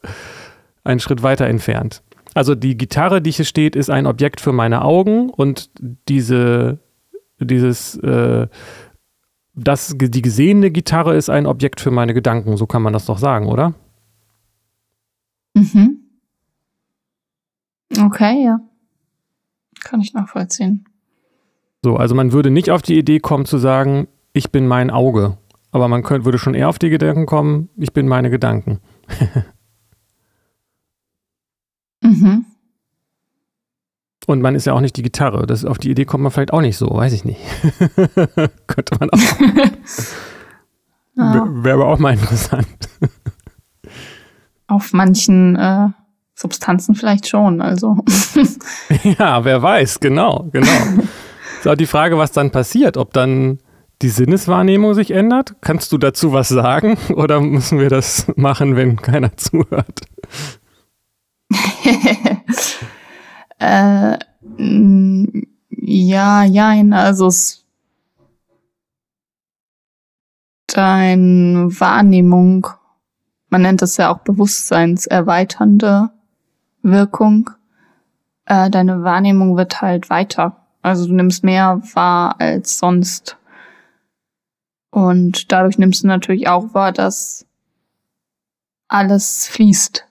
einen 0.86 1.02
Schritt 1.02 1.22
weiter 1.22 1.46
entfernt. 1.46 2.02
Also 2.34 2.56
die 2.56 2.78
Gitarre, 2.78 3.22
die 3.22 3.32
hier 3.32 3.46
steht, 3.46 3.76
ist 3.76 3.90
ein 3.90 4.08
Objekt 4.08 4.40
für 4.40 4.54
meine 4.54 4.84
Augen 4.84 5.30
und 5.30 5.70
diese, 6.08 6.80
dieses, 7.40 7.98
äh, 7.98 8.48
das, 9.54 9.96
die 9.98 10.22
gesehene 10.22 10.72
Gitarre 10.72 11.16
ist 11.16 11.30
ein 11.30 11.46
Objekt 11.46 11.82
für 11.82 11.92
meine 11.92 12.14
Gedanken. 12.14 12.56
So 12.56 12.66
kann 12.66 12.82
man 12.82 12.94
das 12.94 13.06
doch 13.06 13.18
sagen, 13.18 13.48
oder? 13.48 13.74
Mhm. 15.54 15.98
Okay, 18.00 18.46
ja. 18.46 18.60
Kann 19.84 20.02
ich 20.02 20.14
nachvollziehen. 20.14 20.86
So, 21.84 21.96
also 21.96 22.16
man 22.16 22.32
würde 22.32 22.50
nicht 22.52 22.72
auf 22.72 22.82
die 22.82 22.98
Idee 22.98 23.20
kommen 23.20 23.46
zu 23.46 23.58
sagen, 23.58 24.08
ich 24.34 24.52
bin 24.52 24.68
mein 24.68 24.92
Auge. 24.92 25.38
Aber 25.72 25.88
man 25.88 26.04
könnte, 26.04 26.26
würde 26.26 26.40
schon 26.40 26.56
eher 26.56 26.68
auf 26.70 26.80
die 26.80 26.90
Gedanken 26.90 27.26
kommen, 27.26 27.70
ich 27.78 27.94
bin 27.94 28.08
meine 28.08 28.30
Gedanken. 28.30 28.80
mhm. 32.02 32.46
Und 34.28 34.42
man 34.42 34.56
ist 34.56 34.66
ja 34.66 34.74
auch 34.74 34.82
nicht 34.82 34.98
die 34.98 35.04
Gitarre. 35.04 35.48
Das, 35.48 35.66
auf 35.66 35.78
die 35.78 35.90
Idee 35.90 36.06
kommt 36.06 36.24
man 36.24 36.32
vielleicht 36.32 36.54
auch 36.54 36.62
nicht 36.62 36.78
so, 36.78 36.88
weiß 36.90 37.14
ich 37.14 37.26
nicht. 37.26 37.40
Könnte 38.68 38.98
man 39.00 39.10
auch. 39.10 39.18
ja. 41.16 41.48
Wäre 41.64 41.76
aber 41.76 41.88
auch 41.88 42.00
mal 42.00 42.14
interessant. 42.14 42.68
auf 44.68 44.94
manchen 44.94 45.56
äh, 45.56 45.90
Substanzen 46.40 46.96
vielleicht 46.96 47.28
schon, 47.28 47.60
also. 47.60 47.98
ja, 49.04 49.44
wer 49.44 49.62
weiß, 49.62 50.00
genau, 50.00 50.48
genau. 50.54 51.04
Ist 51.60 51.68
auch 51.68 51.76
die 51.76 51.86
Frage, 51.86 52.18
was 52.18 52.32
dann 52.32 52.52
passiert, 52.52 52.96
ob 52.96 53.12
dann 53.12 53.60
die 54.02 54.08
Sinneswahrnehmung 54.08 54.94
sich 54.94 55.12
ändert. 55.12 55.56
Kannst 55.60 55.92
du 55.92 55.98
dazu 55.98 56.32
was 56.32 56.48
sagen 56.48 56.98
oder 57.14 57.42
müssen 57.42 57.78
wir 57.78 57.90
das 57.90 58.32
machen, 58.38 58.78
wenn 58.78 58.96
keiner 58.96 59.36
zuhört? 59.36 60.00
äh, 63.60 64.18
ja, 65.70 66.44
ja, 66.46 66.74
also 66.92 67.28
es 67.28 67.66
deine 70.68 71.68
Wahrnehmung, 71.80 72.68
man 73.50 73.64
nennt 73.64 73.82
es 73.82 73.98
ja 73.98 74.10
auch 74.14 74.20
bewusstseinserweiternde 74.20 76.12
Wirkung, 76.82 77.50
äh, 78.46 78.70
deine 78.70 79.04
Wahrnehmung 79.04 79.58
wird 79.58 79.82
halt 79.82 80.10
weiter. 80.10 80.66
Also 80.82 81.08
du 81.08 81.14
nimmst 81.14 81.44
mehr 81.44 81.82
wahr 81.94 82.36
als 82.40 82.80
sonst. 82.80 83.38
Und 84.92 85.52
dadurch 85.52 85.78
nimmst 85.78 86.04
du 86.04 86.08
natürlich 86.08 86.48
auch 86.48 86.74
wahr, 86.74 86.92
dass 86.92 87.46
alles 88.88 89.48
fließt. 89.48 90.06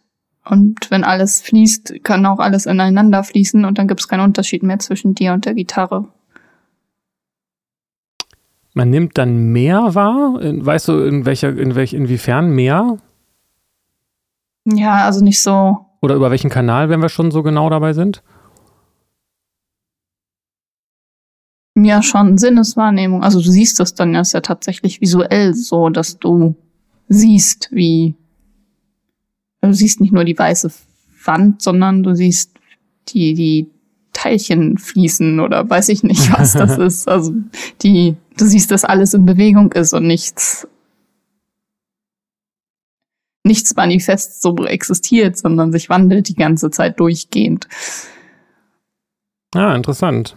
Und 0.44 0.90
wenn 0.90 1.04
alles 1.04 1.42
fließt, 1.42 2.04
kann 2.04 2.24
auch 2.24 2.38
alles 2.38 2.66
ineinander 2.66 3.22
fließen 3.22 3.64
und 3.64 3.76
dann 3.76 3.88
gibt 3.88 4.00
es 4.00 4.09
keinen 4.09 4.20
Unterschied 4.20 4.62
mehr 4.62 4.78
zwischen 4.78 5.14
dir 5.14 5.33
und 5.33 5.44
der 5.44 5.54
Gitarre. 5.54 6.09
Man 8.72 8.90
nimmt 8.90 9.18
dann 9.18 9.50
mehr 9.52 9.94
wahr? 9.94 10.38
Weißt 10.40 10.88
du, 10.88 11.02
in 11.04 11.26
welcher, 11.26 11.48
in 11.48 11.74
welch, 11.74 11.92
inwiefern 11.92 12.50
mehr? 12.50 12.98
Ja, 14.64 15.04
also 15.04 15.24
nicht 15.24 15.42
so 15.42 15.88
oder 16.00 16.14
über 16.14 16.30
welchen 16.30 16.50
Kanal, 16.50 16.88
wenn 16.88 17.02
wir 17.02 17.08
schon 17.08 17.30
so 17.30 17.42
genau 17.42 17.70
dabei 17.70 17.92
sind? 17.92 18.22
Ja, 21.76 22.02
schon 22.02 22.38
Sinneswahrnehmung. 22.38 23.22
Also 23.22 23.40
du 23.40 23.50
siehst 23.50 23.78
das 23.78 23.94
dann 23.94 24.14
ja, 24.14 24.20
ist 24.20 24.32
ja 24.32 24.40
tatsächlich 24.40 25.00
visuell 25.00 25.54
so, 25.54 25.90
dass 25.90 26.18
du 26.18 26.56
siehst, 27.08 27.68
wie 27.72 28.14
du 29.61 29.72
siehst 29.72 30.00
nicht 30.00 30.12
nur 30.12 30.24
die 30.24 30.38
weiße 30.38 30.70
Wand, 31.24 31.62
sondern 31.62 32.02
du 32.02 32.14
siehst 32.14 32.52
die, 33.08 33.34
die 33.34 33.70
Teilchen 34.12 34.78
fließen 34.78 35.38
oder 35.40 35.68
weiß 35.68 35.88
ich 35.90 36.02
nicht, 36.02 36.32
was 36.32 36.52
das 36.52 36.78
ist. 36.78 37.08
Also 37.08 37.32
die, 37.82 38.16
du 38.37 38.46
siehst, 38.46 38.70
dass 38.70 38.84
alles 38.84 39.14
in 39.14 39.26
Bewegung 39.26 39.72
ist 39.72 39.92
und 39.92 40.06
nichts 40.06 40.66
nichts 43.48 43.74
manifest 43.74 44.40
so 44.40 44.54
existiert, 44.64 45.37
sondern 45.37 45.72
sich 45.72 45.88
wandelt 45.88 46.28
die 46.28 46.37
ganze 46.37 46.70
Zeit 46.70 47.00
durchgehend. 47.00 47.66
Ah, 49.54 49.74
interessant. 49.74 50.37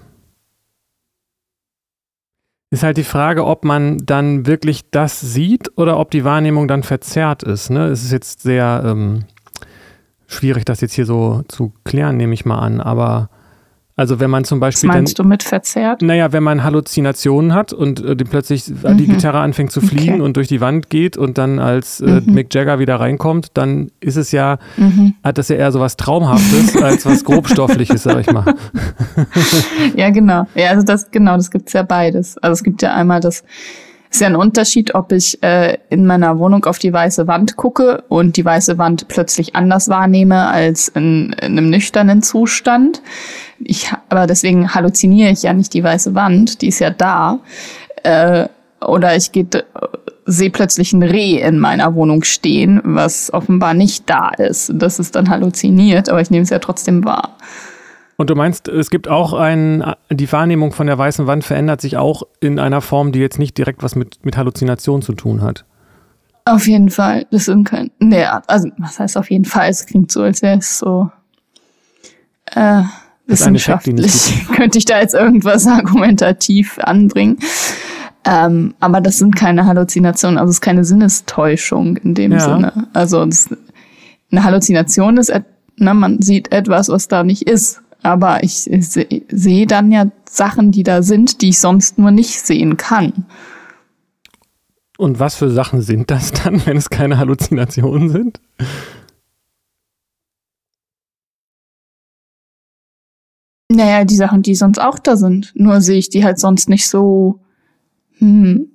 Ist 2.71 2.83
halt 2.83 2.95
die 2.95 3.03
Frage, 3.03 3.45
ob 3.45 3.65
man 3.65 3.97
dann 3.97 4.47
wirklich 4.47 4.89
das 4.91 5.19
sieht 5.19 5.77
oder 5.77 5.99
ob 5.99 6.09
die 6.09 6.23
Wahrnehmung 6.23 6.69
dann 6.69 6.83
verzerrt 6.83 7.43
ist. 7.43 7.69
Ne? 7.69 7.87
Es 7.87 8.01
ist 8.03 8.13
jetzt 8.13 8.41
sehr 8.41 8.83
ähm, 8.85 9.25
schwierig, 10.25 10.63
das 10.63 10.79
jetzt 10.79 10.93
hier 10.93 11.05
so 11.05 11.43
zu 11.49 11.73
klären, 11.83 12.15
nehme 12.15 12.33
ich 12.33 12.45
mal 12.45 12.59
an. 12.59 12.79
Aber 12.79 13.29
also 14.01 14.19
wenn 14.19 14.31
man 14.31 14.43
zum 14.43 14.59
Beispiel. 14.59 14.89
Was 14.89 14.95
meinst 14.95 15.19
dann, 15.19 15.25
du 15.25 15.29
mit 15.29 15.43
verzerrt? 15.43 16.01
Naja, 16.01 16.33
wenn 16.33 16.41
man 16.41 16.63
Halluzinationen 16.63 17.53
hat 17.53 17.71
und 17.71 18.03
äh, 18.03 18.15
plötzlich 18.15 18.67
mhm. 18.67 18.97
die 18.97 19.05
Gitarre 19.05 19.39
anfängt 19.39 19.71
zu 19.71 19.79
fliegen 19.79 20.15
okay. 20.15 20.21
und 20.21 20.37
durch 20.37 20.47
die 20.47 20.59
Wand 20.59 20.89
geht 20.89 21.17
und 21.17 21.37
dann 21.37 21.59
als 21.59 22.01
äh, 22.01 22.19
mhm. 22.19 22.33
Mick 22.33 22.53
Jagger 22.53 22.79
wieder 22.79 22.99
reinkommt, 22.99 23.49
dann 23.53 23.91
ist 23.99 24.17
es 24.17 24.31
ja, 24.31 24.57
mhm. 24.75 25.13
hat 25.23 25.37
das 25.37 25.49
ja 25.49 25.57
eher 25.57 25.71
so 25.71 25.79
was 25.79 25.97
Traumhaftes 25.97 26.75
als 26.81 27.05
was 27.05 27.23
Grobstoffliches, 27.23 28.01
sag 28.01 28.21
ich 28.21 28.31
mal. 28.31 28.55
ja, 29.95 30.09
genau. 30.09 30.47
Ja, 30.55 30.71
also 30.71 30.83
das, 30.83 31.11
genau, 31.11 31.37
das 31.37 31.51
gibt's 31.51 31.73
ja 31.73 31.83
beides. 31.83 32.39
Also 32.39 32.53
es 32.53 32.63
gibt 32.63 32.81
ja 32.81 32.95
einmal 32.95 33.19
das 33.19 33.43
ist 34.11 34.19
ja 34.19 34.27
ein 34.27 34.35
Unterschied, 34.35 34.93
ob 34.93 35.13
ich 35.13 35.41
äh, 35.41 35.77
in 35.89 36.05
meiner 36.05 36.37
Wohnung 36.37 36.65
auf 36.65 36.79
die 36.79 36.91
weiße 36.91 37.27
Wand 37.27 37.55
gucke 37.55 38.03
und 38.09 38.35
die 38.35 38.43
weiße 38.43 38.77
Wand 38.77 39.07
plötzlich 39.07 39.55
anders 39.55 39.87
wahrnehme 39.87 40.47
als 40.47 40.89
in, 40.89 41.33
in 41.41 41.57
einem 41.57 41.69
nüchternen 41.69 42.21
Zustand. 42.21 43.01
Ich, 43.59 43.91
aber 44.09 44.27
deswegen 44.27 44.75
halluziniere 44.75 45.31
ich 45.31 45.43
ja 45.43 45.53
nicht 45.53 45.73
die 45.73 45.83
weiße 45.83 46.13
Wand, 46.13 46.61
die 46.61 46.67
ist 46.67 46.79
ja 46.79 46.89
da. 46.89 47.39
Äh, 48.03 48.47
oder 48.85 49.15
ich 49.15 49.31
gehe 49.31 49.47
sehe 50.25 50.49
plötzlich 50.49 50.91
ein 50.93 51.03
Reh 51.03 51.39
in 51.39 51.59
meiner 51.59 51.95
Wohnung 51.95 52.23
stehen, 52.23 52.81
was 52.83 53.31
offenbar 53.33 53.73
nicht 53.73 54.09
da 54.09 54.29
ist. 54.29 54.71
Das 54.73 54.99
ist 54.99 55.15
dann 55.15 55.29
halluziniert, 55.29 56.09
aber 56.09 56.21
ich 56.21 56.29
nehme 56.29 56.43
es 56.43 56.49
ja 56.49 56.59
trotzdem 56.59 57.05
wahr. 57.05 57.37
Und 58.17 58.29
du 58.29 58.35
meinst, 58.35 58.67
es 58.67 58.89
gibt 58.89 59.07
auch 59.07 59.33
ein, 59.33 59.83
die 60.09 60.31
Wahrnehmung 60.31 60.73
von 60.73 60.87
der 60.87 60.97
weißen 60.97 61.27
Wand 61.27 61.43
verändert 61.43 61.81
sich 61.81 61.97
auch 61.97 62.23
in 62.39 62.59
einer 62.59 62.81
Form, 62.81 63.11
die 63.11 63.19
jetzt 63.19 63.39
nicht 63.39 63.57
direkt 63.57 63.83
was 63.83 63.95
mit, 63.95 64.23
mit 64.23 64.37
Halluzination 64.37 65.01
zu 65.01 65.13
tun 65.13 65.41
hat. 65.41 65.65
Auf 66.45 66.67
jeden 66.67 66.89
Fall. 66.89 67.25
Das 67.31 67.45
sind 67.45 67.65
kein, 67.65 67.91
nee, 67.99 68.25
also, 68.25 68.69
was 68.77 68.99
heißt 68.99 69.17
auf 69.17 69.29
jeden 69.29 69.45
Fall? 69.45 69.69
Es 69.69 69.85
klingt 69.85 70.11
so, 70.11 70.21
als 70.21 70.41
wäre 70.41 70.57
es 70.57 70.77
so, 70.77 71.09
äh, 72.53 72.83
wissenschaftlich. 73.27 74.45
Könnte 74.55 74.77
ich 74.77 74.85
da 74.85 74.99
jetzt 74.99 75.13
irgendwas 75.13 75.67
argumentativ 75.67 76.79
anbringen. 76.79 77.37
Ähm, 78.23 78.75
aber 78.79 79.01
das 79.01 79.17
sind 79.17 79.35
keine 79.35 79.65
Halluzinationen, 79.65 80.37
also 80.37 80.51
es 80.51 80.57
ist 80.57 80.61
keine 80.61 80.83
Sinnestäuschung 80.83 81.97
in 81.97 82.13
dem 82.13 82.33
ja. 82.33 82.39
Sinne. 82.39 82.87
Also 82.93 83.25
das, 83.25 83.49
eine 84.31 84.43
Halluzination 84.43 85.17
ist, 85.17 85.33
na, 85.77 85.93
man 85.93 86.21
sieht 86.21 86.51
etwas, 86.51 86.89
was 86.89 87.07
da 87.07 87.23
nicht 87.23 87.43
ist 87.43 87.81
aber 88.03 88.43
ich 88.43 88.69
sehe 89.29 89.67
dann 89.67 89.91
ja 89.91 90.05
Sachen, 90.29 90.71
die 90.71 90.83
da 90.83 91.03
sind, 91.03 91.41
die 91.41 91.49
ich 91.49 91.59
sonst 91.59 91.97
nur 91.97 92.11
nicht 92.11 92.39
sehen 92.39 92.77
kann. 92.77 93.25
Und 94.97 95.19
was 95.19 95.35
für 95.35 95.49
Sachen 95.49 95.81
sind 95.81 96.11
das 96.11 96.31
dann, 96.31 96.65
wenn 96.65 96.77
es 96.77 96.89
keine 96.89 97.17
Halluzinationen 97.17 98.09
sind? 98.09 98.39
Naja, 103.69 104.03
die 104.03 104.15
Sachen, 104.15 104.41
die 104.41 104.53
sonst 104.53 104.79
auch 104.79 104.99
da 104.99 105.15
sind. 105.15 105.53
Nur 105.55 105.81
sehe 105.81 105.97
ich 105.97 106.09
die 106.09 106.23
halt 106.23 106.39
sonst 106.39 106.69
nicht 106.69 106.89
so 106.89 107.39
hm, 108.19 108.67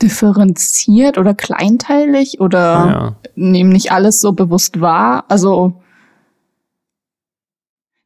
differenziert 0.00 1.18
oder 1.18 1.34
kleinteilig 1.34 2.40
oder 2.40 2.58
ja. 2.58 3.16
nehme 3.36 3.70
nicht 3.70 3.92
alles 3.92 4.20
so 4.20 4.32
bewusst 4.32 4.80
wahr. 4.80 5.26
Also 5.28 5.81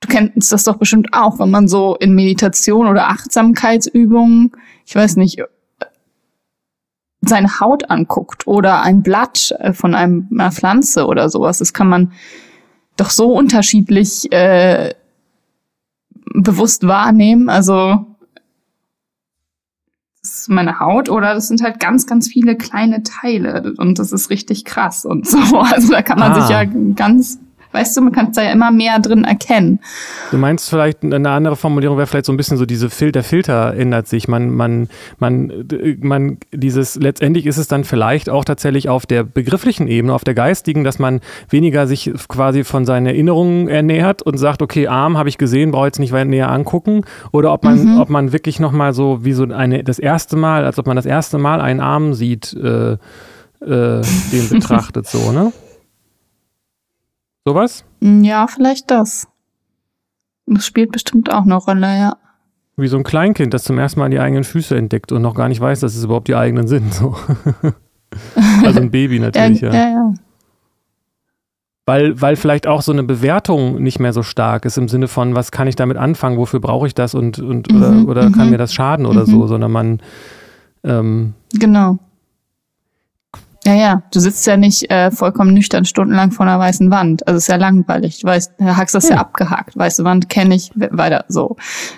du 0.07 0.13
kennst 0.13 0.53
das 0.53 0.65
doch 0.65 0.77
bestimmt 0.77 1.09
auch, 1.13 1.39
wenn 1.39 1.51
man 1.51 1.69
so 1.69 1.97
in 1.97 2.15
Meditation 2.15 2.87
oder 2.87 3.09
Achtsamkeitsübungen, 3.09 4.53
ich 4.85 4.95
weiß 4.95 5.17
nicht, 5.17 5.43
seine 7.21 7.61
Haut 7.61 7.91
anguckt 7.91 8.47
oder 8.47 8.83
ein 8.83 9.03
Blatt 9.03 9.55
äh, 9.59 9.73
von 9.73 9.95
einem, 9.95 10.29
einer 10.31 10.53
Pflanze 10.53 11.07
oder 11.07 11.29
sowas. 11.29 11.59
Das 11.59 11.73
kann 11.73 11.89
man 11.89 12.13
doch 12.97 13.11
so 13.11 13.33
unterschiedlich 13.33 14.31
äh, 14.33 14.95
bewusst 16.35 16.87
wahrnehmen. 16.87 17.49
Also 17.49 18.07
das 20.23 20.41
ist 20.41 20.49
meine 20.49 20.79
Haut 20.79 21.09
oder 21.09 21.35
das 21.35 21.49
sind 21.49 21.63
halt 21.63 21.81
ganz, 21.81 22.07
ganz 22.07 22.29
viele 22.29 22.57
kleine 22.57 23.03
Teile 23.03 23.75
und 23.79 23.99
das 23.99 24.13
ist 24.13 24.31
richtig 24.31 24.65
krass 24.65 25.05
und 25.05 25.27
so. 25.27 25.39
Also 25.59 25.93
da 25.93 26.03
kann 26.03 26.19
man 26.19 26.33
ah. 26.33 26.41
sich 26.41 26.51
ja 26.51 26.65
ganz 26.95 27.41
Weißt 27.73 27.97
du, 27.97 28.01
man 28.03 28.13
kann 28.13 28.33
da 28.33 28.43
ja 28.43 28.53
immer 28.53 28.71
mehr 28.71 28.99
drin 28.99 29.25
erkennen. 29.25 29.81
Du 30.31 30.39
meinst 30.39 30.71
vielleicht 30.71 31.03
eine 31.03 31.31
andere 31.31 31.57
Formulierung 31.57 31.97
wäre 31.97 32.07
vielleicht 32.07 32.27
so 32.27 32.33
ein 32.33 32.37
bisschen 32.37 32.57
so 32.57 32.67
diese 32.67 32.91
Fil 32.91 33.13
der 33.13 33.23
Filter 33.23 33.75
ändert 33.75 34.09
sich. 34.09 34.29
Man, 34.29 34.55
man, 34.55 34.89
man, 35.19 35.53
man, 36.01 36.39
dieses, 36.53 36.97
letztendlich 36.97 37.47
ist 37.47 37.59
es 37.59 37.69
dann 37.69 37.85
vielleicht 37.85 38.29
auch 38.31 38.45
tatsächlich 38.45 38.89
auf 38.89 39.07
der 39.07 39.25
begrifflichen 39.25 39.89
Ebene, 39.89 40.15
auf 40.15 40.25
der 40.25 40.35
geistigen, 40.35 40.85
dass 40.85 40.99
man 40.99 41.21
weniger 41.49 41.87
sich 41.87 42.13
quasi 42.29 42.65
von 42.65 42.85
seinen 42.85 43.07
Erinnerungen 43.07 43.69
ernährt 43.69 44.23
und 44.23 44.39
sagt, 44.39 44.63
okay, 44.63 44.89
Arm 44.89 45.19
habe 45.19 45.29
ich 45.29 45.39
gesehen, 45.39 45.71
brauche 45.71 45.87
jetzt 45.87 45.99
nicht 45.99 46.13
näher 46.13 46.51
angucken. 46.51 47.03
Oder 47.33 47.53
ob 47.53 47.65
man, 47.65 47.95
mhm. 47.95 48.01
ob 48.01 48.09
man 48.09 48.33
wirklich 48.33 48.61
nochmal 48.61 48.95
so 48.95 49.25
wie 49.25 49.33
so 49.33 49.45
eine, 49.45 49.85
das 49.85 49.99
erste 49.99 50.37
Mal, 50.37 50.65
als 50.65 50.79
ob 50.79 50.87
man 50.87 50.97
das 50.97 51.07
erste 51.07 51.39
Mal 51.39 51.61
einen 51.61 51.81
Arm 51.81 52.15
sieht, 52.15 52.55
äh, 52.55 52.93
äh, 52.93 52.99
den 53.61 54.49
betrachtet, 54.51 55.07
so, 55.07 55.33
ne? 55.33 55.53
Sowas? 57.47 57.85
Ja, 58.01 58.49
vielleicht 58.49 58.91
das. 58.91 59.29
Das 60.47 60.67
spielt 60.67 60.91
bestimmt 60.91 61.33
auch 61.33 61.43
eine 61.43 61.55
Rolle, 61.55 61.87
ja. 61.87 62.17
Wie 62.77 62.89
so 62.89 62.97
ein 62.97 63.05
Kleinkind, 63.05 63.55
das 63.55 63.63
zum 63.63 63.79
ersten 63.79 64.01
Mal 64.01 64.11
die 64.11 64.19
eigenen 64.19 64.43
Füße 64.43 64.77
entdeckt 64.77 65.13
und 65.13 65.23
noch 65.23 65.37
gar 65.37 65.49
nicht 65.49 65.61
weiß, 65.61 65.79
dass 65.79 65.95
es 65.95 66.03
überhaupt 66.03 66.27
die 66.27 66.35
eigenen 66.35 66.67
sind. 66.67 66.93
So. 66.93 67.15
also 68.65 68.81
ein 68.81 68.91
Baby 68.91 69.21
natürlich, 69.21 69.61
ja. 69.61 69.73
ja. 69.73 69.89
ja, 69.91 70.15
Weil, 71.87 72.21
weil 72.21 72.35
vielleicht 72.35 72.67
auch 72.67 72.83
so 72.83 72.91
eine 72.91 73.05
Bewertung 73.05 73.81
nicht 73.81 74.01
mehr 74.01 74.13
so 74.13 74.25
stark 74.25 74.65
ist 74.65 74.77
im 74.77 74.89
Sinne 74.89 75.07
von, 75.07 75.37
was 75.37 75.53
kann 75.53 75.69
ich 75.69 75.77
damit 75.77 75.97
anfangen, 75.97 76.39
wofür 76.39 76.59
brauche 76.59 76.89
ich 76.89 76.95
das 76.95 77.15
und, 77.15 77.39
und 77.39 77.73
oder, 77.73 77.93
mhm, 77.93 78.09
oder 78.09 78.23
kann 78.33 78.47
mhm. 78.47 78.51
mir 78.51 78.59
das 78.59 78.75
schaden 78.75 79.07
oder 79.07 79.21
mhm. 79.21 79.31
so, 79.31 79.47
sondern 79.47 79.71
man 79.71 80.01
ähm, 80.83 81.35
genau. 81.53 81.99
Ja, 83.67 83.75
ja, 83.75 84.03
du 84.13 84.21
sitzt 84.21 84.47
ja 84.47 84.57
nicht 84.57 84.89
äh, 84.93 85.11
vollkommen 85.11 85.53
nüchtern 85.53 85.85
stundenlang 85.85 86.31
vor 86.31 86.47
einer 86.47 86.61
weißen 86.61 86.89
Wand. 86.93 87.27
Also 87.27 87.39
ist 87.39 87.49
ja 87.49 87.57
langweilig. 87.57 88.21
Du 88.21 88.29
weißt, 88.29 88.53
du 88.61 88.77
hast 88.77 88.95
das 88.95 89.09
ja, 89.09 89.17
ja 89.17 89.21
abgehakt. 89.21 89.77
Weiße 89.77 90.05
Wand 90.05 90.29
kenne 90.29 90.55
ich 90.55 90.71
weiter 90.75 91.25
so. 91.27 91.57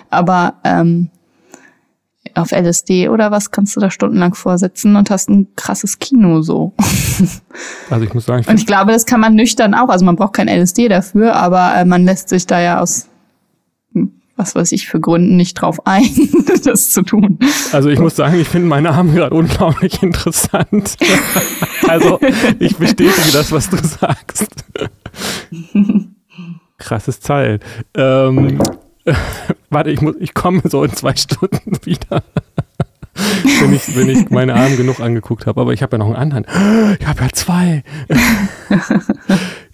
Aber 0.09 0.55
ähm, 0.63 1.11
auf 2.33 2.51
LSD 2.51 3.09
oder 3.09 3.29
was 3.29 3.51
kannst 3.51 3.75
du 3.75 3.79
da 3.79 3.91
stundenlang 3.91 4.33
vorsitzen 4.33 4.95
und 4.95 5.11
hast 5.11 5.29
ein 5.29 5.47
krasses 5.55 5.99
Kino 5.99 6.41
so. 6.41 6.73
Also 7.89 8.05
ich 8.05 8.13
muss 8.13 8.25
sagen, 8.25 8.41
ich 8.41 8.47
und 8.47 8.59
ich 8.59 8.65
glaube, 8.65 8.91
das 8.91 9.05
kann 9.05 9.19
man 9.19 9.35
nüchtern 9.35 9.73
auch. 9.73 9.89
Also 9.89 10.05
man 10.05 10.15
braucht 10.15 10.33
kein 10.33 10.47
LSD 10.47 10.87
dafür, 10.87 11.35
aber 11.35 11.75
äh, 11.75 11.85
man 11.85 12.05
lässt 12.05 12.29
sich 12.29 12.47
da 12.47 12.59
ja 12.61 12.79
aus 12.79 13.08
was 14.39 14.55
weiß 14.55 14.71
ich 14.71 14.87
für 14.87 15.01
Gründen 15.01 15.35
nicht 15.35 15.55
drauf 15.55 15.85
ein, 15.85 16.09
das 16.63 16.91
zu 16.91 17.03
tun. 17.03 17.37
Also 17.73 17.89
ich 17.89 17.99
muss 17.99 18.15
sagen, 18.15 18.39
ich 18.39 18.47
finde 18.47 18.67
meine 18.67 18.91
Arme 18.91 19.13
gerade 19.13 19.35
unglaublich 19.35 20.01
interessant. 20.03 20.95
also 21.87 22.19
ich 22.57 22.77
bestätige 22.77 23.31
das, 23.33 23.51
was 23.51 23.69
du 23.69 23.77
sagst. 23.77 24.47
Krasses 26.77 27.19
Teil. 27.19 27.59
Ähm, 27.95 28.59
warte, 29.69 29.91
ich, 29.91 30.01
ich 30.19 30.33
komme 30.33 30.61
so 30.63 30.83
in 30.85 30.93
zwei 30.93 31.15
Stunden 31.15 31.77
wieder. 31.83 32.23
wenn, 33.59 33.73
ich, 33.73 33.93
wenn 33.93 34.07
ich 34.07 34.29
meine 34.29 34.55
Arme 34.55 34.77
genug 34.77 35.01
angeguckt 35.01 35.47
habe. 35.47 35.59
Aber 35.59 35.73
ich 35.73 35.83
habe 35.83 35.97
ja 35.97 35.97
noch 35.97 36.07
einen 36.07 36.15
anderen. 36.15 36.45
Ich 36.97 37.05
habe 37.05 37.23
ja 37.23 37.29
zwei. 37.33 37.83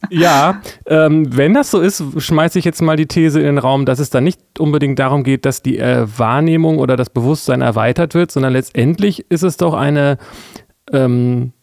Ja, 0.09 0.61
ähm, 0.87 1.35
wenn 1.35 1.53
das 1.53 1.71
so 1.71 1.79
ist, 1.79 2.03
schmeiße 2.17 2.59
ich 2.59 2.65
jetzt 2.65 2.81
mal 2.81 2.95
die 2.95 3.07
These 3.07 3.39
in 3.39 3.45
den 3.45 3.57
Raum, 3.57 3.85
dass 3.85 3.99
es 3.99 4.09
dann 4.09 4.23
nicht 4.23 4.39
unbedingt 4.59 4.99
darum 4.99 5.23
geht, 5.23 5.45
dass 5.45 5.61
die 5.61 5.77
äh, 5.77 6.05
Wahrnehmung 6.17 6.79
oder 6.79 6.95
das 6.95 7.09
Bewusstsein 7.09 7.61
erweitert 7.61 8.13
wird, 8.13 8.31
sondern 8.31 8.53
letztendlich 8.53 9.25
ist 9.29 9.43
es 9.43 9.57
doch 9.57 9.73
eine, 9.73 10.17
ähm, 10.91 11.53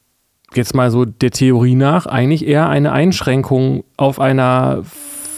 jetzt 0.54 0.74
mal 0.74 0.90
so 0.90 1.04
der 1.04 1.30
Theorie 1.30 1.74
nach, 1.74 2.06
eigentlich 2.06 2.46
eher 2.46 2.68
eine 2.68 2.92
Einschränkung 2.92 3.84
auf 3.96 4.20
einer 4.20 4.82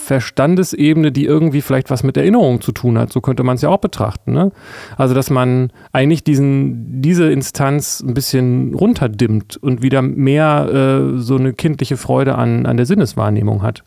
Verstandesebene, 0.05 1.11
die 1.11 1.25
irgendwie 1.25 1.63
vielleicht 1.63 1.91
was 1.91 2.03
mit 2.03 2.17
Erinnerung 2.17 2.61
zu 2.61 2.73
tun 2.73 2.99
hat. 2.99 3.13
So 3.13 3.21
könnte 3.21 3.43
man 3.43 3.57
es 3.57 3.63
ja 3.63 3.71
auch 3.71 3.79
betrachten. 3.79 4.33
Ne? 4.33 4.53
Also, 4.97 5.15
dass 5.15 5.31
man 5.31 5.73
eigentlich 5.93 6.23
diesen, 6.23 7.03
diese 7.03 7.31
Instanz 7.31 8.01
ein 8.01 8.15
bisschen 8.15 8.75
runterdimmt 8.75 9.57
und 9.57 9.83
wieder 9.83 10.03
mehr 10.03 10.69
äh, 11.17 11.19
so 11.19 11.37
eine 11.37 11.53
kindliche 11.53 11.97
Freude 11.97 12.37
an, 12.37 12.67
an 12.67 12.77
der 12.77 12.87
Sinneswahrnehmung 12.87 13.63
hat. 13.63 13.83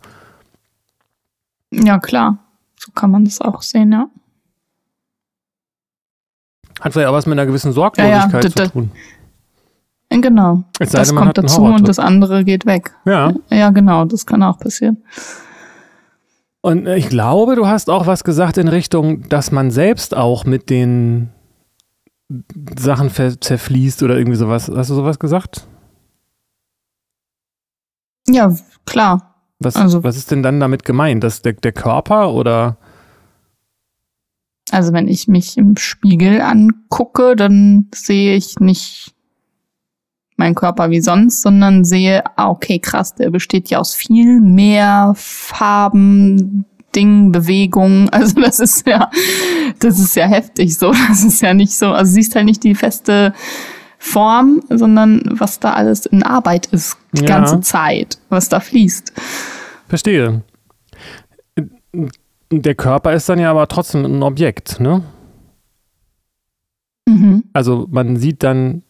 Ja, 1.72 2.00
klar. 2.00 2.40
So 2.78 2.92
kann 2.92 3.12
man 3.12 3.26
das 3.26 3.42
auch 3.42 3.62
sehen, 3.62 3.92
ja. 3.92 4.08
Hat 6.82 6.94
vielleicht 6.94 7.10
auch 7.10 7.14
was 7.14 7.26
mit 7.26 7.34
einer 7.34 7.48
gewissen 7.48 7.72
Sorglosigkeit 7.72 8.44
ja, 8.44 8.50
ja, 8.50 8.66
zu 8.66 8.72
tun. 8.72 8.92
Genau. 10.10 10.64
das 10.80 11.14
kommt 11.14 11.38
dazu 11.38 11.64
und 11.64 11.88
das 11.88 12.00
andere 12.00 12.44
geht 12.44 12.66
weg. 12.66 12.94
Ja. 13.06 13.34
Ja, 13.50 13.72
genau, 13.72 14.06
das 14.06 14.26
kann 14.26 14.42
auch 14.44 14.58
passieren. 14.58 15.04
Und 16.68 16.86
äh, 16.86 16.98
ich 16.98 17.08
glaube, 17.08 17.56
du 17.56 17.66
hast 17.66 17.90
auch 17.90 18.08
was 18.08 18.26
gesagt 18.26 18.58
in 18.58 18.68
Richtung, 18.68 19.30
dass 19.30 19.54
man 19.54 19.72
selbst 19.72 20.14
auch 20.14 20.44
mit 20.44 20.70
den 20.70 21.30
Sachen 22.78 23.10
zerfließt 23.10 24.04
oder 24.04 24.18
irgendwie 24.18 24.36
sowas. 24.36 24.70
Hast 24.76 24.90
du 24.90 24.96
sowas 24.96 25.18
gesagt? 25.18 25.66
Ja, 28.28 28.54
klar. 28.86 29.36
Was, 29.60 29.78
also, 29.78 30.04
was 30.04 30.18
ist 30.18 30.30
denn 30.30 30.44
dann 30.44 30.60
damit 30.60 30.84
gemeint? 30.84 31.24
Dass 31.24 31.42
der, 31.42 31.54
der 31.54 31.72
Körper 31.72 32.34
oder? 32.34 32.76
Also 34.70 34.92
wenn 34.92 35.08
ich 35.08 35.30
mich 35.30 35.58
im 35.58 35.78
Spiegel 35.78 36.42
angucke, 36.42 37.38
dann 37.38 37.88
sehe 37.96 38.36
ich 38.36 38.60
nicht 38.60 39.16
meinen 40.38 40.56
Körper 40.56 40.90
wie 40.90 41.02
sonst, 41.02 41.42
sondern 41.42 41.84
sehe, 41.84 42.24
ah, 42.38 42.50
okay, 42.50 42.80
krass, 42.80 43.16
der 43.16 43.32
besteht 43.32 43.70
ja 43.70 43.80
aus 43.80 43.94
viel 43.94 44.40
mehr 44.40 45.14
Farben, 45.16 46.66
Dingen, 46.96 47.32
Bewegungen. 47.32 48.10
Also 48.14 48.40
das 48.40 48.60
ist 48.60 48.88
ja, 48.88 49.12
das 49.80 50.00
ist 50.00 50.16
ja 50.16 50.28
heftig 50.28 50.78
so. 50.78 50.92
Das 51.08 51.24
ist 51.24 51.42
ja 51.42 51.54
nicht 51.54 51.74
so, 51.78 51.88
also 51.88 52.12
siehst 52.12 52.36
halt 52.36 52.46
nicht 52.46 52.64
die 52.64 52.76
feste 52.76 53.34
Form, 53.98 54.62
sondern 54.70 55.24
was 55.26 55.60
da 55.60 55.74
alles 55.74 56.06
in 56.06 56.22
Arbeit 56.24 56.68
ist, 56.68 56.98
die 57.14 57.24
ja. 57.24 57.28
ganze 57.28 57.60
Zeit, 57.62 58.20
was 58.30 58.48
da 58.48 58.60
fließt. 58.60 59.12
Verstehe. 59.88 60.44
Der 62.52 62.76
Körper 62.76 63.14
ist 63.14 63.28
dann 63.28 63.40
ja 63.40 63.50
aber 63.50 63.68
trotzdem 63.68 64.06
ein 64.06 64.24
Objekt, 64.24 64.80
ne? 64.80 65.04
Mhm. 67.08 67.44
Also 67.54 67.88
man 67.90 68.18
sieht 68.18 68.44
dann 68.44 68.84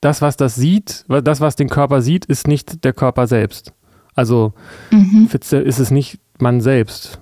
das, 0.00 0.22
was 0.22 0.36
das 0.36 0.54
sieht, 0.54 1.04
das, 1.08 1.40
was 1.40 1.56
den 1.56 1.68
Körper 1.68 2.02
sieht, 2.02 2.24
ist 2.24 2.46
nicht 2.46 2.84
der 2.84 2.92
Körper 2.92 3.26
selbst. 3.26 3.72
Also 4.14 4.52
mhm. 4.90 5.28
ist 5.32 5.52
es 5.52 5.90
nicht 5.90 6.18
man 6.40 6.60
selbst. 6.60 7.20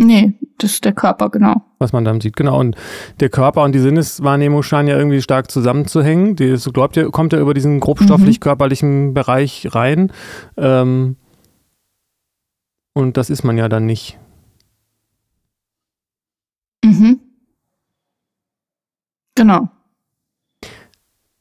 Nee, 0.00 0.38
das 0.56 0.72
ist 0.72 0.84
der 0.84 0.94
Körper, 0.94 1.28
genau. 1.28 1.62
Was 1.78 1.92
man 1.92 2.04
dann 2.04 2.22
sieht, 2.22 2.34
genau. 2.34 2.58
Und 2.58 2.74
der 3.20 3.28
Körper 3.28 3.62
und 3.62 3.74
die 3.74 3.80
Sinneswahrnehmung 3.80 4.62
scheinen 4.62 4.88
ja 4.88 4.96
irgendwie 4.96 5.20
stark 5.20 5.50
zusammenzuhängen. 5.50 6.36
Die 6.36 6.46
ist, 6.46 6.72
glaubt 6.72 6.96
ja, 6.96 7.04
kommt 7.10 7.34
ja 7.34 7.40
über 7.40 7.52
diesen 7.52 7.80
grobstofflich-körperlichen 7.80 9.08
mhm. 9.08 9.14
Bereich 9.14 9.68
rein. 9.74 10.10
Ähm, 10.56 11.16
und 12.94 13.18
das 13.18 13.28
ist 13.28 13.44
man 13.44 13.58
ja 13.58 13.68
dann 13.68 13.84
nicht. 13.84 14.18
Mhm. 16.82 17.20
Genau. 19.34 19.68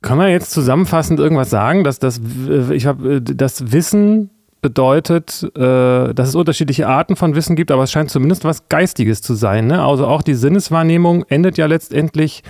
Kann 0.02 0.18
man 0.18 0.30
jetzt 0.30 0.52
zusammenfassend 0.52 1.20
irgendwas 1.20 1.50
sagen, 1.50 1.84
dass 1.84 2.00
das, 2.00 2.22
äh, 2.48 2.74
ich 2.74 2.86
habe 2.86 3.16
äh, 3.16 3.22
das 3.22 3.72
Wissen 3.72 4.30
bedeutet, 4.62 5.44
äh, 5.56 6.14
dass 6.14 6.30
es 6.30 6.36
unterschiedliche 6.36 6.88
Arten 6.88 7.16
von 7.16 7.36
Wissen 7.36 7.56
gibt, 7.56 7.72
aber 7.72 7.84
es 7.84 7.92
scheint 7.92 8.10
zumindest 8.10 8.44
was 8.44 8.68
Geistiges 8.70 9.22
zu 9.22 9.34
sein. 9.34 9.68
Ne? 9.68 9.84
Also 9.84 10.08
auch 10.08 10.22
die 10.22 10.34
Sinneswahrnehmung 10.34 11.26
endet 11.30 11.58
ja 11.58 11.66
letztendlich 11.66 12.44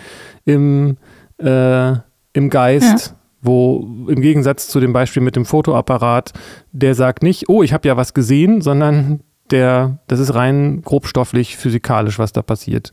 im, 0.45 0.97
äh, 1.37 1.93
im 2.33 2.49
Geist. 2.49 3.07
Ja. 3.07 3.15
Wo 3.41 3.87
im 4.09 4.19
Gegensatz 4.19 4.67
zu 4.67 4.81
dem 4.81 4.91
Beispiel 4.91 5.23
mit 5.23 5.37
dem 5.37 5.45
Fotoapparat, 5.45 6.33
der 6.73 6.93
sagt 6.93 7.23
nicht, 7.23 7.47
oh, 7.47 7.63
ich 7.63 7.71
habe 7.71 7.87
ja 7.87 7.95
was 7.95 8.13
gesehen, 8.13 8.59
sondern 8.59 9.21
der, 9.49 9.99
das 10.07 10.19
ist 10.19 10.35
rein 10.35 10.81
grobstofflich, 10.81 11.55
physikalisch, 11.55 12.19
was 12.19 12.33
da 12.33 12.41
passiert. 12.41 12.91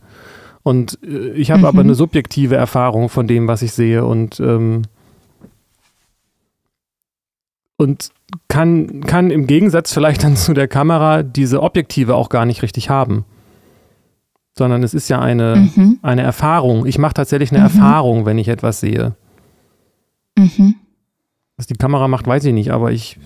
Und 0.66 0.98
äh, 1.04 1.30
ich 1.34 1.52
habe 1.52 1.60
mhm. 1.60 1.66
aber 1.66 1.80
eine 1.82 1.94
subjektive 1.94 2.56
Erfahrung 2.56 3.08
von 3.08 3.28
dem, 3.28 3.46
was 3.46 3.62
ich 3.62 3.70
sehe. 3.70 4.04
Und, 4.04 4.40
ähm, 4.40 4.82
und 7.76 8.08
kann, 8.48 9.02
kann 9.02 9.30
im 9.30 9.46
Gegensatz 9.46 9.94
vielleicht 9.94 10.24
dann 10.24 10.34
zu 10.36 10.54
der 10.54 10.66
Kamera 10.66 11.22
diese 11.22 11.62
Objektive 11.62 12.16
auch 12.16 12.30
gar 12.30 12.46
nicht 12.46 12.62
richtig 12.62 12.90
haben. 12.90 13.24
Sondern 14.58 14.82
es 14.82 14.92
ist 14.92 15.08
ja 15.08 15.20
eine, 15.20 15.70
mhm. 15.76 16.00
eine 16.02 16.22
Erfahrung. 16.22 16.84
Ich 16.84 16.98
mache 16.98 17.14
tatsächlich 17.14 17.52
eine 17.52 17.60
mhm. 17.60 17.66
Erfahrung, 17.66 18.26
wenn 18.26 18.38
ich 18.38 18.48
etwas 18.48 18.80
sehe. 18.80 19.14
Mhm. 20.36 20.74
Was 21.56 21.68
die 21.68 21.74
Kamera 21.74 22.08
macht, 22.08 22.26
weiß 22.26 22.44
ich 22.44 22.52
nicht, 22.52 22.72
aber 22.72 22.90
ich. 22.90 23.20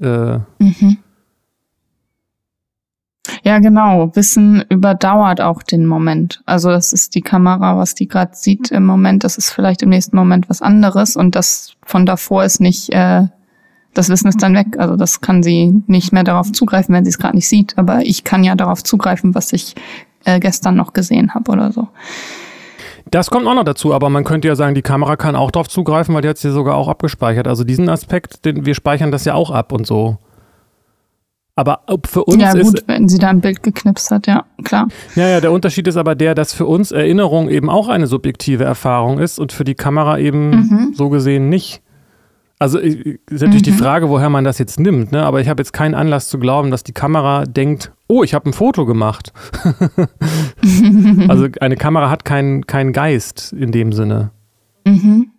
Äh, 0.00 0.38
mhm. 0.58 0.96
Ja, 3.42 3.58
genau. 3.58 4.14
Wissen 4.14 4.64
überdauert 4.68 5.40
auch 5.40 5.62
den 5.62 5.86
Moment. 5.86 6.42
Also 6.46 6.70
das 6.70 6.92
ist 6.92 7.14
die 7.14 7.22
Kamera, 7.22 7.76
was 7.76 7.94
die 7.94 8.08
gerade 8.08 8.32
sieht 8.34 8.70
im 8.70 8.86
Moment. 8.86 9.24
Das 9.24 9.38
ist 9.38 9.50
vielleicht 9.50 9.82
im 9.82 9.90
nächsten 9.90 10.16
Moment 10.16 10.48
was 10.48 10.62
anderes 10.62 11.16
und 11.16 11.34
das 11.34 11.74
von 11.84 12.06
davor 12.06 12.44
ist 12.44 12.60
nicht 12.60 12.92
äh, 12.92 13.24
das 13.94 14.08
Wissen 14.08 14.28
ist 14.28 14.42
dann 14.42 14.54
weg. 14.54 14.78
Also 14.78 14.96
das 14.96 15.20
kann 15.20 15.42
sie 15.42 15.82
nicht 15.86 16.12
mehr 16.12 16.24
darauf 16.24 16.52
zugreifen, 16.52 16.94
wenn 16.94 17.04
sie 17.04 17.10
es 17.10 17.18
gerade 17.18 17.36
nicht 17.36 17.48
sieht. 17.48 17.76
Aber 17.76 18.02
ich 18.02 18.22
kann 18.22 18.44
ja 18.44 18.54
darauf 18.54 18.84
zugreifen, 18.84 19.34
was 19.34 19.52
ich 19.52 19.74
äh, 20.24 20.38
gestern 20.38 20.76
noch 20.76 20.92
gesehen 20.92 21.34
habe 21.34 21.50
oder 21.50 21.72
so. 21.72 21.88
Das 23.10 23.30
kommt 23.30 23.46
auch 23.46 23.54
noch 23.54 23.64
dazu, 23.64 23.94
aber 23.94 24.10
man 24.10 24.24
könnte 24.24 24.48
ja 24.48 24.54
sagen, 24.54 24.74
die 24.74 24.82
Kamera 24.82 25.16
kann 25.16 25.34
auch 25.34 25.50
darauf 25.50 25.68
zugreifen, 25.68 26.14
weil 26.14 26.22
die 26.22 26.28
hat 26.28 26.42
ja 26.42 26.50
sogar 26.50 26.76
auch 26.76 26.88
abgespeichert. 26.88 27.48
Also 27.48 27.64
diesen 27.64 27.88
Aspekt, 27.88 28.44
den, 28.44 28.66
wir 28.66 28.74
speichern 28.74 29.10
das 29.10 29.24
ja 29.24 29.34
auch 29.34 29.50
ab 29.50 29.72
und 29.72 29.86
so. 29.86 30.18
Aber 31.58 31.80
für 32.06 32.22
uns 32.22 32.40
ja, 32.40 32.52
gut, 32.52 32.74
ist, 32.74 32.86
wenn 32.86 33.08
sie 33.08 33.18
da 33.18 33.30
ein 33.30 33.40
Bild 33.40 33.64
geknipst 33.64 34.12
hat, 34.12 34.28
ja, 34.28 34.44
klar. 34.62 34.86
Ja, 35.16 35.26
ja, 35.26 35.40
der 35.40 35.50
Unterschied 35.50 35.88
ist 35.88 35.96
aber 35.96 36.14
der, 36.14 36.36
dass 36.36 36.54
für 36.54 36.66
uns 36.66 36.92
Erinnerung 36.92 37.48
eben 37.48 37.68
auch 37.68 37.88
eine 37.88 38.06
subjektive 38.06 38.62
Erfahrung 38.62 39.18
ist 39.18 39.40
und 39.40 39.50
für 39.50 39.64
die 39.64 39.74
Kamera 39.74 40.20
eben 40.20 40.50
mhm. 40.50 40.92
so 40.94 41.08
gesehen 41.08 41.48
nicht. 41.48 41.82
Also 42.60 42.78
ist 42.78 43.18
natürlich 43.28 43.62
mhm. 43.62 43.72
die 43.72 43.72
Frage, 43.72 44.08
woher 44.08 44.30
man 44.30 44.44
das 44.44 44.58
jetzt 44.58 44.78
nimmt, 44.78 45.10
ne? 45.10 45.24
aber 45.24 45.40
ich 45.40 45.48
habe 45.48 45.60
jetzt 45.60 45.72
keinen 45.72 45.96
Anlass 45.96 46.28
zu 46.28 46.38
glauben, 46.38 46.70
dass 46.70 46.84
die 46.84 46.92
Kamera 46.92 47.44
denkt, 47.44 47.90
oh, 48.06 48.22
ich 48.22 48.34
habe 48.34 48.48
ein 48.48 48.52
Foto 48.52 48.86
gemacht. 48.86 49.32
also 51.26 51.48
eine 51.60 51.74
Kamera 51.74 52.08
hat 52.08 52.24
keinen 52.24 52.68
kein 52.68 52.92
Geist 52.92 53.52
in 53.52 53.72
dem 53.72 53.92
Sinne. 53.92 54.30
Mhm. 54.86 55.32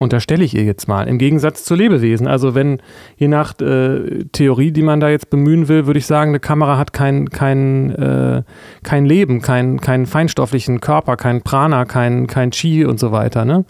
Unterstelle 0.00 0.44
ich 0.44 0.54
ihr 0.54 0.62
jetzt 0.62 0.86
mal, 0.86 1.08
im 1.08 1.18
Gegensatz 1.18 1.64
zu 1.64 1.74
Lebewesen. 1.74 2.28
Also 2.28 2.54
wenn, 2.54 2.80
je 3.16 3.26
nach 3.26 3.58
äh, 3.60 4.26
Theorie, 4.30 4.70
die 4.70 4.82
man 4.82 5.00
da 5.00 5.08
jetzt 5.08 5.28
bemühen 5.28 5.66
will, 5.66 5.86
würde 5.86 5.98
ich 5.98 6.06
sagen, 6.06 6.30
eine 6.30 6.38
Kamera 6.38 6.78
hat 6.78 6.92
kein, 6.92 7.28
kein, 7.30 7.90
äh, 7.96 8.44
kein 8.84 9.06
Leben, 9.06 9.42
keinen 9.42 9.80
kein 9.80 10.06
feinstofflichen 10.06 10.80
Körper, 10.80 11.16
kein 11.16 11.42
Prana, 11.42 11.84
kein, 11.84 12.28
kein 12.28 12.52
Chi 12.52 12.84
und 12.84 13.00
so 13.00 13.10
weiter. 13.10 13.44
Ne? 13.44 13.64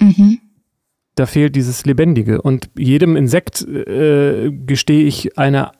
Mhm. 0.00 0.38
Da 1.14 1.26
fehlt 1.26 1.54
dieses 1.54 1.86
Lebendige. 1.86 2.42
Und 2.42 2.68
jedem 2.76 3.14
Insekt 3.14 3.62
äh, 3.62 4.50
gestehe 4.50 5.04
ich 5.04 5.38
eine 5.38 5.70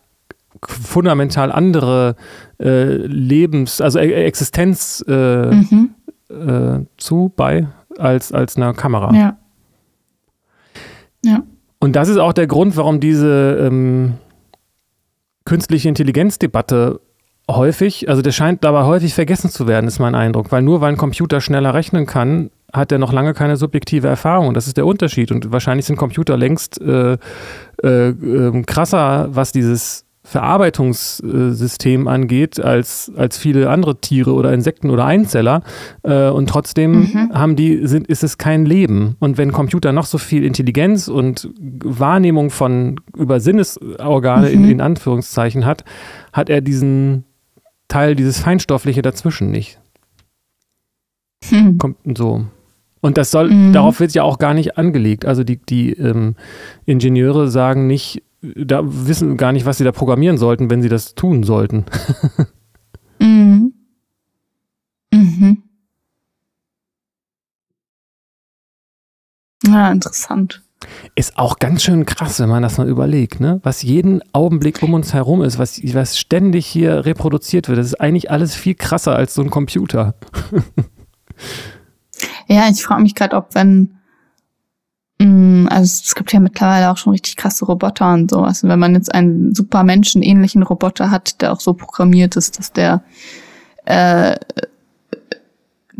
fundamental 0.62 1.51
andere 1.51 2.15
äh, 2.61 2.95
Lebens-, 2.95 3.81
also 3.81 3.99
e-, 3.99 4.25
Existenz 4.25 5.05
äh, 5.09 5.51
mhm. 5.51 5.91
Äh, 6.29 6.85
zu, 6.97 7.33
bei, 7.37 7.69
als, 7.98 8.32
als 8.32 8.56
einer 8.56 8.74
Kamera. 8.74 9.14
Ja. 9.14 9.37
Ja. 11.24 11.42
Und 11.80 11.96
das 11.96 12.09
ist 12.09 12.18
auch 12.18 12.32
der 12.32 12.46
Grund, 12.46 12.76
warum 12.76 13.00
diese 13.00 13.59
ähm, 13.61 14.14
künstliche 15.44 15.88
Intelligenzdebatte 15.88 17.00
häufig, 17.50 18.09
also 18.09 18.22
das 18.22 18.35
scheint 18.35 18.64
dabei 18.64 18.85
häufig 18.85 19.14
vergessen 19.14 19.50
zu 19.50 19.66
werden, 19.66 19.87
ist 19.87 19.98
mein 19.98 20.14
Eindruck, 20.14 20.50
weil 20.52 20.62
nur 20.62 20.80
weil 20.80 20.92
ein 20.92 20.96
Computer 20.96 21.40
schneller 21.40 21.74
rechnen 21.74 22.06
kann, 22.06 22.50
hat 22.72 22.92
er 22.92 22.98
noch 22.98 23.12
lange 23.12 23.35
keine 23.35 23.56
subjektive 23.56 24.09
Erfahrung. 24.09 24.54
Das 24.54 24.66
ist 24.66 24.76
der 24.76 24.87
Unterschied. 24.87 25.30
Und 25.30 25.52
wahrscheinlich 25.52 25.87
sind 25.87 25.96
Computer 25.96 26.37
längst 26.37 26.80
äh, 26.80 27.16
äh, 27.82 28.09
äh, 28.09 28.62
krasser, 28.62 29.28
was 29.30 29.52
dieses 29.52 30.06
Verarbeitungssystem 30.27 32.09
angeht 32.09 32.59
als, 32.59 33.12
als 33.17 33.39
viele 33.39 33.71
andere 33.71 34.01
Tiere 34.01 34.33
oder 34.33 34.53
Insekten 34.53 34.91
oder 34.91 35.05
Einzeller. 35.05 35.62
Äh, 36.03 36.31
und 36.31 36.49
trotzdem 36.49 37.03
mhm. 37.12 37.31
haben 37.33 37.55
die, 37.55 37.87
sind, 37.87 38.09
ist 38.09 38.25
es 38.25 38.37
kein 38.37 38.67
Leben. 38.67 39.15
Und 39.21 39.39
wenn 39.39 39.53
Computer 39.53 39.93
noch 39.93 40.05
so 40.05 40.19
viel 40.19 40.45
Intelligenz 40.45 41.07
und 41.07 41.49
Wahrnehmung 41.61 42.51
von 42.51 43.01
über 43.17 43.39
Sinnesorgane 43.39 44.49
mhm. 44.49 44.55
in, 44.55 44.71
in 44.73 44.81
Anführungszeichen 44.81 45.65
hat, 45.65 45.85
hat 46.33 46.51
er 46.51 46.61
diesen 46.61 47.23
Teil, 47.87 48.17
dieses 48.17 48.41
Feinstoffliche 48.41 49.03
dazwischen 49.03 49.53
nicht. 49.53 49.79
Hm. 51.49 51.79
Kommt 51.79 51.99
so. 52.19 52.47
Und 53.01 53.17
das 53.17 53.31
soll, 53.31 53.51
mhm. 53.51 53.73
darauf 53.73 54.01
wird 54.01 54.12
ja 54.12 54.25
auch 54.25 54.39
gar 54.39 54.55
nicht 54.55 54.77
angelegt. 54.77 55.25
Also 55.25 55.45
die, 55.45 55.59
die 55.59 55.93
ähm, 55.93 56.35
Ingenieure 56.85 57.49
sagen 57.49 57.87
nicht, 57.87 58.25
da 58.54 58.82
wissen 58.85 59.37
gar 59.37 59.52
nicht, 59.52 59.66
was 59.66 59.78
sie 59.78 59.85
da 59.85 59.92
programmieren 59.92 60.38
sollten, 60.38 60.70
wenn 60.70 60.82
sie 60.82 60.88
das 60.88 61.14
tun 61.14 61.42
sollten. 61.42 61.85
mhm. 63.20 63.74
Mhm. 65.12 65.62
Ja, 69.66 69.90
interessant. 69.90 70.62
Ist 71.14 71.38
auch 71.38 71.59
ganz 71.59 71.82
schön 71.82 72.04
krass, 72.04 72.38
wenn 72.38 72.48
man 72.48 72.62
das 72.62 72.78
mal 72.78 72.88
überlegt, 72.88 73.40
ne? 73.40 73.61
Was 73.62 73.82
jeden 73.82 74.20
Augenblick 74.32 74.82
um 74.82 74.94
uns 74.94 75.14
herum 75.14 75.42
ist, 75.42 75.59
was, 75.59 75.80
was 75.94 76.18
ständig 76.18 76.66
hier 76.66 77.06
reproduziert 77.06 77.68
wird. 77.68 77.78
Das 77.78 77.87
ist 77.87 78.00
eigentlich 78.00 78.30
alles 78.30 78.54
viel 78.54 78.74
krasser 78.74 79.16
als 79.16 79.35
so 79.35 79.42
ein 79.42 79.50
Computer. 79.50 80.14
ja, 82.46 82.68
ich 82.70 82.85
frage 82.85 83.02
mich 83.02 83.14
gerade, 83.14 83.37
ob 83.37 83.54
wenn 83.54 83.95
Also 85.68 86.02
es 86.05 86.14
gibt 86.14 86.33
ja 86.33 86.40
mittlerweile 86.40 86.90
auch 86.90 86.96
schon 86.96 87.12
richtig 87.12 87.37
krasse 87.37 87.64
Roboter 87.64 88.12
und 88.12 88.31
sowas. 88.31 88.62
Und 88.62 88.68
wenn 88.68 88.79
man 88.79 88.94
jetzt 88.94 89.14
einen 89.14 89.55
super 89.55 89.83
menschenähnlichen 89.83 90.62
Roboter 90.62 91.11
hat, 91.11 91.40
der 91.40 91.52
auch 91.52 91.61
so 91.61 91.74
programmiert 91.74 92.37
ist, 92.37 92.59
dass 92.59 92.72
der 92.72 93.02
äh, 93.85 94.37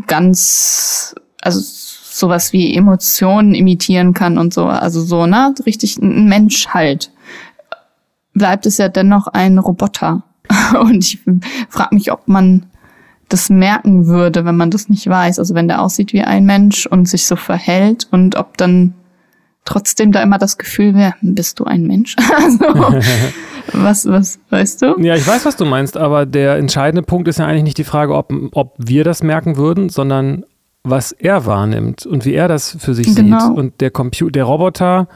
ganz, 0.07 1.15
also 1.41 1.59
sowas 1.61 2.53
wie 2.53 2.75
Emotionen 2.75 3.53
imitieren 3.53 4.13
kann 4.13 4.37
und 4.37 4.53
so, 4.53 4.65
also 4.65 5.01
so, 5.01 5.25
ne, 5.25 5.53
richtig 5.65 5.97
ein 5.97 6.27
Mensch 6.27 6.67
halt, 6.69 7.11
bleibt 8.33 8.65
es 8.65 8.77
ja 8.77 8.89
dennoch 8.89 9.27
ein 9.27 9.57
Roboter. 9.57 10.23
Und 10.79 11.03
ich 11.03 11.19
frage 11.69 11.95
mich, 11.95 12.11
ob 12.11 12.27
man 12.27 12.67
das 13.29 13.49
merken 13.49 14.07
würde, 14.07 14.45
wenn 14.45 14.55
man 14.55 14.71
das 14.71 14.89
nicht 14.89 15.07
weiß. 15.07 15.39
Also 15.39 15.53
wenn 15.55 15.67
der 15.67 15.81
aussieht 15.81 16.13
wie 16.13 16.21
ein 16.21 16.45
Mensch 16.45 16.85
und 16.85 17.09
sich 17.09 17.25
so 17.25 17.35
verhält 17.35 18.07
und 18.11 18.35
ob 18.35 18.57
dann 18.57 18.93
trotzdem 19.67 20.11
da 20.11 20.23
immer 20.23 20.37
das 20.37 20.57
Gefühl 20.57 20.95
wäre, 20.95 21.13
bist 21.21 21.59
du 21.59 21.65
ein 21.65 21.83
Mensch? 21.83 22.15
also, 22.35 22.59
was, 23.73 24.05
was 24.05 24.39
weißt 24.49 24.81
du? 24.81 24.99
Ja, 24.99 25.15
ich 25.15 25.27
weiß, 25.27 25.45
was 25.45 25.57
du 25.57 25.65
meinst, 25.65 25.97
aber 25.97 26.25
der 26.25 26.55
entscheidende 26.55 27.03
Punkt 27.03 27.27
ist 27.27 27.39
ja 27.39 27.45
eigentlich 27.45 27.63
nicht 27.63 27.77
die 27.77 27.83
Frage, 27.83 28.15
ob, 28.15 28.33
ob 28.53 28.75
wir 28.77 29.03
das 29.03 29.21
merken 29.21 29.57
würden, 29.57 29.89
sondern 29.89 30.45
was 30.83 31.11
er 31.11 31.45
wahrnimmt 31.45 32.05
und 32.05 32.23
wie 32.25 32.33
er 32.33 32.47
das 32.47 32.77
für 32.79 32.93
sich 32.93 33.13
genau. 33.13 33.39
sieht. 33.39 33.57
Und 33.57 33.81
der 33.81 33.91
Computer, 33.91 34.31
der 34.31 34.45
Roboter. 34.45 35.09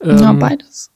Ähm, 0.00 0.18
ja, 0.18 0.32
beides. 0.32 0.90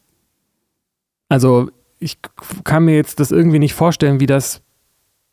Also 1.28 1.68
ich 1.98 2.18
kann 2.64 2.84
mir 2.84 2.94
jetzt 2.94 3.18
das 3.18 3.32
irgendwie 3.32 3.58
nicht 3.58 3.74
vorstellen, 3.74 4.20
wie 4.20 4.26
das 4.26 4.62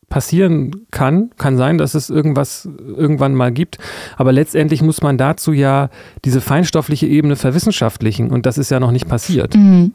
passieren 0.08 0.86
kann. 0.90 1.30
Kann 1.36 1.56
sein, 1.56 1.78
dass 1.78 1.94
es 1.94 2.10
irgendwas 2.10 2.68
irgendwann 2.96 3.34
mal 3.34 3.52
gibt. 3.52 3.78
Aber 4.16 4.32
letztendlich 4.32 4.82
muss 4.82 5.02
man 5.02 5.18
dazu 5.18 5.52
ja 5.52 5.90
diese 6.24 6.40
feinstoffliche 6.40 7.06
Ebene 7.06 7.36
verwissenschaftlichen. 7.36 8.30
Und 8.30 8.46
das 8.46 8.58
ist 8.58 8.70
ja 8.70 8.80
noch 8.80 8.92
nicht 8.92 9.08
passiert. 9.08 9.54
Mhm. 9.54 9.92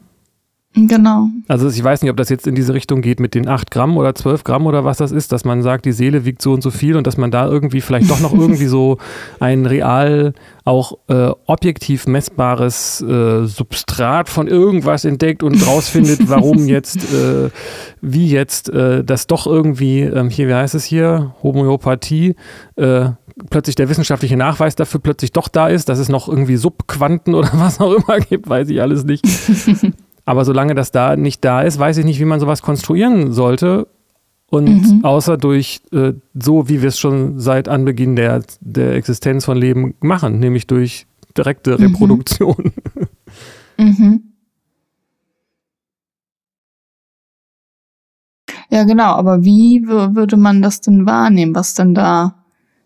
Genau. 0.76 1.28
Also 1.46 1.68
ich 1.68 1.82
weiß 1.82 2.02
nicht, 2.02 2.10
ob 2.10 2.16
das 2.16 2.28
jetzt 2.30 2.48
in 2.48 2.56
diese 2.56 2.74
Richtung 2.74 3.00
geht 3.00 3.20
mit 3.20 3.36
den 3.36 3.46
8 3.46 3.70
Gramm 3.70 3.96
oder 3.96 4.12
12 4.12 4.42
Gramm 4.42 4.66
oder 4.66 4.84
was 4.84 4.98
das 4.98 5.12
ist, 5.12 5.30
dass 5.30 5.44
man 5.44 5.62
sagt, 5.62 5.84
die 5.84 5.92
Seele 5.92 6.24
wiegt 6.24 6.42
so 6.42 6.52
und 6.52 6.62
so 6.62 6.72
viel 6.72 6.96
und 6.96 7.06
dass 7.06 7.16
man 7.16 7.30
da 7.30 7.46
irgendwie 7.46 7.80
vielleicht 7.80 8.10
doch 8.10 8.18
noch 8.18 8.32
irgendwie 8.34 8.66
so 8.66 8.98
ein 9.38 9.66
real 9.66 10.34
auch 10.64 10.98
äh, 11.08 11.30
objektiv 11.46 12.08
messbares 12.08 13.00
äh, 13.02 13.44
Substrat 13.44 14.28
von 14.28 14.48
irgendwas 14.48 15.04
entdeckt 15.04 15.44
und 15.44 15.64
rausfindet, 15.64 16.20
warum 16.28 16.66
jetzt, 16.66 16.96
äh, 17.14 17.50
wie 18.00 18.28
jetzt 18.28 18.68
äh, 18.70 19.04
das 19.04 19.28
doch 19.28 19.46
irgendwie, 19.46 20.00
ähm, 20.00 20.28
hier, 20.28 20.48
wie 20.48 20.54
heißt 20.54 20.74
es 20.74 20.84
hier, 20.84 21.34
Homöopathie, 21.42 22.34
äh, 22.74 23.10
plötzlich 23.48 23.76
der 23.76 23.88
wissenschaftliche 23.88 24.36
Nachweis 24.36 24.74
dafür 24.74 25.00
plötzlich 25.00 25.30
doch 25.30 25.46
da 25.46 25.68
ist, 25.68 25.88
dass 25.88 26.00
es 26.00 26.08
noch 26.08 26.28
irgendwie 26.28 26.56
Subquanten 26.56 27.34
oder 27.36 27.50
was 27.54 27.80
auch 27.80 27.92
immer 27.92 28.18
gibt, 28.18 28.48
weiß 28.48 28.68
ich 28.70 28.80
alles 28.80 29.04
nicht. 29.04 29.24
Aber 30.24 30.44
solange 30.44 30.74
das 30.74 30.90
da 30.90 31.16
nicht 31.16 31.44
da 31.44 31.62
ist, 31.62 31.78
weiß 31.78 31.98
ich 31.98 32.04
nicht, 32.04 32.20
wie 32.20 32.24
man 32.24 32.40
sowas 32.40 32.62
konstruieren 32.62 33.32
sollte. 33.32 33.86
Und 34.50 34.68
mhm. 34.68 35.04
außer 35.04 35.36
durch 35.36 35.82
äh, 35.92 36.12
so, 36.34 36.68
wie 36.68 36.80
wir 36.80 36.88
es 36.88 36.98
schon 36.98 37.40
seit 37.40 37.68
Anbeginn 37.68 38.14
der, 38.14 38.42
der 38.60 38.94
Existenz 38.94 39.44
von 39.44 39.56
Leben 39.56 39.94
machen, 40.00 40.38
nämlich 40.38 40.66
durch 40.66 41.06
direkte 41.36 41.72
mhm. 41.72 41.86
Reproduktion. 41.86 42.72
Mhm. 43.76 44.34
Ja, 48.70 48.84
genau, 48.84 49.14
aber 49.14 49.44
wie 49.44 49.86
würde 49.86 50.36
man 50.36 50.62
das 50.62 50.80
denn 50.80 51.06
wahrnehmen, 51.06 51.56
was 51.56 51.74
denn 51.74 51.92
da 51.92 52.44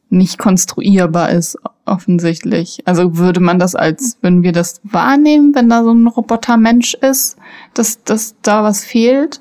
nicht 0.08 0.38
konstruierbar 0.38 1.30
ist? 1.30 1.58
Offensichtlich. 1.88 2.82
Also 2.84 3.16
würde 3.16 3.40
man 3.40 3.58
das 3.58 3.74
als, 3.74 4.18
würden 4.20 4.42
wir 4.42 4.52
das 4.52 4.80
wahrnehmen, 4.84 5.54
wenn 5.54 5.68
da 5.68 5.82
so 5.82 5.92
ein 5.92 6.06
Robotermensch 6.06 6.94
ist, 6.94 7.36
dass, 7.74 8.02
dass 8.04 8.36
da 8.42 8.62
was 8.62 8.84
fehlt? 8.84 9.40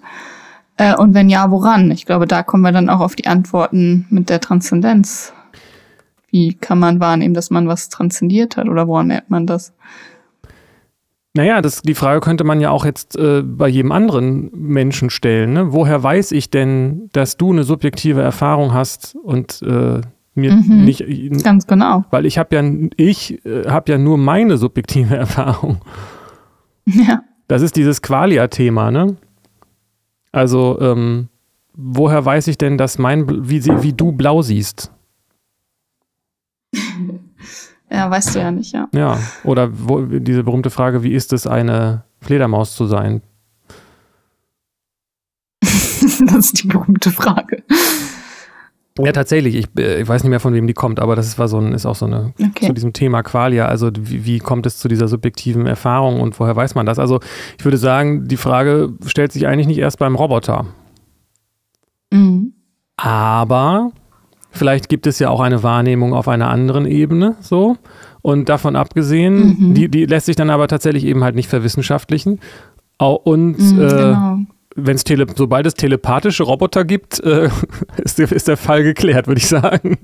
Äh, 0.78 0.96
und 0.96 1.14
wenn 1.14 1.30
ja, 1.30 1.52
woran? 1.52 1.92
Ich 1.92 2.06
glaube, 2.06 2.28
da 2.28 2.44
kommen 2.44 2.64
wir 2.64 2.72
dann 2.72 2.90
auch 2.90 3.02
auf 3.02 3.16
die 3.16 3.28
Antworten 3.28 4.06
mit 4.10 4.30
der 4.30 4.40
Transzendenz. 4.40 5.34
Wie 6.30 6.54
kann 6.54 6.80
man 6.80 7.00
wahrnehmen, 7.00 7.34
dass 7.34 7.50
man 7.50 7.68
was 7.68 7.90
transzendiert 7.90 8.58
hat 8.58 8.68
oder 8.68 8.88
woran 8.88 9.08
merkt 9.08 9.30
man 9.30 9.48
das? 9.48 9.74
Naja, 11.34 11.62
das, 11.62 11.84
die 11.84 11.94
Frage 11.94 12.20
könnte 12.20 12.44
man 12.44 12.60
ja 12.60 12.72
auch 12.72 12.84
jetzt 12.84 13.16
äh, 13.16 13.44
bei 13.44 13.68
jedem 13.68 13.92
anderen 13.92 14.50
Menschen 14.54 15.12
stellen. 15.12 15.54
Ne? 15.54 15.72
Woher 15.72 16.02
weiß 16.02 16.32
ich 16.32 16.50
denn, 16.50 17.10
dass 17.14 17.38
du 17.38 17.52
eine 17.52 17.64
subjektive 17.64 18.22
Erfahrung 18.22 18.74
hast 18.74 19.16
und 19.16 19.62
äh, 19.62 20.02
mir 20.38 20.54
mhm, 20.54 20.86
nicht. 20.86 21.04
Ganz 21.44 21.68
genau. 21.68 22.06
Weil 22.12 22.26
ich 22.26 22.38
habe 22.38 22.56
ja, 22.56 22.64
ich 22.96 23.46
äh, 23.46 23.68
habe 23.68 23.92
ja 23.92 23.98
nur 23.98 24.18
meine 24.18 24.58
subjektive 24.58 25.16
Erfahrung. 25.18 25.80
Ja. 26.86 27.24
Das 27.48 27.62
ist 27.62 27.76
dieses 27.76 28.02
Qualia-Thema, 28.02 28.92
ne? 28.92 29.18
Also, 30.32 30.80
ähm, 30.82 31.30
woher 31.74 32.24
weiß 32.24 32.48
ich 32.48 32.58
denn, 32.58 32.78
dass 32.78 32.98
mein, 32.98 33.50
wie, 33.50 33.66
wie 33.66 33.94
du 33.94 34.12
blau 34.12 34.42
siehst? 34.42 34.92
Ja, 37.90 38.12
weißt 38.12 38.36
du 38.36 38.40
ja 38.40 38.52
nicht, 38.52 38.74
ja. 38.74 38.90
Ja, 38.94 39.18
oder 39.46 39.70
wo, 39.72 40.02
diese 40.02 40.44
berühmte 40.44 40.70
Frage, 40.70 41.04
wie 41.04 41.14
ist 41.14 41.32
es, 41.32 41.48
eine 41.48 42.04
Fledermaus 42.20 42.76
zu 42.76 42.86
sein? 42.86 43.22
das 45.62 46.12
ist 46.20 46.64
die 46.64 46.68
berühmte 46.68 47.12
Frage. 47.12 47.64
Ja, 49.06 49.12
tatsächlich. 49.12 49.56
Ich, 49.56 49.68
äh, 49.78 50.02
ich, 50.02 50.08
weiß 50.08 50.24
nicht 50.24 50.30
mehr, 50.30 50.40
von 50.40 50.54
wem 50.54 50.68
die 50.68 50.74
kommt, 50.74 51.00
aber 51.00 51.16
das 51.16 51.38
war 51.38 51.48
so 51.48 51.60
ein, 51.60 51.74
ist 51.74 51.86
auch 51.86 51.96
so 51.96 52.06
eine 52.06 52.34
okay. 52.40 52.68
zu 52.68 52.74
diesem 52.74 52.94
Thema 52.94 53.24
Qualia. 53.24 53.68
Also 53.68 53.92
wie, 54.00 54.26
wie, 54.26 54.40
kommt 54.40 54.66
es 54.66 54.78
zu 54.78 54.88
dieser 54.88 55.08
subjektiven 55.08 55.66
Erfahrung 55.66 56.20
und 56.20 56.40
woher 56.40 56.56
weiß 56.56 56.76
man 56.76 56.86
das? 56.86 57.00
Also 57.00 57.20
ich 57.58 57.66
würde 57.66 57.78
sagen, 57.78 58.28
die 58.28 58.38
Frage 58.38 58.94
stellt 59.06 59.32
sich 59.32 59.48
eigentlich 59.48 59.68
nicht 59.68 59.80
erst 59.80 60.00
beim 60.00 60.16
Roboter. 60.16 60.66
Mhm. 62.12 62.54
Aber 62.98 63.92
vielleicht 64.52 64.90
gibt 64.90 65.08
es 65.08 65.20
ja 65.20 65.30
auch 65.30 65.42
eine 65.42 65.64
Wahrnehmung 65.64 66.14
auf 66.14 66.28
einer 66.28 66.50
anderen 66.50 66.86
Ebene, 66.86 67.36
so. 67.42 67.78
Und 68.22 68.50
davon 68.50 68.76
abgesehen, 68.76 69.56
mhm. 69.70 69.74
die, 69.74 69.90
die 69.90 70.06
lässt 70.06 70.26
sich 70.26 70.36
dann 70.36 70.50
aber 70.50 70.68
tatsächlich 70.68 71.06
eben 71.06 71.24
halt 71.24 71.36
nicht 71.36 71.48
verwissenschaftlichen. 71.48 72.40
Und 72.98 73.60
mhm, 73.60 73.82
äh, 73.82 73.88
genau 73.88 74.38
wenn 74.80 74.96
es 74.96 75.04
tele 75.04 75.26
sobald 75.36 75.66
es 75.66 75.74
telepathische 75.74 76.44
Roboter 76.44 76.86
gibt, 76.86 77.20
äh, 77.22 77.50
ist, 77.98 78.20
der, 78.20 78.32
ist, 78.32 78.48
der, 78.48 78.58
Fall 78.58 78.84
geklärt, 78.84 79.28
würde 79.28 79.40
ich 79.40 79.48
sagen. 79.48 79.98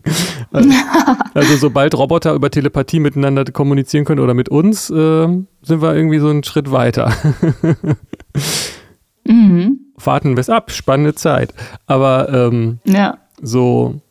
Also, 0.52 0.70
also, 1.36 1.56
sobald 1.58 1.96
Roboter 1.96 2.34
über 2.34 2.50
Telepathie 2.50 3.00
miteinander 3.00 3.46
kommunizieren 3.46 4.04
können 4.04 4.20
oder 4.20 4.34
mit 4.34 4.50
uns, 4.50 4.90
äh, 4.90 5.28
sind 5.62 5.82
wir 5.82 5.96
irgendwie 5.96 6.18
so 6.18 6.30
einen 6.30 6.44
Schritt 6.44 6.72
weiter. 6.72 7.14
mhm. 9.28 9.80
Warten 10.04 10.36
wir 10.36 10.42
es 10.42 10.50
ab, 10.50 10.72
spannende 10.72 11.14
Zeit. 11.14 11.54
Aber 11.86 12.30
ähm, 12.34 12.80
ja. 12.84 13.20
so, 13.42 14.02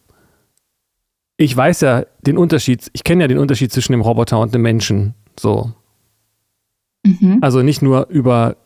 ich 1.37 1.57
weiß 1.57 1.81
ja 1.81 2.05
den 2.21 2.39
Unterschied, 2.39 2.89
ich 2.93 3.03
kenne 3.03 3.25
ja 3.25 3.29
den 3.29 3.39
Unterschied 3.39 3.73
zwischen 3.73 3.93
dem 3.93 4.01
Roboter 4.01 4.39
und 4.39 4.55
dem 4.55 4.63
Menschen. 4.63 5.15
So. 5.39 5.73
Mhm. 7.05 7.39
Also 7.41 7.63
nicht 7.63 7.83
nur 7.83 8.07
über 8.09 8.57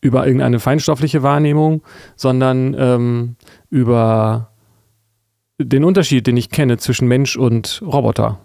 über 0.00 0.26
irgendeine 0.26 0.60
feinstoffliche 0.60 1.22
Wahrnehmung, 1.22 1.82
sondern 2.16 2.74
ähm, 2.78 3.36
über 3.70 4.50
den 5.58 5.84
Unterschied, 5.84 6.26
den 6.26 6.36
ich 6.36 6.50
kenne 6.50 6.76
zwischen 6.76 7.08
Mensch 7.08 7.36
und 7.36 7.82
Roboter. 7.84 8.38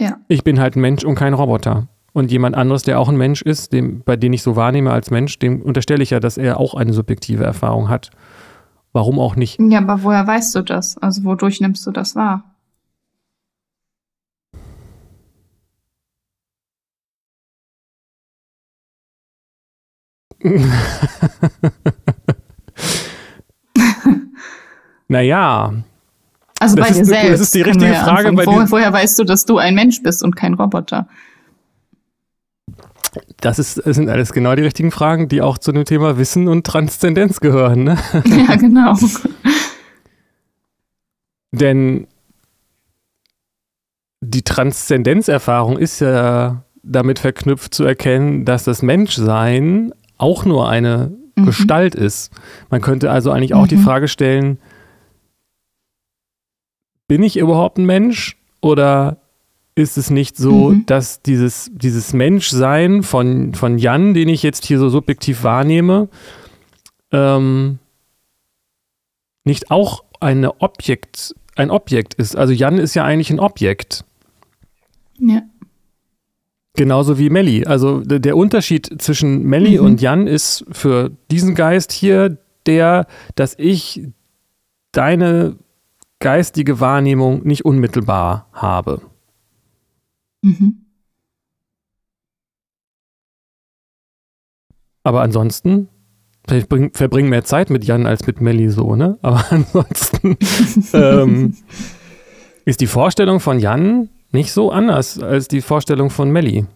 Ja. 0.00 0.18
Ich 0.28 0.44
bin 0.44 0.60
halt 0.60 0.76
ein 0.76 0.80
Mensch 0.80 1.04
und 1.04 1.14
kein 1.14 1.34
Roboter. 1.34 1.88
Und 2.12 2.30
jemand 2.30 2.54
anderes, 2.54 2.84
der 2.84 3.00
auch 3.00 3.08
ein 3.08 3.16
Mensch 3.16 3.42
ist, 3.42 3.72
dem, 3.72 4.02
bei 4.04 4.16
dem 4.16 4.32
ich 4.32 4.42
so 4.42 4.54
wahrnehme 4.54 4.92
als 4.92 5.10
Mensch, 5.10 5.38
dem 5.40 5.60
unterstelle 5.62 6.02
ich 6.02 6.10
ja, 6.10 6.20
dass 6.20 6.38
er 6.38 6.60
auch 6.60 6.74
eine 6.74 6.92
subjektive 6.92 7.42
Erfahrung 7.42 7.88
hat. 7.88 8.10
Warum 8.92 9.18
auch 9.18 9.34
nicht? 9.34 9.58
Ja, 9.60 9.80
aber 9.80 10.04
woher 10.04 10.24
weißt 10.24 10.54
du 10.54 10.62
das? 10.62 10.96
Also 10.98 11.24
wodurch 11.24 11.60
nimmst 11.60 11.84
du 11.84 11.90
das 11.90 12.14
wahr? 12.14 12.53
naja. 25.08 25.72
Also 26.60 26.76
bei 26.76 26.90
dir 26.90 27.00
ist, 27.00 27.08
selbst. 27.08 27.32
Das 27.32 27.40
ist 27.40 27.54
die 27.54 27.62
richtige 27.62 27.94
Frage. 27.94 28.30
Bei 28.32 28.46
Wo, 28.46 28.52
woher 28.70 28.92
weißt 28.92 29.18
du, 29.18 29.24
dass 29.24 29.46
du 29.46 29.58
ein 29.58 29.74
Mensch 29.74 30.02
bist 30.02 30.22
und 30.22 30.36
kein 30.36 30.54
Roboter? 30.54 31.08
Das, 33.40 33.58
ist, 33.58 33.82
das 33.84 33.96
sind 33.96 34.08
alles 34.08 34.32
genau 34.32 34.54
die 34.54 34.62
richtigen 34.62 34.90
Fragen, 34.90 35.28
die 35.28 35.42
auch 35.42 35.58
zu 35.58 35.72
dem 35.72 35.84
Thema 35.84 36.18
Wissen 36.18 36.48
und 36.48 36.66
Transzendenz 36.66 37.40
gehören. 37.40 37.84
Ne? 37.84 37.98
Ja, 38.24 38.56
genau. 38.56 38.94
Denn 41.52 42.06
die 44.20 44.42
Transzendenzerfahrung 44.42 45.78
ist 45.78 46.00
ja 46.00 46.64
damit 46.82 47.18
verknüpft 47.18 47.74
zu 47.74 47.84
erkennen, 47.84 48.44
dass 48.44 48.64
das 48.64 48.82
Menschsein 48.82 49.92
auch 50.18 50.44
nur 50.44 50.68
eine 50.68 51.16
mhm. 51.36 51.46
Gestalt 51.46 51.94
ist. 51.94 52.32
Man 52.70 52.80
könnte 52.80 53.10
also 53.10 53.30
eigentlich 53.30 53.54
auch 53.54 53.64
mhm. 53.64 53.68
die 53.68 53.76
Frage 53.76 54.08
stellen, 54.08 54.58
bin 57.06 57.22
ich 57.22 57.36
überhaupt 57.36 57.78
ein 57.78 57.86
Mensch 57.86 58.36
oder 58.60 59.18
ist 59.74 59.98
es 59.98 60.10
nicht 60.10 60.36
so, 60.36 60.70
mhm. 60.70 60.86
dass 60.86 61.20
dieses, 61.22 61.70
dieses 61.74 62.12
Menschsein 62.12 63.02
von, 63.02 63.54
von 63.54 63.78
Jan, 63.78 64.14
den 64.14 64.28
ich 64.28 64.42
jetzt 64.42 64.64
hier 64.64 64.78
so 64.78 64.88
subjektiv 64.88 65.42
wahrnehme, 65.42 66.08
ähm, 67.10 67.78
nicht 69.44 69.70
auch 69.70 70.04
eine 70.20 70.60
Objekt, 70.60 71.34
ein 71.56 71.70
Objekt 71.70 72.14
ist? 72.14 72.36
Also 72.36 72.52
Jan 72.52 72.78
ist 72.78 72.94
ja 72.94 73.04
eigentlich 73.04 73.30
ein 73.30 73.40
Objekt. 73.40 74.04
Ja. 75.18 75.42
Genauso 76.76 77.18
wie 77.18 77.30
Melli. 77.30 77.64
Also 77.64 78.00
der 78.00 78.36
Unterschied 78.36 79.00
zwischen 79.00 79.44
Melli 79.44 79.78
mhm. 79.78 79.86
und 79.86 80.00
Jan 80.00 80.26
ist 80.26 80.64
für 80.72 81.12
diesen 81.30 81.54
Geist 81.54 81.92
hier 81.92 82.38
der, 82.66 83.06
dass 83.36 83.54
ich 83.58 84.08
deine 84.90 85.56
geistige 86.18 86.80
Wahrnehmung 86.80 87.46
nicht 87.46 87.64
unmittelbar 87.64 88.48
habe. 88.52 89.02
Mhm. 90.42 90.84
Aber 95.04 95.22
ansonsten, 95.22 95.88
ich 96.50 96.66
verbringe 96.66 97.28
mehr 97.28 97.44
Zeit 97.44 97.70
mit 97.70 97.84
Jan 97.84 98.06
als 98.06 98.26
mit 98.26 98.40
Melli 98.40 98.70
so, 98.70 98.96
ne? 98.96 99.18
Aber 99.22 99.44
ansonsten 99.50 100.36
ähm, 100.92 101.56
ist 102.64 102.80
die 102.80 102.86
Vorstellung 102.86 103.38
von 103.38 103.60
Jan 103.60 104.08
nicht 104.34 104.52
so 104.52 104.70
anders 104.70 105.18
als 105.18 105.48
die 105.48 105.62
Vorstellung 105.62 106.10
von 106.10 106.30
Melly. 106.30 106.66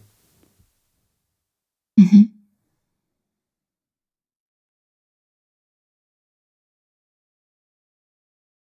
Mhm. 1.97 2.33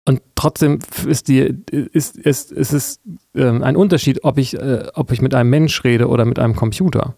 Und 0.06 0.22
trotzdem 0.36 0.80
ist, 1.08 1.30
die, 1.30 1.40
ist, 1.72 2.18
ist, 2.18 2.52
ist 2.52 2.74
es 2.74 3.00
äh, 3.34 3.48
ein 3.48 3.78
Unterschied, 3.78 4.26
ob 4.26 4.38
ich, 4.38 4.56
äh, 4.56 4.90
ob 4.96 5.12
ich 5.12 5.22
mit 5.22 5.34
einem 5.34 5.50
Mensch 5.50 5.84
rede 5.86 6.10
oder 6.10 6.26
mit 6.26 6.38
einem 6.38 6.56
Computer. 6.56 7.16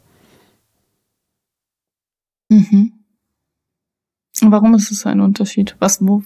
Mhm. 2.50 2.94
Warum 4.42 4.76
ist 4.76 4.92
es 4.92 5.08
ein 5.08 5.20
Unterschied? 5.20 5.76
Was, 5.80 6.06
wo, 6.06 6.22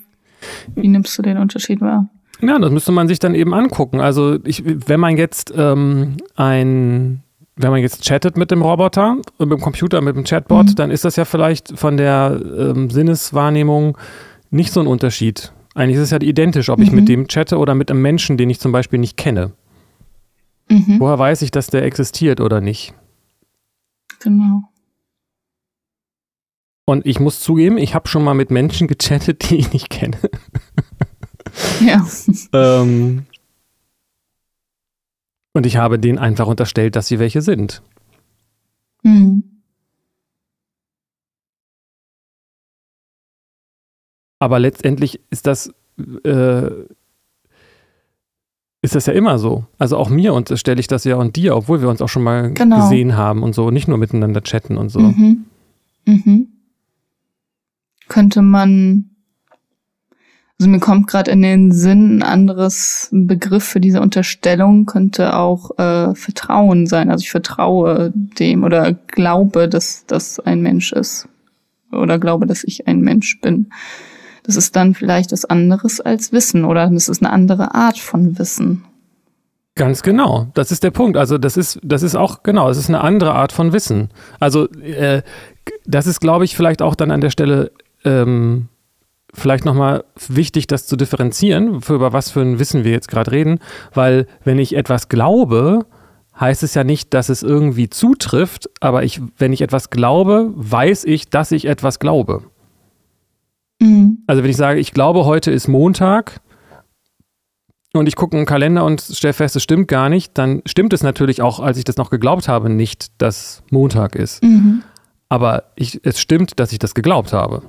wie 0.75 0.89
nimmst 0.89 1.17
du 1.17 1.21
den 1.21 1.37
Unterschied 1.37 1.79
wahr? 1.79 2.09
Ja, 2.41 2.57
das 2.57 2.71
müsste 2.71 2.91
man 2.91 3.07
sich 3.07 3.19
dann 3.19 3.35
eben 3.35 3.53
angucken. 3.53 3.99
Also 3.99 4.37
ich, 4.45 4.63
wenn 4.65 4.99
man 4.99 5.17
jetzt 5.17 5.53
ähm, 5.55 6.17
ein 6.35 7.23
wenn 7.61 7.71
man 7.71 7.81
jetzt 7.81 8.03
chattet 8.03 8.37
mit 8.37 8.51
dem 8.51 8.61
Roboter, 8.61 9.17
mit 9.37 9.51
dem 9.51 9.59
Computer, 9.59 9.99
mit 9.99 10.15
dem 10.15 10.23
Chatbot, 10.23 10.67
mhm. 10.67 10.75
dann 10.75 10.91
ist 10.91 11.03
das 11.03 11.17
ja 11.17 11.25
vielleicht 11.25 11.77
von 11.77 11.97
der 11.97 12.39
ähm, 12.57 12.89
Sinneswahrnehmung 12.89 13.97
nicht 14.49 14.71
so 14.71 14.79
ein 14.79 14.87
Unterschied. 14.87 15.51
Eigentlich 15.75 15.97
ist 15.97 16.03
es 16.03 16.11
ja 16.11 16.21
identisch, 16.21 16.69
ob 16.69 16.79
mhm. 16.79 16.85
ich 16.85 16.91
mit 16.93 17.09
dem 17.09 17.27
chatte 17.27 17.57
oder 17.57 17.75
mit 17.75 17.91
einem 17.91 18.01
Menschen, 18.01 18.37
den 18.37 18.49
ich 18.49 18.61
zum 18.61 18.71
Beispiel 18.71 18.97
nicht 18.97 19.17
kenne. 19.17 19.51
Mhm. 20.69 20.99
Woher 20.99 21.19
weiß 21.19 21.41
ich, 21.41 21.51
dass 21.51 21.67
der 21.67 21.83
existiert 21.83 22.39
oder 22.39 22.61
nicht? 22.61 22.93
Genau. 24.21 24.63
Und 26.85 27.05
ich 27.05 27.19
muss 27.19 27.41
zugeben, 27.41 27.77
ich 27.77 27.93
habe 27.93 28.07
schon 28.07 28.23
mal 28.23 28.35
mit 28.35 28.51
Menschen 28.51 28.87
gechattet, 28.87 29.43
die 29.49 29.57
ich 29.57 29.73
nicht 29.73 29.89
kenne. 29.89 30.17
Ja. 31.81 32.05
ähm, 32.53 33.25
und 35.53 35.65
ich 35.65 35.77
habe 35.77 35.99
denen 35.99 36.17
einfach 36.17 36.47
unterstellt, 36.47 36.95
dass 36.95 37.07
sie 37.07 37.19
welche 37.19 37.41
sind. 37.41 37.81
Mhm. 39.03 39.43
Aber 44.39 44.59
letztendlich 44.59 45.19
ist 45.29 45.47
das, 45.47 45.73
äh, 46.23 46.69
ist 48.81 48.95
das 48.95 49.05
ja 49.05 49.13
immer 49.13 49.37
so. 49.37 49.65
Also 49.77 49.97
auch 49.97 50.09
mir 50.09 50.33
unterstelle 50.33 50.79
ich 50.79 50.87
das 50.87 51.03
ja 51.03 51.15
und 51.17 51.35
dir, 51.35 51.55
obwohl 51.55 51.81
wir 51.81 51.89
uns 51.89 52.01
auch 52.01 52.07
schon 52.07 52.23
mal 52.23 52.53
Genau. 52.53 52.77
gesehen 52.83 53.17
haben 53.17 53.43
und 53.43 53.53
so, 53.53 53.69
nicht 53.71 53.87
nur 53.89 53.97
miteinander 53.97 54.41
chatten 54.41 54.77
und 54.77 54.89
so. 54.89 54.99
Mhm. 54.99 55.45
Mhm. 56.05 56.47
Könnte 58.07 58.41
man, 58.41 59.09
also 60.59 60.69
mir 60.69 60.79
kommt 60.79 61.07
gerade 61.07 61.31
in 61.31 61.41
den 61.41 61.71
Sinn 61.71 62.17
ein 62.17 62.23
anderes 62.23 63.07
Begriff 63.11 63.63
für 63.63 63.79
diese 63.79 64.01
Unterstellung, 64.01 64.85
könnte 64.85 65.37
auch 65.37 65.77
äh, 65.79 66.13
Vertrauen 66.15 66.85
sein. 66.85 67.09
Also 67.09 67.23
ich 67.23 67.31
vertraue 67.31 68.11
dem 68.13 68.65
oder 68.65 68.91
glaube, 68.91 69.69
dass 69.69 70.05
das 70.05 70.37
ein 70.41 70.61
Mensch 70.61 70.91
ist. 70.91 71.29
Oder 71.93 72.19
glaube, 72.19 72.45
dass 72.45 72.65
ich 72.65 72.87
ein 72.87 72.99
Mensch 72.99 73.39
bin. 73.39 73.71
Das 74.43 74.57
ist 74.57 74.75
dann 74.75 74.95
vielleicht 74.95 75.31
was 75.31 75.45
anderes 75.45 76.01
als 76.01 76.33
Wissen 76.33 76.65
oder 76.65 76.89
das 76.89 77.07
ist 77.07 77.23
eine 77.23 77.31
andere 77.31 77.73
Art 77.73 77.97
von 77.97 78.37
Wissen. 78.37 78.83
Ganz 79.75 80.03
genau, 80.03 80.47
das 80.55 80.71
ist 80.73 80.83
der 80.83 80.91
Punkt. 80.91 81.15
Also 81.15 81.37
das 81.37 81.55
ist, 81.55 81.79
das 81.83 82.03
ist 82.03 82.15
auch 82.15 82.43
genau, 82.43 82.69
es 82.69 82.77
ist 82.77 82.89
eine 82.89 82.99
andere 82.99 83.33
Art 83.33 83.53
von 83.53 83.71
Wissen. 83.71 84.09
Also 84.41 84.69
äh, 84.71 85.21
das 85.85 86.05
ist, 86.05 86.19
glaube 86.19 86.43
ich, 86.43 86.57
vielleicht 86.57 86.81
auch 86.81 86.95
dann 86.95 87.11
an 87.11 87.21
der 87.21 87.29
Stelle 87.29 87.71
ähm, 88.03 88.67
vielleicht 89.33 89.65
nochmal 89.65 90.03
wichtig, 90.27 90.67
das 90.67 90.87
zu 90.87 90.95
differenzieren, 90.95 91.81
für 91.81 91.95
über 91.95 92.13
was 92.13 92.31
für 92.31 92.41
ein 92.41 92.59
Wissen 92.59 92.83
wir 92.83 92.91
jetzt 92.91 93.07
gerade 93.07 93.31
reden, 93.31 93.59
weil 93.93 94.27
wenn 94.43 94.59
ich 94.59 94.75
etwas 94.75 95.09
glaube, 95.09 95.85
heißt 96.39 96.63
es 96.63 96.73
ja 96.73 96.83
nicht, 96.83 97.13
dass 97.13 97.29
es 97.29 97.43
irgendwie 97.43 97.89
zutrifft, 97.89 98.69
aber 98.79 99.03
ich, 99.03 99.21
wenn 99.37 99.53
ich 99.53 99.61
etwas 99.61 99.89
glaube, 99.89 100.51
weiß 100.55 101.03
ich, 101.05 101.29
dass 101.29 101.51
ich 101.51 101.65
etwas 101.65 101.99
glaube. 101.99 102.43
Mhm. 103.79 104.19
Also 104.27 104.43
wenn 104.43 104.49
ich 104.49 104.57
sage, 104.57 104.79
ich 104.79 104.93
glaube, 104.93 105.25
heute 105.25 105.51
ist 105.51 105.67
Montag 105.67 106.39
und 107.93 108.07
ich 108.07 108.15
gucke 108.15 108.35
in 108.35 108.41
den 108.41 108.47
Kalender 108.47 108.85
und 108.85 109.01
stelle 109.01 109.33
fest, 109.33 109.55
es 109.55 109.63
stimmt 109.63 109.87
gar 109.87 110.09
nicht, 110.09 110.37
dann 110.37 110.61
stimmt 110.65 110.93
es 110.93 111.03
natürlich 111.03 111.41
auch, 111.41 111.59
als 111.59 111.77
ich 111.77 111.83
das 111.83 111.97
noch 111.97 112.09
geglaubt 112.09 112.47
habe, 112.47 112.69
nicht, 112.69 113.21
dass 113.21 113.63
Montag 113.69 114.15
ist. 114.15 114.43
Mhm. 114.43 114.83
Aber 115.27 115.63
ich, 115.75 115.99
es 116.03 116.19
stimmt, 116.19 116.59
dass 116.59 116.71
ich 116.71 116.79
das 116.79 116.95
geglaubt 116.95 117.33
habe. 117.33 117.61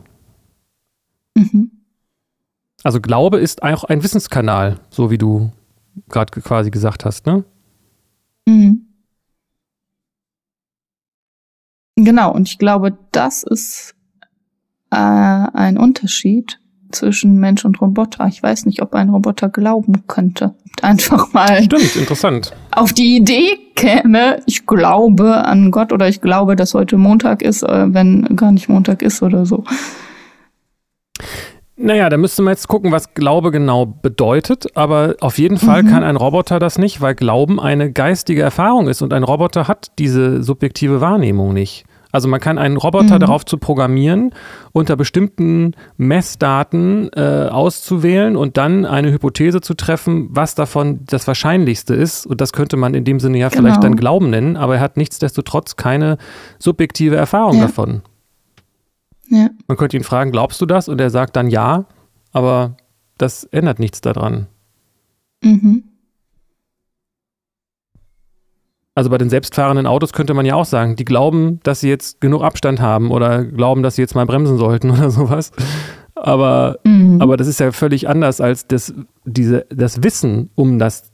Mhm. 1.34 1.70
Also 2.82 3.00
Glaube 3.00 3.38
ist 3.38 3.62
auch 3.62 3.84
ein 3.84 4.02
Wissenskanal, 4.02 4.80
so 4.90 5.10
wie 5.10 5.18
du 5.18 5.52
gerade 6.08 6.40
quasi 6.40 6.70
gesagt 6.70 7.04
hast, 7.04 7.26
ne? 7.26 7.44
Mhm. 8.46 8.86
Genau, 11.96 12.32
und 12.32 12.48
ich 12.48 12.58
glaube, 12.58 12.96
das 13.12 13.42
ist 13.42 13.94
äh, 14.90 14.96
ein 14.96 15.76
Unterschied 15.76 16.58
zwischen 16.92 17.38
Mensch 17.38 17.64
und 17.64 17.80
Roboter. 17.80 18.26
Ich 18.26 18.42
weiß 18.42 18.66
nicht, 18.66 18.82
ob 18.82 18.94
ein 18.94 19.10
Roboter 19.10 19.48
glauben 19.48 20.06
könnte. 20.06 20.54
Einfach 20.82 21.32
mal 21.32 21.62
Stimmt, 21.62 21.96
interessant. 21.96 22.52
auf 22.70 22.92
die 22.92 23.16
Idee 23.16 23.58
käme, 23.76 24.40
ich 24.46 24.66
glaube 24.66 25.44
an 25.44 25.70
Gott 25.70 25.92
oder 25.92 26.08
ich 26.08 26.20
glaube, 26.20 26.56
dass 26.56 26.72
heute 26.74 26.96
Montag 26.96 27.42
ist, 27.42 27.62
äh, 27.62 27.92
wenn 27.92 28.24
gar 28.34 28.50
nicht 28.52 28.68
Montag 28.68 29.02
ist 29.02 29.22
oder 29.22 29.44
so. 29.44 29.64
Naja, 31.82 32.10
da 32.10 32.18
müsste 32.18 32.42
man 32.42 32.52
jetzt 32.52 32.68
gucken, 32.68 32.92
was 32.92 33.14
Glaube 33.14 33.50
genau 33.50 33.86
bedeutet. 33.86 34.76
Aber 34.76 35.14
auf 35.20 35.38
jeden 35.38 35.56
Fall 35.56 35.82
Mhm. 35.82 35.88
kann 35.88 36.04
ein 36.04 36.16
Roboter 36.16 36.58
das 36.58 36.76
nicht, 36.78 37.00
weil 37.00 37.14
Glauben 37.14 37.58
eine 37.58 37.90
geistige 37.90 38.42
Erfahrung 38.42 38.86
ist 38.88 39.00
und 39.00 39.14
ein 39.14 39.22
Roboter 39.24 39.66
hat 39.66 39.92
diese 39.98 40.42
subjektive 40.42 41.00
Wahrnehmung 41.00 41.54
nicht. 41.54 41.84
Also 42.12 42.26
man 42.28 42.40
kann 42.40 42.58
einen 42.58 42.76
Roboter 42.76 43.14
Mhm. 43.14 43.20
darauf 43.20 43.46
zu 43.46 43.56
programmieren, 43.56 44.34
unter 44.72 44.96
bestimmten 44.96 45.72
Messdaten 45.96 47.08
äh, 47.16 47.48
auszuwählen 47.50 48.36
und 48.36 48.56
dann 48.56 48.84
eine 48.84 49.10
Hypothese 49.12 49.60
zu 49.60 49.74
treffen, 49.74 50.28
was 50.30 50.54
davon 50.54 51.00
das 51.06 51.26
Wahrscheinlichste 51.26 51.94
ist. 51.94 52.26
Und 52.26 52.40
das 52.40 52.52
könnte 52.52 52.76
man 52.76 52.94
in 52.94 53.04
dem 53.04 53.20
Sinne 53.20 53.38
ja 53.38 53.48
vielleicht 53.48 53.76
Genau. 53.76 53.80
dann 53.82 53.96
Glauben 53.96 54.28
nennen, 54.28 54.56
aber 54.56 54.74
er 54.74 54.80
hat 54.80 54.96
nichtsdestotrotz 54.96 55.76
keine 55.76 56.18
subjektive 56.58 57.16
Erfahrung 57.16 57.56
Ja. 57.56 57.62
davon. 57.62 58.02
Ja. 59.30 59.48
Man 59.68 59.76
könnte 59.76 59.96
ihn 59.96 60.04
fragen, 60.04 60.32
glaubst 60.32 60.60
du 60.60 60.66
das? 60.66 60.88
Und 60.88 61.00
er 61.00 61.10
sagt 61.10 61.36
dann 61.36 61.48
ja, 61.48 61.86
aber 62.32 62.76
das 63.18 63.44
ändert 63.44 63.78
nichts 63.78 64.00
daran. 64.00 64.46
Mhm. 65.42 65.84
Also 68.94 69.08
bei 69.08 69.18
den 69.18 69.30
selbstfahrenden 69.30 69.86
Autos 69.86 70.12
könnte 70.12 70.34
man 70.34 70.44
ja 70.44 70.54
auch 70.56 70.64
sagen, 70.64 70.96
die 70.96 71.04
glauben, 71.04 71.60
dass 71.62 71.80
sie 71.80 71.88
jetzt 71.88 72.20
genug 72.20 72.42
Abstand 72.42 72.80
haben 72.80 73.10
oder 73.12 73.44
glauben, 73.44 73.82
dass 73.82 73.94
sie 73.96 74.02
jetzt 74.02 74.14
mal 74.14 74.26
bremsen 74.26 74.58
sollten 74.58 74.90
oder 74.96 75.10
sowas. 75.10 75.52
Aber, 76.16 76.78
Mhm. 76.84 77.22
aber 77.22 77.36
das 77.36 77.46
ist 77.46 77.60
ja 77.60 77.72
völlig 77.72 78.08
anders 78.08 78.40
als 78.40 78.66
das, 78.66 78.92
diese, 79.24 79.64
das 79.70 80.02
Wissen 80.02 80.50
um, 80.54 80.78
das, 80.78 81.12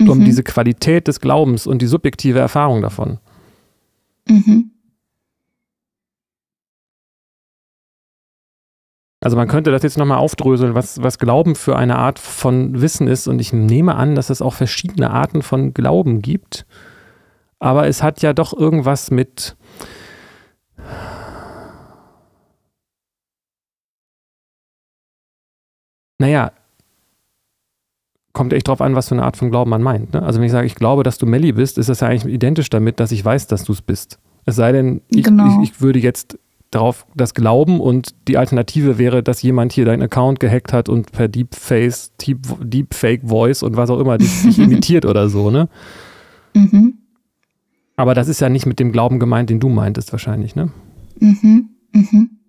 um 0.00 0.18
Mhm. 0.20 0.24
diese 0.24 0.42
Qualität 0.44 1.08
des 1.08 1.20
Glaubens 1.20 1.66
und 1.66 1.82
die 1.82 1.86
subjektive 1.88 2.38
Erfahrung 2.38 2.80
davon. 2.80 3.18
Mhm. 4.28 4.70
Also 9.22 9.36
man 9.36 9.48
könnte 9.48 9.70
das 9.70 9.82
jetzt 9.82 9.98
nochmal 9.98 10.16
aufdröseln, 10.18 10.74
was, 10.74 11.02
was 11.02 11.18
Glauben 11.18 11.54
für 11.54 11.76
eine 11.76 11.96
Art 11.96 12.18
von 12.18 12.80
Wissen 12.80 13.06
ist. 13.06 13.28
Und 13.28 13.38
ich 13.38 13.52
nehme 13.52 13.94
an, 13.94 14.14
dass 14.14 14.30
es 14.30 14.40
auch 14.40 14.54
verschiedene 14.54 15.10
Arten 15.10 15.42
von 15.42 15.74
Glauben 15.74 16.22
gibt. 16.22 16.64
Aber 17.58 17.86
es 17.86 18.02
hat 18.02 18.22
ja 18.22 18.32
doch 18.32 18.54
irgendwas 18.56 19.10
mit. 19.10 19.56
Naja, 26.18 26.52
kommt 28.32 28.52
echt 28.52 28.68
drauf 28.68 28.80
an, 28.80 28.94
was 28.94 29.08
für 29.08 29.14
eine 29.14 29.24
Art 29.24 29.36
von 29.36 29.50
Glauben 29.50 29.70
man 29.70 29.82
meint. 29.82 30.12
Ne? 30.12 30.22
Also 30.22 30.38
wenn 30.38 30.46
ich 30.46 30.52
sage, 30.52 30.66
ich 30.66 30.74
glaube, 30.74 31.02
dass 31.02 31.18
du 31.18 31.26
Melli 31.26 31.52
bist, 31.52 31.78
ist 31.78 31.88
das 31.88 32.00
ja 32.00 32.08
eigentlich 32.08 32.32
identisch 32.32 32.70
damit, 32.70 33.00
dass 33.00 33.12
ich 33.12 33.24
weiß, 33.24 33.46
dass 33.46 33.64
du 33.64 33.72
es 33.72 33.82
bist. 33.82 34.18
Es 34.44 34.56
sei 34.56 34.72
denn, 34.72 35.02
ich, 35.08 35.24
Genau. 35.24 35.62
ich, 35.62 35.70
ich 35.70 35.80
würde 35.80 35.98
jetzt 35.98 36.38
darauf 36.70 37.06
das 37.14 37.34
glauben 37.34 37.80
und 37.80 38.14
die 38.28 38.36
Alternative 38.36 38.98
wäre, 38.98 39.22
dass 39.22 39.42
jemand 39.42 39.72
hier 39.72 39.84
deinen 39.84 40.02
Account 40.02 40.40
gehackt 40.40 40.72
hat 40.72 40.88
und 40.88 41.10
per 41.12 41.28
Deepface, 41.28 42.12
Deep, 42.20 42.38
Deepfake 42.62 43.22
Voice 43.24 43.62
und 43.62 43.76
was 43.76 43.90
auch 43.90 43.98
immer 43.98 44.18
dich, 44.18 44.42
dich 44.42 44.58
imitiert 44.60 45.04
oder 45.04 45.28
so, 45.28 45.50
ne? 45.50 45.68
Mhm. 46.54 46.94
Aber 47.96 48.14
das 48.14 48.28
ist 48.28 48.40
ja 48.40 48.48
nicht 48.48 48.66
mit 48.66 48.78
dem 48.78 48.92
Glauben 48.92 49.18
gemeint, 49.18 49.50
den 49.50 49.60
du 49.60 49.68
meintest 49.68 50.12
wahrscheinlich, 50.12 50.54
ne? 50.54 50.70
Mhm. 51.18 51.70
Mhm. 51.92 52.39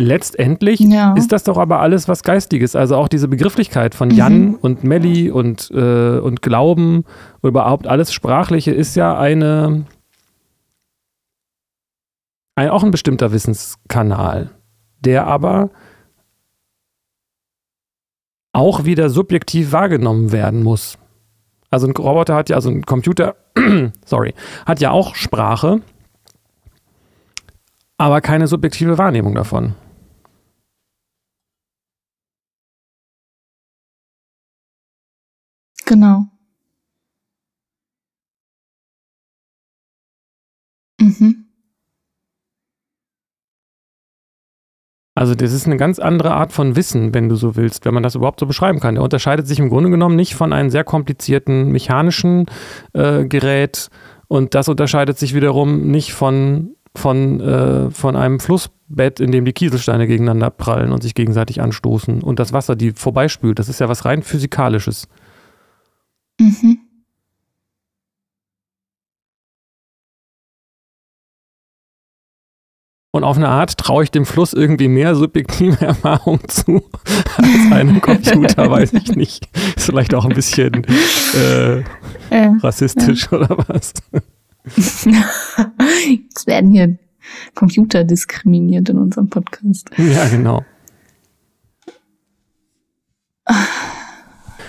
Letztendlich 0.00 0.80
Ja. 0.80 1.14
ist 1.14 1.30
das 1.30 1.44
doch 1.44 1.58
aber 1.58 1.80
alles 1.80 2.08
was 2.08 2.22
Geistiges. 2.22 2.74
Also 2.74 2.96
auch 2.96 3.06
diese 3.08 3.28
Begrifflichkeit 3.28 3.94
von 3.94 4.08
Mhm. 4.08 4.14
Jan 4.14 4.54
und 4.54 4.82
Melli 4.82 5.30
und, 5.30 5.70
äh, 5.72 6.18
und 6.18 6.40
Glauben, 6.40 7.04
überhaupt 7.42 7.86
alles 7.86 8.12
Sprachliche 8.12 8.70
ist 8.70 8.96
ja 8.96 9.18
eine, 9.18 9.84
ein, 12.56 12.70
auch 12.70 12.82
ein 12.82 12.90
bestimmter 12.90 13.30
Wissenskanal, 13.32 14.50
der 15.00 15.26
aber 15.26 15.70
auch 18.52 18.84
wieder 18.84 19.10
subjektiv 19.10 19.72
wahrgenommen 19.72 20.32
werden 20.32 20.62
muss. 20.62 20.96
Also 21.70 21.86
ein 21.86 21.92
Roboter 21.94 22.34
hat 22.34 22.48
ja, 22.48 22.56
also 22.56 22.70
ein 22.70 22.86
Computer, 22.86 23.36
sorry, 24.06 24.34
hat 24.66 24.80
ja 24.80 24.90
auch 24.90 25.14
Sprache, 25.14 25.82
aber 27.98 28.20
keine 28.22 28.46
subjektive 28.46 28.96
Wahrnehmung 28.98 29.34
davon. 29.34 29.74
Genau. 35.90 36.24
Mhm. 41.00 41.46
Also 45.16 45.34
das 45.34 45.52
ist 45.52 45.66
eine 45.66 45.76
ganz 45.78 45.98
andere 45.98 46.30
Art 46.30 46.52
von 46.52 46.76
Wissen, 46.76 47.12
wenn 47.12 47.28
du 47.28 47.34
so 47.34 47.56
willst, 47.56 47.84
wenn 47.84 47.92
man 47.92 48.04
das 48.04 48.14
überhaupt 48.14 48.38
so 48.38 48.46
beschreiben 48.46 48.78
kann. 48.78 48.94
Der 48.94 49.02
unterscheidet 49.02 49.48
sich 49.48 49.58
im 49.58 49.68
Grunde 49.68 49.90
genommen 49.90 50.14
nicht 50.14 50.36
von 50.36 50.52
einem 50.52 50.70
sehr 50.70 50.84
komplizierten 50.84 51.72
mechanischen 51.72 52.46
äh, 52.92 53.24
Gerät 53.24 53.88
und 54.28 54.54
das 54.54 54.68
unterscheidet 54.68 55.18
sich 55.18 55.34
wiederum 55.34 55.90
nicht 55.90 56.12
von, 56.12 56.76
von, 56.94 57.40
äh, 57.40 57.90
von 57.90 58.14
einem 58.14 58.38
Flussbett, 58.38 59.18
in 59.18 59.32
dem 59.32 59.44
die 59.44 59.52
Kieselsteine 59.52 60.06
gegeneinander 60.06 60.50
prallen 60.50 60.92
und 60.92 61.02
sich 61.02 61.16
gegenseitig 61.16 61.60
anstoßen 61.60 62.22
und 62.22 62.38
das 62.38 62.52
Wasser 62.52 62.76
die 62.76 62.92
vorbeispült. 62.92 63.58
Das 63.58 63.68
ist 63.68 63.80
ja 63.80 63.88
was 63.88 64.04
rein 64.04 64.22
physikalisches. 64.22 65.08
Mhm. 66.40 66.78
Und 73.12 73.24
auf 73.24 73.36
eine 73.36 73.48
Art 73.48 73.76
traue 73.76 74.04
ich 74.04 74.10
dem 74.12 74.24
Fluss 74.24 74.52
irgendwie 74.52 74.86
mehr 74.88 75.16
subjektive 75.16 75.80
Erfahrung 75.84 76.40
zu 76.48 76.82
als 77.36 77.72
einem 77.72 78.00
Computer, 78.00 78.70
weiß 78.70 78.92
ich 78.94 79.16
nicht. 79.16 79.48
Ist 79.76 79.86
vielleicht 79.86 80.14
auch 80.14 80.24
ein 80.24 80.34
bisschen 80.34 80.84
äh, 81.34 81.80
Äh, 82.30 82.50
rassistisch 82.62 83.30
oder 83.32 83.48
was? 83.66 83.92
Jetzt 84.76 86.46
werden 86.46 86.70
hier 86.70 86.96
Computer 87.54 88.04
diskriminiert 88.04 88.88
in 88.88 88.98
unserem 88.98 89.28
Podcast. 89.28 89.90
Ja, 89.96 90.28
genau. 90.28 90.64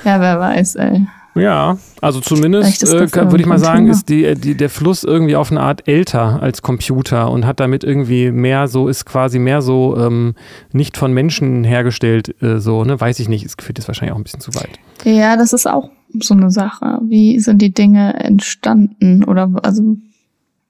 Ja, 0.04 0.20
wer 0.20 0.40
weiß, 0.40 0.76
ey. 0.76 1.06
Ja, 1.34 1.78
also 2.02 2.20
zumindest 2.20 2.84
äh, 2.84 3.10
würde 3.14 3.40
ich 3.40 3.46
mal 3.46 3.58
sagen, 3.58 3.88
ist 3.88 4.10
die, 4.10 4.36
die, 4.36 4.56
der 4.56 4.70
Fluss 4.70 5.04
irgendwie 5.04 5.38
auf 5.38 5.50
eine 5.50 5.62
Art 5.62 5.88
älter 5.88 6.42
als 6.42 6.62
Computer 6.62 7.32
und 7.32 7.46
hat 7.46 7.62
damit 7.62 7.86
irgendwie 7.86 8.32
mehr 8.32 8.68
so, 8.68 8.90
ist 8.90 9.06
quasi 9.06 9.40
mehr 9.40 9.62
so 9.62 9.98
ähm, 9.98 10.36
nicht 10.74 10.98
von 10.98 11.14
Menschen 11.14 11.64
hergestellt, 11.64 12.42
äh, 12.42 12.60
so, 12.60 12.84
ne? 12.84 13.00
Weiß 13.00 13.20
ich 13.20 13.30
nicht, 13.30 13.46
es 13.46 13.56
führt 13.60 13.78
jetzt 13.78 13.88
wahrscheinlich 13.88 14.14
auch 14.14 14.18
ein 14.18 14.24
bisschen 14.24 14.42
zu 14.42 14.54
weit. 14.56 14.80
Ja, 15.06 15.38
das 15.38 15.54
ist 15.54 15.68
auch 15.68 15.90
so 16.20 16.34
eine 16.34 16.52
Sache. 16.52 17.00
Wie 17.04 17.40
sind 17.40 17.62
die 17.62 17.74
Dinge 17.74 18.14
entstanden 18.16 19.24
oder 19.24 19.50
also 19.64 19.98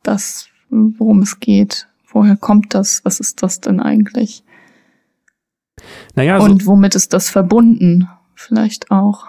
das, 0.03 0.47
worum 0.70 1.22
es 1.22 1.39
geht? 1.39 1.88
Woher 2.12 2.36
kommt 2.36 2.76
das? 2.76 3.03
Was 3.03 3.20
ist 3.20 3.41
das 3.41 3.62
denn 3.62 3.80
eigentlich? 3.80 4.43
Naja, 6.14 6.38
und 6.38 6.68
womit 6.68 6.93
ist 6.93 7.14
das 7.14 7.30
verbunden? 7.32 8.07
Vielleicht 8.36 8.91
auch. 8.91 9.26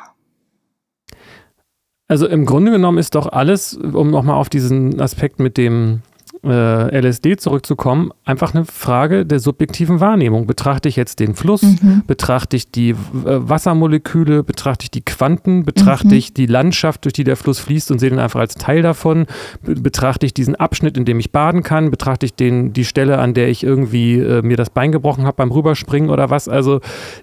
Also 2.12 2.26
im 2.26 2.44
Grunde 2.44 2.72
genommen 2.72 2.98
ist 2.98 3.14
doch 3.14 3.26
alles, 3.26 3.72
um 3.72 4.10
nochmal 4.10 4.36
auf 4.36 4.50
diesen 4.50 5.00
Aspekt 5.00 5.40
mit 5.40 5.56
dem 5.56 6.02
äh, 6.44 7.00
LSD 7.00 7.38
zurückzukommen, 7.38 8.10
einfach 8.26 8.54
eine 8.54 8.66
Frage 8.66 9.24
der 9.24 9.40
subjektiven 9.40 9.98
Wahrnehmung. 9.98 10.46
Betrachte 10.46 10.90
ich 10.90 10.96
jetzt 10.96 11.20
den 11.20 11.34
Fluss, 11.34 11.62
mhm. 11.62 12.02
betrachte 12.06 12.54
ich 12.54 12.70
die 12.70 12.90
äh, 12.90 12.96
Wassermoleküle, 13.24 14.42
betrachte 14.42 14.84
ich 14.84 14.90
die 14.90 15.00
Quanten, 15.00 15.64
betrachte 15.64 16.08
mhm. 16.08 16.12
ich 16.12 16.34
die 16.34 16.44
Landschaft, 16.44 17.06
durch 17.06 17.14
die 17.14 17.24
der 17.24 17.36
Fluss 17.36 17.60
fließt 17.60 17.90
und 17.90 17.98
sehe 17.98 18.10
den 18.10 18.18
einfach 18.18 18.40
als 18.40 18.56
Teil 18.56 18.82
davon, 18.82 19.24
betrachte 19.62 20.26
ich 20.26 20.34
diesen 20.34 20.54
Abschnitt, 20.54 20.98
in 20.98 21.06
dem 21.06 21.18
ich 21.18 21.32
baden 21.32 21.62
kann, 21.62 21.90
betrachte 21.90 22.26
ich 22.26 22.34
den, 22.34 22.74
die 22.74 22.84
Stelle, 22.84 23.20
an 23.20 23.32
der 23.32 23.48
ich 23.48 23.64
irgendwie 23.64 24.18
äh, 24.18 24.42
mir 24.42 24.58
das 24.58 24.68
Bein 24.68 24.92
gebrochen 24.92 25.24
habe 25.24 25.36
beim 25.36 25.50
Rüberspringen 25.50 26.10
oder 26.10 26.28
was. 26.28 26.46
Also 26.46 26.80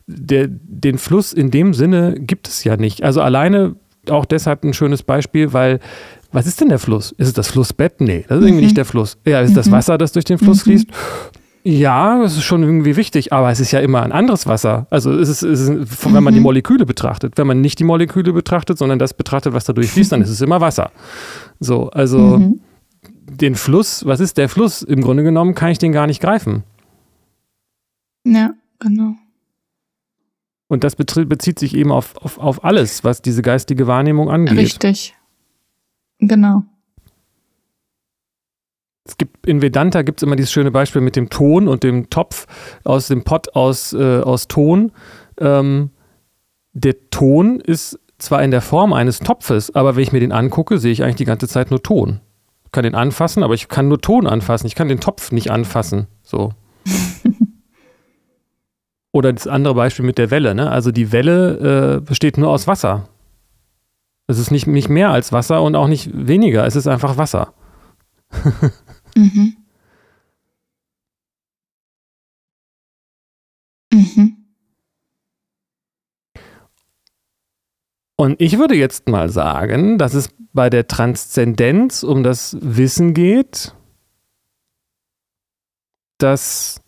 der, 0.07 0.47
den 0.49 0.97
Fluss 0.97 1.31
in 1.31 1.51
dem 1.51 1.75
Sinne 1.75 2.15
gibt 2.17 2.47
es 2.47 2.63
ja 2.63 2.75
nicht. 2.75 3.03
Also 3.03 3.21
alleine 3.21 3.75
auch 4.11 4.25
deshalb 4.25 4.63
ein 4.63 4.73
schönes 4.73 5.03
Beispiel, 5.03 5.53
weil 5.53 5.79
was 6.31 6.45
ist 6.45 6.61
denn 6.61 6.69
der 6.69 6.79
Fluss? 6.79 7.11
Ist 7.13 7.27
es 7.27 7.33
das 7.33 7.47
Flussbett? 7.49 8.01
Nee, 8.01 8.25
das 8.27 8.37
ist 8.37 8.43
irgendwie 8.43 8.53
mhm. 8.53 8.59
nicht 8.59 8.77
der 8.77 8.85
Fluss. 8.85 9.17
Ja, 9.25 9.41
ist 9.41 9.49
es 9.49 9.55
das 9.55 9.67
mhm. 9.67 9.71
Wasser, 9.71 9.97
das 9.97 10.11
durch 10.11 10.25
den 10.25 10.37
Fluss 10.37 10.59
mhm. 10.59 10.71
fließt? 10.71 10.87
Ja, 11.63 12.19
das 12.21 12.37
ist 12.37 12.43
schon 12.43 12.63
irgendwie 12.63 12.95
wichtig, 12.95 13.33
aber 13.33 13.51
es 13.51 13.59
ist 13.59 13.71
ja 13.71 13.79
immer 13.79 14.01
ein 14.03 14.11
anderes 14.11 14.47
Wasser. 14.47 14.87
Also 14.89 15.11
es 15.11 15.27
ist, 15.27 15.43
es 15.43 15.61
ist 15.61 16.13
wenn 16.13 16.23
man 16.23 16.33
die 16.33 16.39
mhm. 16.39 16.45
Moleküle 16.45 16.85
betrachtet. 16.85 17.33
Wenn 17.37 17.47
man 17.47 17.61
nicht 17.61 17.79
die 17.79 17.83
Moleküle 17.83 18.31
betrachtet, 18.31 18.77
sondern 18.77 18.97
das 18.97 19.13
betrachtet, 19.13 19.53
was 19.53 19.65
da 19.65 19.73
durchfließt, 19.73 20.11
dann 20.11 20.21
ist 20.21 20.29
es 20.29 20.41
immer 20.41 20.61
Wasser. 20.61 20.91
So, 21.59 21.89
also 21.89 22.37
mhm. 22.37 22.61
den 23.27 23.55
Fluss, 23.55 24.05
was 24.05 24.19
ist 24.19 24.37
der 24.37 24.49
Fluss? 24.49 24.83
Im 24.83 25.01
Grunde 25.01 25.23
genommen 25.23 25.53
kann 25.53 25.71
ich 25.71 25.79
den 25.79 25.91
gar 25.91 26.07
nicht 26.07 26.21
greifen. 26.21 26.63
Ja, 28.23 28.51
genau. 28.79 29.15
Und 30.69 30.83
das 30.83 30.95
bezieht 30.95 31.57
sich 31.57 31.75
eben 31.75 31.91
auf, 31.91 32.15
auf, 32.17 32.37
auf 32.37 32.63
alles, 32.63 33.03
was 33.03 33.23
diese 33.23 33.41
geistige 33.41 33.87
Wahrnehmung 33.87 34.29
angeht. 34.29 34.57
Richtig. 34.57 35.15
Genau. 36.19 36.63
Es 39.03 39.17
gibt 39.17 39.47
in 39.47 39.63
Vedanta 39.63 40.03
gibt 40.03 40.19
es 40.19 40.23
immer 40.23 40.35
dieses 40.35 40.51
schöne 40.51 40.69
Beispiel 40.69 41.01
mit 41.01 41.15
dem 41.15 41.31
Ton 41.31 41.67
und 41.67 41.83
dem 41.83 42.11
Topf 42.11 42.45
aus 42.83 43.07
dem 43.07 43.23
Pott 43.23 43.55
aus, 43.55 43.93
äh, 43.93 44.19
aus 44.19 44.47
Ton. 44.47 44.91
Ähm, 45.39 45.89
der 46.73 47.09
Ton 47.09 47.59
ist 47.59 47.99
zwar 48.19 48.43
in 48.43 48.51
der 48.51 48.61
Form 48.61 48.93
eines 48.93 49.19
Topfes, 49.19 49.73
aber 49.73 49.95
wenn 49.95 50.03
ich 50.03 50.11
mir 50.11 50.19
den 50.19 50.31
angucke, 50.31 50.77
sehe 50.77 50.91
ich 50.91 51.03
eigentlich 51.03 51.15
die 51.15 51.25
ganze 51.25 51.47
Zeit 51.47 51.71
nur 51.71 51.81
Ton. 51.81 52.19
Ich 52.65 52.71
kann 52.71 52.83
den 52.83 52.93
anfassen, 52.93 53.41
aber 53.41 53.55
ich 53.55 53.69
kann 53.69 53.87
nur 53.87 53.99
Ton 53.99 54.27
anfassen. 54.27 54.67
Ich 54.67 54.75
kann 54.75 54.87
den 54.87 54.99
Topf 54.99 55.31
nicht 55.31 55.49
anfassen. 55.49 56.05
So. 56.21 56.53
Oder 59.11 59.33
das 59.33 59.47
andere 59.47 59.73
Beispiel 59.73 60.05
mit 60.05 60.17
der 60.17 60.31
Welle. 60.31 60.53
Ne? 60.53 60.69
Also 60.69 60.91
die 60.91 61.11
Welle 61.11 61.97
äh, 61.97 62.01
besteht 62.01 62.37
nur 62.37 62.49
aus 62.49 62.67
Wasser. 62.67 63.09
Es 64.27 64.37
ist 64.37 64.51
nicht, 64.51 64.67
nicht 64.67 64.89
mehr 64.89 65.09
als 65.09 65.31
Wasser 65.31 65.63
und 65.63 65.75
auch 65.75 65.87
nicht 65.87 66.11
weniger. 66.13 66.65
Es 66.65 66.75
ist 66.75 66.87
einfach 66.87 67.17
Wasser. 67.17 67.53
mhm. 69.15 69.57
Mhm. 73.91 74.39
Und 78.15 78.39
ich 78.41 78.59
würde 78.59 78.75
jetzt 78.75 79.07
mal 79.07 79.29
sagen, 79.29 79.97
dass 79.97 80.13
es 80.13 80.29
bei 80.53 80.69
der 80.69 80.87
Transzendenz 80.87 82.03
um 82.03 82.21
das 82.21 82.57
Wissen 82.59 83.13
geht, 83.13 83.73
dass 86.17 86.81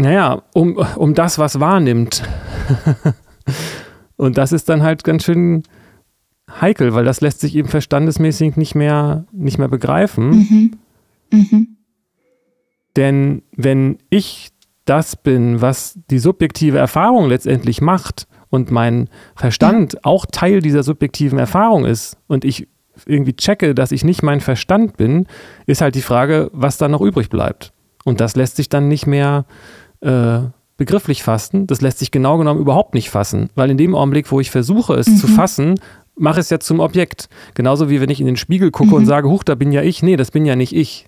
naja, 0.00 0.42
um, 0.54 0.76
um 0.96 1.14
das, 1.14 1.38
was 1.38 1.60
wahrnimmt. 1.60 2.22
und 4.16 4.38
das 4.38 4.52
ist 4.52 4.68
dann 4.68 4.82
halt 4.82 5.04
ganz 5.04 5.24
schön 5.24 5.62
heikel, 6.60 6.94
weil 6.94 7.04
das 7.04 7.20
lässt 7.20 7.40
sich 7.40 7.54
eben 7.54 7.68
verstandesmäßig 7.68 8.56
nicht 8.56 8.74
mehr, 8.74 9.26
nicht 9.32 9.58
mehr 9.58 9.68
begreifen. 9.68 10.30
Mhm. 10.30 10.70
Mhm. 11.32 11.76
Denn 12.96 13.42
wenn 13.54 13.98
ich 14.08 14.50
das 14.84 15.14
bin, 15.16 15.60
was 15.60 15.98
die 16.10 16.18
subjektive 16.18 16.78
Erfahrung 16.78 17.28
letztendlich 17.28 17.80
macht 17.80 18.26
und 18.48 18.70
mein 18.70 19.08
Verstand 19.36 19.92
ja. 19.94 20.00
auch 20.02 20.26
Teil 20.26 20.60
dieser 20.60 20.82
subjektiven 20.82 21.38
Erfahrung 21.38 21.84
ist 21.84 22.16
und 22.26 22.44
ich 22.44 22.66
irgendwie 23.06 23.34
checke, 23.36 23.74
dass 23.74 23.92
ich 23.92 24.02
nicht 24.02 24.22
mein 24.22 24.40
Verstand 24.40 24.96
bin, 24.96 25.26
ist 25.66 25.80
halt 25.80 25.94
die 25.94 26.02
Frage, 26.02 26.50
was 26.52 26.78
da 26.78 26.88
noch 26.88 27.00
übrig 27.00 27.30
bleibt. 27.30 27.72
Und 28.04 28.20
das 28.20 28.34
lässt 28.34 28.56
sich 28.56 28.68
dann 28.68 28.88
nicht 28.88 29.06
mehr 29.06 29.44
äh, 29.46 29.52
begrifflich 30.00 31.22
fassen. 31.22 31.66
Das 31.66 31.82
lässt 31.82 31.98
sich 31.98 32.10
genau 32.10 32.38
genommen 32.38 32.60
überhaupt 32.60 32.94
nicht 32.94 33.10
fassen, 33.10 33.50
weil 33.54 33.70
in 33.70 33.76
dem 33.76 33.94
Augenblick, 33.94 34.32
wo 34.32 34.40
ich 34.40 34.50
versuche, 34.50 34.94
es 34.94 35.08
mhm. 35.08 35.16
zu 35.16 35.28
fassen, 35.28 35.74
mache 36.16 36.40
ich 36.40 36.44
es 36.44 36.50
ja 36.50 36.58
zum 36.60 36.80
Objekt. 36.80 37.28
Genauso 37.54 37.90
wie 37.90 38.00
wenn 38.00 38.10
ich 38.10 38.20
in 38.20 38.26
den 38.26 38.36
Spiegel 38.36 38.70
gucke 38.70 38.90
mhm. 38.90 38.96
und 38.96 39.06
sage, 39.06 39.28
huch, 39.28 39.44
da 39.44 39.54
bin 39.54 39.72
ja 39.72 39.82
ich. 39.82 40.02
Nee, 40.02 40.16
das 40.16 40.30
bin 40.30 40.46
ja 40.46 40.56
nicht 40.56 40.74
ich. 40.74 41.06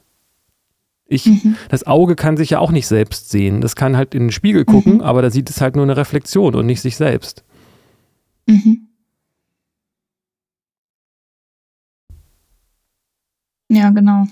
Ich, 1.06 1.26
mhm. 1.26 1.56
Das 1.68 1.86
Auge 1.86 2.16
kann 2.16 2.36
sich 2.36 2.50
ja 2.50 2.58
auch 2.58 2.70
nicht 2.70 2.86
selbst 2.86 3.30
sehen. 3.30 3.60
Das 3.60 3.76
kann 3.76 3.96
halt 3.96 4.14
in 4.14 4.24
den 4.24 4.32
Spiegel 4.32 4.64
gucken, 4.64 4.94
mhm. 4.94 5.00
aber 5.02 5.20
da 5.20 5.30
sieht 5.30 5.50
es 5.50 5.60
halt 5.60 5.76
nur 5.76 5.84
eine 5.84 5.96
Reflexion 5.96 6.54
und 6.54 6.66
nicht 6.66 6.80
sich 6.80 6.96
selbst. 6.96 7.44
Mhm. 8.46 8.88
Ja, 13.68 13.90
genau. 13.90 14.26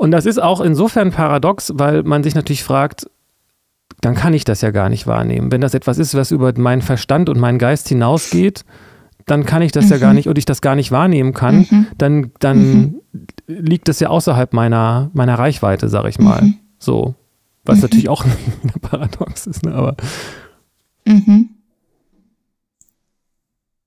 Und 0.00 0.12
das 0.12 0.24
ist 0.24 0.42
auch 0.42 0.62
insofern 0.62 1.10
paradox, 1.10 1.74
weil 1.74 2.04
man 2.04 2.22
sich 2.22 2.34
natürlich 2.34 2.64
fragt, 2.64 3.10
dann 4.00 4.14
kann 4.14 4.32
ich 4.32 4.44
das 4.44 4.62
ja 4.62 4.70
gar 4.70 4.88
nicht 4.88 5.06
wahrnehmen. 5.06 5.52
Wenn 5.52 5.60
das 5.60 5.74
etwas 5.74 5.98
ist, 5.98 6.14
was 6.14 6.30
über 6.30 6.58
meinen 6.58 6.80
Verstand 6.80 7.28
und 7.28 7.38
meinen 7.38 7.58
Geist 7.58 7.86
hinausgeht, 7.86 8.64
dann 9.26 9.44
kann 9.44 9.60
ich 9.60 9.72
das 9.72 9.84
mhm. 9.84 9.90
ja 9.90 9.98
gar 9.98 10.08
mhm. 10.08 10.16
nicht 10.16 10.28
und 10.28 10.38
ich 10.38 10.46
das 10.46 10.62
gar 10.62 10.74
nicht 10.74 10.90
wahrnehmen 10.90 11.34
kann, 11.34 11.66
mhm. 11.70 11.86
dann, 11.98 12.30
dann 12.38 12.58
mhm. 12.58 13.00
liegt 13.46 13.88
das 13.88 14.00
ja 14.00 14.08
außerhalb 14.08 14.54
meiner, 14.54 15.10
meiner 15.12 15.38
Reichweite, 15.38 15.90
sag 15.90 16.06
ich 16.06 16.18
mal. 16.18 16.44
Mhm. 16.44 16.54
So. 16.78 17.14
Was 17.66 17.76
mhm. 17.76 17.82
natürlich 17.82 18.08
auch 18.08 18.24
ein 18.24 18.80
paradox 18.80 19.46
ist, 19.46 19.66
ne? 19.66 19.74
aber. 19.74 19.96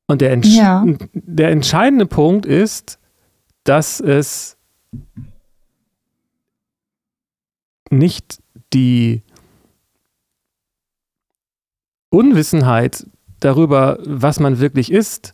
Und 0.06 0.22
der, 0.22 0.38
ja. 0.42 0.86
der 1.14 1.50
entscheidende 1.50 2.06
Punkt 2.06 2.46
ist, 2.46 3.00
dass 3.64 4.00
es 4.00 4.58
nicht 7.98 8.42
die 8.74 9.24
Unwissenheit 12.10 13.06
darüber, 13.40 13.98
was 14.06 14.40
man 14.40 14.60
wirklich 14.60 14.92
ist, 14.92 15.34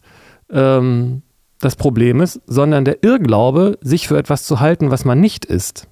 ähm, 0.50 1.22
das 1.60 1.76
Problem 1.76 2.22
ist, 2.22 2.42
sondern 2.48 2.86
der 2.86 3.04
Irrglaube, 3.04 3.78
sich 3.82 4.08
für 4.08 4.18
etwas 4.18 4.46
zu 4.46 4.60
halten, 4.60 4.92
was 4.92 5.04
man 5.04 5.20
nicht 5.20 5.46
ist. 5.46 5.88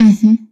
Mhm. 0.00 0.48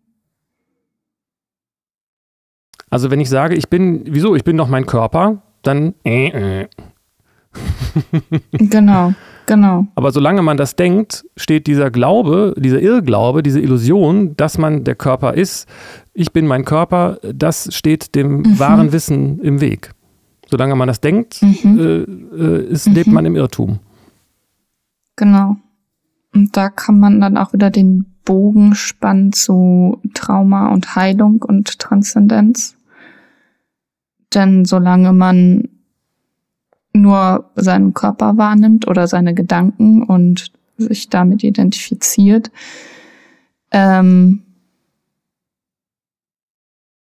Also 2.90 3.10
wenn 3.10 3.20
ich 3.20 3.28
sage, 3.28 3.54
ich 3.54 3.68
bin, 3.68 4.04
wieso, 4.06 4.34
ich 4.36 4.44
bin 4.44 4.56
doch 4.56 4.68
mein 4.68 4.86
Körper, 4.86 5.42
dann 5.62 5.94
äh, 6.04 6.62
äh. 6.62 6.68
genau. 8.52 9.14
Genau. 9.46 9.86
Aber 9.94 10.10
solange 10.10 10.42
man 10.42 10.56
das 10.56 10.74
denkt, 10.74 11.24
steht 11.36 11.68
dieser 11.68 11.90
Glaube, 11.90 12.54
dieser 12.58 12.80
Irrglaube, 12.80 13.42
diese 13.42 13.60
Illusion, 13.60 14.36
dass 14.36 14.58
man 14.58 14.82
der 14.82 14.96
Körper 14.96 15.34
ist, 15.34 15.68
ich 16.12 16.32
bin 16.32 16.46
mein 16.46 16.64
Körper, 16.64 17.18
das 17.22 17.72
steht 17.74 18.14
dem 18.14 18.38
mhm. 18.38 18.58
wahren 18.58 18.92
Wissen 18.92 19.38
im 19.40 19.60
Weg. 19.60 19.92
Solange 20.50 20.74
man 20.74 20.88
das 20.88 21.00
denkt, 21.00 21.42
mhm. 21.42 21.78
äh, 21.78 22.42
äh, 22.42 22.64
ist, 22.66 22.86
lebt 22.86 23.08
mhm. 23.08 23.14
man 23.14 23.26
im 23.26 23.36
Irrtum. 23.36 23.78
Genau. 25.14 25.56
Und 26.34 26.56
da 26.56 26.68
kann 26.68 26.98
man 26.98 27.20
dann 27.20 27.36
auch 27.36 27.52
wieder 27.52 27.70
den 27.70 28.04
Bogen 28.24 28.74
spannen 28.74 29.32
zu 29.32 30.00
Trauma 30.12 30.68
und 30.68 30.96
Heilung 30.96 31.42
und 31.42 31.78
Transzendenz. 31.78 32.76
Denn 34.34 34.64
solange 34.64 35.12
man 35.12 35.68
nur 36.96 37.50
seinen 37.54 37.94
Körper 37.94 38.36
wahrnimmt 38.36 38.88
oder 38.88 39.06
seine 39.06 39.34
Gedanken 39.34 40.02
und 40.02 40.52
sich 40.78 41.08
damit 41.08 41.42
identifiziert, 41.44 42.50
ähm, 43.70 44.42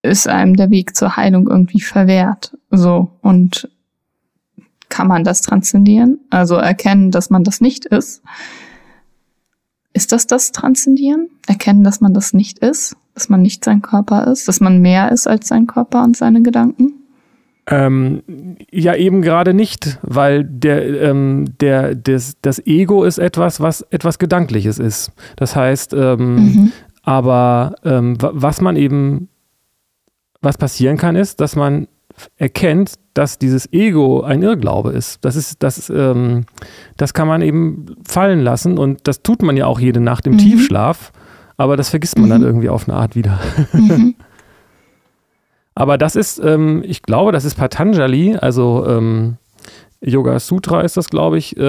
ist 0.01 0.27
einem 0.27 0.55
der 0.55 0.69
Weg 0.69 0.95
zur 0.95 1.17
Heilung 1.17 1.47
irgendwie 1.47 1.81
verwehrt. 1.81 2.57
So. 2.71 3.11
Und 3.21 3.69
kann 4.89 5.07
man 5.07 5.23
das 5.23 5.41
transzendieren? 5.41 6.19
Also 6.29 6.55
erkennen, 6.55 7.11
dass 7.11 7.29
man 7.29 7.43
das 7.43 7.61
nicht 7.61 7.85
ist. 7.85 8.21
Ist 9.93 10.11
das 10.11 10.27
das 10.27 10.51
Transzendieren? 10.51 11.29
Erkennen, 11.47 11.83
dass 11.83 12.01
man 12.01 12.13
das 12.13 12.33
nicht 12.33 12.59
ist? 12.59 12.95
Dass 13.15 13.29
man 13.29 13.41
nicht 13.41 13.65
sein 13.65 13.81
Körper 13.81 14.27
ist? 14.27 14.47
Dass 14.47 14.59
man 14.59 14.81
mehr 14.81 15.11
ist 15.11 15.27
als 15.27 15.47
sein 15.47 15.67
Körper 15.67 16.03
und 16.03 16.15
seine 16.15 16.41
Gedanken? 16.41 16.93
Ähm, 17.69 18.23
ja, 18.71 18.95
eben 18.95 19.21
gerade 19.21 19.53
nicht, 19.53 19.99
weil 20.01 20.45
der, 20.45 21.01
ähm, 21.01 21.53
der, 21.59 21.95
des, 21.95 22.37
das 22.41 22.65
Ego 22.65 23.03
ist 23.03 23.17
etwas, 23.17 23.59
was 23.59 23.81
etwas 23.89 24.19
Gedankliches 24.19 24.79
ist. 24.79 25.11
Das 25.35 25.55
heißt, 25.55 25.93
ähm, 25.93 26.35
mhm. 26.35 26.71
aber 27.03 27.75
ähm, 27.83 28.17
was 28.19 28.61
man 28.61 28.77
eben, 28.77 29.27
was 30.41 30.57
passieren 30.57 30.97
kann, 30.97 31.17
ist, 31.17 31.41
dass 31.41 31.57
man 31.57 31.87
erkennt, 32.37 32.93
dass 33.13 33.37
dieses 33.37 33.71
Ego 33.73 34.21
ein 34.21 34.43
Irrglaube 34.43 34.91
ist. 34.91 35.25
Das 35.25 35.35
ist, 35.35 35.61
das, 35.61 35.89
ähm, 35.89 36.45
das 36.95 37.13
kann 37.13 37.27
man 37.27 37.41
eben 37.41 37.97
fallen 38.07 38.41
lassen 38.41 38.77
und 38.77 39.07
das 39.07 39.23
tut 39.23 39.41
man 39.41 39.57
ja 39.57 39.65
auch 39.65 39.79
jede 39.79 39.99
Nacht 39.99 40.25
im 40.25 40.33
mhm. 40.33 40.37
Tiefschlaf, 40.37 41.11
aber 41.57 41.75
das 41.75 41.89
vergisst 41.89 42.17
man 42.17 42.27
mhm. 42.27 42.31
dann 42.31 42.43
irgendwie 42.43 42.69
auf 42.69 42.87
eine 42.87 42.97
Art 42.97 43.15
wieder. 43.15 43.39
Mhm. 43.73 44.15
Aber 45.77 45.99
das 45.99 46.15
ist, 46.15 46.39
ähm, 46.43 46.83
ich 46.87 47.03
glaube, 47.03 47.31
das 47.31 47.45
ist 47.45 47.53
Patanjali, 47.53 48.35
also 48.35 48.83
ähm, 48.87 49.37
Yoga 50.01 50.39
Sutra 50.39 50.81
ist 50.81 50.97
das, 50.97 51.07
glaube 51.07 51.37
ich, 51.37 51.55
äh, 51.55 51.61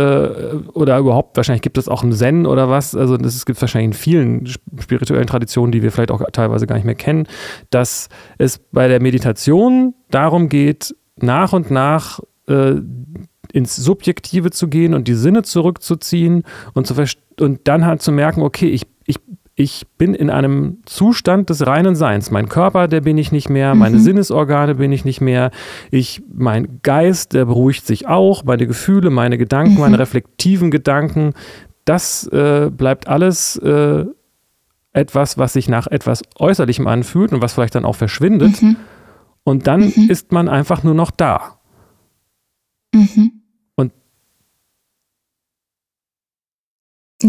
oder 0.72 0.96
überhaupt, 0.96 1.36
wahrscheinlich 1.36 1.60
gibt 1.60 1.76
es 1.76 1.88
auch 1.88 2.02
im 2.02 2.12
Zen 2.12 2.46
oder 2.46 2.70
was, 2.70 2.94
also 2.94 3.18
das 3.18 3.44
gibt 3.44 3.56
es 3.58 3.60
wahrscheinlich 3.60 3.88
in 3.88 3.92
vielen 3.92 4.46
spirituellen 4.80 5.26
Traditionen, 5.26 5.72
die 5.72 5.82
wir 5.82 5.92
vielleicht 5.92 6.10
auch 6.10 6.22
teilweise 6.32 6.66
gar 6.66 6.76
nicht 6.76 6.86
mehr 6.86 6.94
kennen, 6.94 7.26
dass 7.68 8.08
es 8.38 8.58
bei 8.72 8.88
der 8.88 9.02
Meditation 9.02 9.94
darum 10.10 10.48
geht, 10.48 10.96
nach 11.16 11.52
und 11.52 11.70
nach 11.70 12.20
äh, 12.46 12.76
ins 13.52 13.76
Subjektive 13.76 14.50
zu 14.50 14.68
gehen 14.68 14.94
und 14.94 15.06
die 15.06 15.14
Sinne 15.14 15.42
zurückzuziehen 15.42 16.44
und, 16.72 16.86
zu 16.86 16.94
und 17.40 17.68
dann 17.68 17.84
halt 17.84 18.00
zu 18.00 18.12
merken, 18.12 18.40
okay, 18.40 18.70
ich, 18.70 18.86
ich 19.58 19.88
bin 19.98 20.14
in 20.14 20.30
einem 20.30 20.78
Zustand 20.86 21.50
des 21.50 21.66
reinen 21.66 21.96
Seins. 21.96 22.30
Mein 22.30 22.48
Körper, 22.48 22.86
der 22.86 23.00
bin 23.00 23.18
ich 23.18 23.32
nicht 23.32 23.48
mehr, 23.48 23.74
meine 23.74 23.96
mhm. 23.96 24.02
Sinnesorgane 24.02 24.76
bin 24.76 24.92
ich 24.92 25.04
nicht 25.04 25.20
mehr. 25.20 25.50
Ich, 25.90 26.22
mein 26.32 26.78
Geist, 26.82 27.34
der 27.34 27.46
beruhigt 27.46 27.84
sich 27.84 28.06
auch, 28.06 28.44
meine 28.44 28.68
Gefühle, 28.68 29.10
meine 29.10 29.36
Gedanken, 29.36 29.74
mhm. 29.74 29.80
meine 29.80 29.98
reflektiven 29.98 30.70
Gedanken. 30.70 31.32
Das 31.84 32.24
äh, 32.28 32.70
bleibt 32.70 33.08
alles 33.08 33.56
äh, 33.56 34.04
etwas, 34.92 35.38
was 35.38 35.54
sich 35.54 35.68
nach 35.68 35.88
etwas 35.88 36.22
Äußerlichem 36.38 36.86
anfühlt 36.86 37.32
und 37.32 37.42
was 37.42 37.54
vielleicht 37.54 37.74
dann 37.74 37.84
auch 37.84 37.96
verschwindet. 37.96 38.62
Mhm. 38.62 38.76
Und 39.42 39.66
dann 39.66 39.86
mhm. 39.86 40.08
ist 40.08 40.30
man 40.30 40.48
einfach 40.48 40.84
nur 40.84 40.94
noch 40.94 41.10
da. 41.10 41.58
Mhm. 42.94 43.37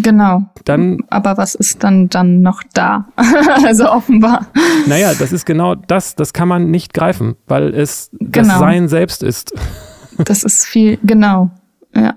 Genau. 0.01 0.43
Dann, 0.65 0.99
Aber 1.09 1.37
was 1.37 1.55
ist 1.55 1.83
dann 1.83 2.09
dann 2.09 2.41
noch 2.41 2.61
da? 2.73 3.07
also 3.65 3.89
offenbar. 3.89 4.47
Naja, 4.85 5.13
das 5.13 5.31
ist 5.31 5.45
genau 5.45 5.75
das. 5.75 6.15
Das 6.15 6.33
kann 6.33 6.47
man 6.47 6.69
nicht 6.71 6.93
greifen, 6.93 7.35
weil 7.47 7.73
es 7.73 8.09
genau. 8.19 8.49
das 8.49 8.59
Sein 8.59 8.87
selbst 8.87 9.23
ist. 9.23 9.53
das 10.17 10.43
ist 10.43 10.65
viel, 10.65 10.99
genau. 11.03 11.49
Ja. 11.95 12.15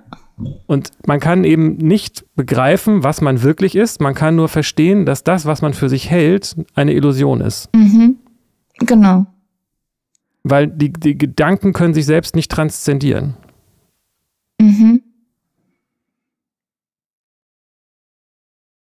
Und 0.66 0.90
man 1.06 1.20
kann 1.20 1.44
eben 1.44 1.76
nicht 1.76 2.24
begreifen, 2.34 3.04
was 3.04 3.20
man 3.20 3.42
wirklich 3.42 3.76
ist. 3.76 4.00
Man 4.00 4.14
kann 4.14 4.36
nur 4.36 4.48
verstehen, 4.48 5.06
dass 5.06 5.24
das, 5.24 5.46
was 5.46 5.62
man 5.62 5.72
für 5.72 5.88
sich 5.88 6.10
hält, 6.10 6.56
eine 6.74 6.92
Illusion 6.94 7.40
ist. 7.40 7.68
Mhm. 7.74 8.16
Genau. 8.78 9.26
Weil 10.42 10.66
die, 10.66 10.92
die 10.92 11.16
Gedanken 11.16 11.72
können 11.72 11.94
sich 11.94 12.06
selbst 12.06 12.34
nicht 12.34 12.50
transzendieren. 12.50 13.34
Mhm. 14.60 15.01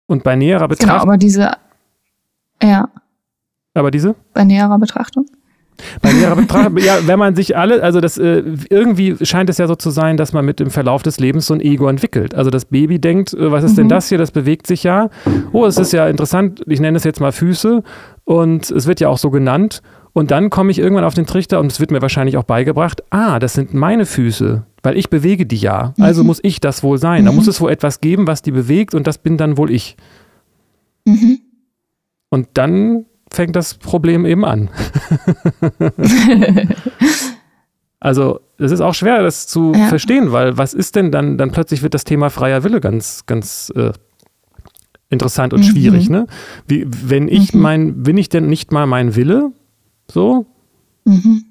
Und 0.09 0.25
bei 0.25 0.35
näherer 0.35 0.61
genau, 0.61 0.69
Betrachtung. 0.69 0.99
Genau, 0.99 1.03
aber 1.03 1.17
diese, 1.19 1.51
ja. 2.61 2.89
Aber 3.75 3.91
diese? 3.93 4.17
Bei 4.33 4.43
näherer 4.43 4.79
Betrachtung? 4.79 5.27
Bei 6.03 6.13
näherer 6.13 6.35
Betrachtung, 6.37 6.79
ja, 6.79 7.07
wenn 7.07 7.19
man 7.19 7.37
sich 7.37 7.57
alle, 7.57 7.83
also 7.83 8.01
das 8.01 8.19
äh, 8.19 8.43
irgendwie 8.71 9.17
scheint 9.25 9.49
es 9.51 9.59
ja 9.59 9.69
so 9.69 9.77
zu 9.77 9.91
sein, 9.91 10.17
dass 10.17 10.33
man 10.33 10.45
mit 10.45 10.59
dem 10.61 10.71
Verlauf 10.71 11.03
des 11.03 11.21
Lebens 11.21 11.47
so 11.47 11.55
ein 11.55 11.61
Ego 11.61 11.89
entwickelt. 11.89 12.35
Also 12.35 12.51
das 12.51 12.65
Baby 12.65 12.99
denkt, 12.99 13.35
äh, 13.35 13.53
was 13.53 13.63
ist 13.63 13.73
mhm. 13.73 13.77
denn 13.77 13.89
das 13.91 14.09
hier? 14.09 14.19
Das 14.19 14.33
bewegt 14.33 14.67
sich 14.67 14.83
ja. 14.83 15.11
Oh, 15.53 15.67
es 15.67 15.79
ist 15.79 15.93
ja 15.93 16.09
interessant, 16.09 16.63
ich 16.67 16.81
nenne 16.81 16.97
es 16.97 17.05
jetzt 17.05 17.21
mal 17.21 17.31
Füße 17.31 17.83
und 18.25 18.71
es 18.71 18.87
wird 18.87 18.99
ja 19.01 19.09
auch 19.09 19.19
so 19.19 19.31
genannt. 19.31 19.83
Und 20.15 20.33
dann 20.33 20.51
komme 20.51 20.71
ich 20.71 20.81
irgendwann 20.81 21.05
auf 21.05 21.15
den 21.15 21.27
Trichter 21.27 21.61
und 21.61 21.71
es 21.71 21.79
wird 21.79 21.93
mir 21.93 22.03
wahrscheinlich 22.03 22.39
auch 22.39 22.45
beigebracht, 22.45 23.05
ah, 23.11 23.39
das 23.39 23.53
sind 23.53 23.75
meine 23.75 24.07
Füße, 24.07 24.65
weil 24.89 24.97
ich 24.97 25.11
bewege 25.11 25.45
die 25.45 25.59
ja. 25.59 25.93
Also 26.01 26.23
mhm. 26.23 26.29
muss 26.29 26.41
ich 26.43 26.61
das 26.61 26.83
wohl 26.83 26.97
sein. 26.97 27.21
Mhm. 27.21 27.27
Da 27.27 27.33
muss 27.33 27.47
es 27.47 27.61
wohl 27.61 27.71
etwas 27.71 28.01
geben, 28.01 28.27
was 28.27 28.41
die 28.41 28.53
bewegt 28.53 28.95
und 28.95 29.07
das 29.07 29.19
bin 29.19 29.37
dann 29.37 29.59
wohl 29.59 29.71
ich. 29.71 29.99
Mhm. 31.05 31.41
Und 32.31 32.49
dann 32.55 33.05
fängt 33.31 33.55
das 33.55 33.75
Problem 33.75 34.25
eben 34.25 34.47
an. 34.47 34.71
also 38.01 38.41
es 38.57 38.73
ist 38.73 38.81
auch 38.81 38.95
schwer, 38.95 39.23
das 39.23 39.47
zu 39.47 39.75
ja. 39.75 39.89
verstehen, 39.89 40.33
weil 40.33 40.57
was 40.57 40.73
ist 40.73 40.97
denn 40.97 41.13
dann, 41.13 41.37
dann 41.37 41.51
plötzlich 41.51 41.83
wird 41.83 41.93
das 41.93 42.05
Thema 42.05 42.31
freier 42.31 42.65
Wille 42.65 42.81
ganz, 42.81 43.27
ganz 43.27 43.71
äh, 43.77 43.93
interessant 45.11 45.53
und 45.53 45.61
mhm. 45.61 45.65
schwierig. 45.65 46.09
Ne? 46.09 46.27
Wie, 46.67 46.87
wenn 46.89 47.29
ich 47.29 47.53
mhm. 47.53 47.61
mein, 47.61 48.03
bin 48.05 48.17
ich 48.17 48.31
denn 48.31 48.49
nicht 48.49 48.73
mal 48.73 48.87
mein 48.87 49.15
Wille? 49.17 49.53
So? 50.11 50.47
Mhm. 51.05 51.45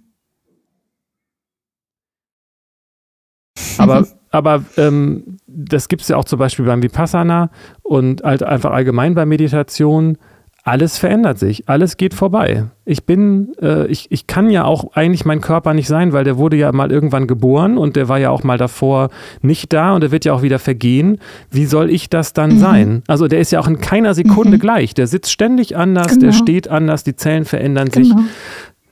Aber, 3.89 4.07
aber 4.31 4.63
ähm, 4.77 5.37
das 5.47 5.87
gibt 5.87 6.01
es 6.01 6.07
ja 6.07 6.17
auch 6.17 6.25
zum 6.25 6.39
Beispiel 6.39 6.65
beim 6.65 6.83
Vipassana 6.83 7.49
und 7.83 8.23
halt 8.23 8.43
einfach 8.43 8.71
allgemein 8.71 9.15
bei 9.15 9.25
Meditation. 9.25 10.17
Alles 10.63 10.97
verändert 10.97 11.39
sich, 11.39 11.69
alles 11.69 11.95
geht 11.95 12.13
vorbei. 12.13 12.65
Ich 12.83 13.05
bin, 13.05 13.53
äh, 13.61 13.87
ich, 13.87 14.11
ich 14.11 14.27
kann 14.27 14.49
ja 14.49 14.65
auch 14.65 14.95
eigentlich 14.95 15.23
mein 15.23 15.39
Körper 15.39 15.73
nicht 15.73 15.87
sein, 15.87 16.11
weil 16.11 16.25
der 16.25 16.37
wurde 16.37 16.57
ja 16.57 16.73
mal 16.73 16.91
irgendwann 16.91 17.25
geboren 17.25 17.77
und 17.77 17.95
der 17.95 18.09
war 18.09 18.19
ja 18.19 18.31
auch 18.31 18.43
mal 18.43 18.57
davor 18.57 19.09
nicht 19.41 19.71
da 19.71 19.93
und 19.93 20.01
der 20.01 20.11
wird 20.11 20.25
ja 20.25 20.33
auch 20.33 20.41
wieder 20.41 20.59
vergehen. 20.59 21.19
Wie 21.49 21.65
soll 21.65 21.89
ich 21.89 22.09
das 22.09 22.33
dann 22.33 22.55
mhm. 22.55 22.59
sein? 22.59 23.03
Also 23.07 23.29
der 23.29 23.39
ist 23.39 23.51
ja 23.51 23.61
auch 23.61 23.67
in 23.69 23.79
keiner 23.79 24.13
Sekunde 24.13 24.57
mhm. 24.57 24.59
gleich. 24.61 24.93
Der 24.93 25.07
sitzt 25.07 25.31
ständig 25.31 25.77
anders, 25.77 26.09
genau. 26.09 26.19
der 26.19 26.31
steht 26.33 26.67
anders, 26.67 27.05
die 27.05 27.15
Zellen 27.15 27.45
verändern 27.45 27.87
genau. 27.87 28.17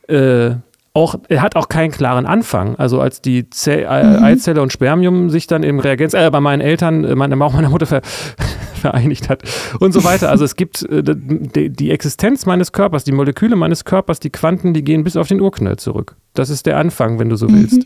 sich. 0.08 0.16
Äh, 0.16 0.56
auch, 0.96 1.16
er 1.28 1.42
hat 1.42 1.58
auch 1.58 1.68
keinen 1.68 1.92
klaren 1.92 2.26
Anfang. 2.26 2.78
Also 2.78 3.02
als 3.02 3.22
die 3.22 3.50
Zell, 3.50 3.84
äh, 3.84 4.04
mhm. 4.04 4.24
Eizelle 4.24 4.62
und 4.62 4.72
Spermium 4.72 5.30
sich 5.30 5.46
dann 5.46 5.62
im 5.62 5.80
Reagenz, 5.80 6.14
äh, 6.14 6.30
bei 6.32 6.40
meinen 6.40 6.62
Eltern, 6.62 7.04
äh, 7.04 7.16
meine, 7.16 7.40
auch 7.44 7.52
meiner 7.52 7.70
Mutter 7.70 7.86
ver, 7.86 8.02
vereinigt 8.76 9.28
hat 9.28 9.44
und 9.80 9.92
so 9.92 10.06
weiter. 10.06 10.30
Also 10.30 10.46
es 10.46 10.56
gibt 10.56 10.84
äh, 10.84 11.04
die, 11.04 11.70
die, 11.70 11.92
Existenz 11.92 12.46
meines 12.46 12.72
Körpers, 12.72 13.04
die 13.04 13.12
Moleküle 13.12 13.58
meines 13.58 13.84
Körpers, 13.84 14.22
die 14.22 14.30
Quanten, 14.30 14.74
die 14.74 14.86
gehen 14.86 15.04
bis 15.04 15.18
auf 15.18 15.28
den 15.28 15.42
Urknall 15.42 15.76
zurück. 15.76 16.16
Das 16.34 16.50
ist 16.50 16.66
der 16.66 16.78
Anfang, 16.78 17.20
wenn 17.20 17.28
du 17.28 17.36
so 17.36 17.50
willst. 17.50 17.80
Mhm. 17.80 17.86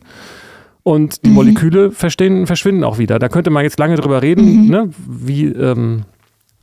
Und 0.84 1.26
die 1.26 1.30
mhm. 1.30 1.36
Moleküle 1.36 1.92
verstehen, 1.92 2.46
verschwinden 2.46 2.84
auch 2.84 3.00
wieder. 3.00 3.18
Da 3.18 3.28
könnte 3.28 3.50
man 3.50 3.64
jetzt 3.64 3.80
lange 3.80 3.96
drüber 3.96 4.22
reden, 4.22 4.66
mhm. 4.66 4.70
ne? 4.70 4.90
wie 5.08 5.46
ähm, 5.46 6.04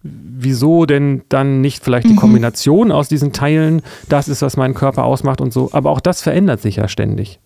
wieso 0.03 0.87
denn 0.87 1.23
dann 1.29 1.61
nicht 1.61 1.83
vielleicht 1.83 2.09
die 2.09 2.13
mhm. 2.13 2.19
Kombination 2.19 2.93
aus 2.93 3.09
diesen 3.09 3.33
Teilen 3.33 3.83
das 4.09 4.29
ist, 4.29 4.43
was 4.43 4.57
meinen 4.57 4.75
Körper 4.75 5.05
ausmacht 5.05 5.41
und 5.41 5.53
so. 5.53 5.71
Aber 5.73 5.91
auch 5.91 6.01
das 6.01 6.23
verändert 6.23 6.61
sich 6.61 6.77
ja 6.77 6.89
ständig. 6.89 7.41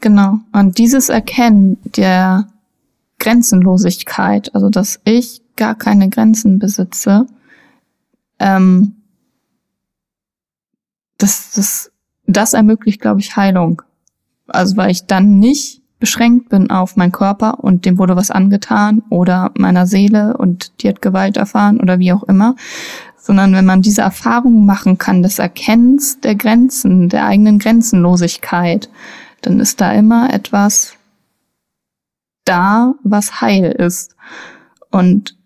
Genau. 0.00 0.38
Und 0.52 0.78
dieses 0.78 1.08
Erkennen 1.08 1.78
der 1.84 2.48
Grenzenlosigkeit, 3.18 4.54
also 4.54 4.70
dass 4.70 5.00
ich 5.04 5.42
gar 5.56 5.74
keine 5.74 6.08
Grenzen 6.08 6.58
besitze, 6.58 7.26
ähm, 8.38 8.96
das, 11.18 11.52
das, 11.52 11.92
das 12.26 12.52
ermöglicht, 12.52 13.00
glaube 13.00 13.20
ich, 13.20 13.36
Heilung. 13.36 13.82
Also 14.46 14.76
weil 14.76 14.90
ich 14.90 15.06
dann 15.06 15.38
nicht 15.38 15.82
beschränkt 15.98 16.50
bin 16.50 16.70
auf 16.70 16.96
meinen 16.96 17.12
Körper 17.12 17.60
und 17.64 17.84
dem 17.84 17.98
wurde 17.98 18.16
was 18.16 18.30
angetan 18.30 19.02
oder 19.08 19.50
meiner 19.56 19.86
Seele 19.86 20.36
und 20.36 20.82
die 20.82 20.88
hat 20.88 21.00
Gewalt 21.00 21.36
erfahren 21.36 21.80
oder 21.80 21.98
wie 21.98 22.12
auch 22.12 22.24
immer, 22.24 22.54
sondern 23.16 23.52
wenn 23.54 23.64
man 23.64 23.82
diese 23.82 24.02
Erfahrung 24.02 24.66
machen 24.66 24.98
kann, 24.98 25.22
des 25.22 25.38
Erkennens 25.38 26.20
der 26.20 26.34
Grenzen, 26.34 27.08
der 27.08 27.26
eigenen 27.26 27.58
Grenzenlosigkeit, 27.58 28.90
dann 29.42 29.58
ist 29.58 29.80
da 29.80 29.92
immer 29.92 30.32
etwas 30.32 30.94
da, 32.44 32.94
was 33.02 33.40
heil 33.40 33.72
ist. 33.72 34.14
Und 34.90 35.36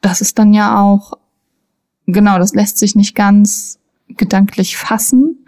das 0.00 0.20
ist 0.20 0.38
dann 0.38 0.52
ja 0.52 0.80
auch, 0.80 1.14
genau, 2.06 2.38
das 2.38 2.54
lässt 2.54 2.78
sich 2.78 2.94
nicht 2.94 3.14
ganz 3.14 3.78
gedanklich 4.08 4.76
fassen. 4.76 5.46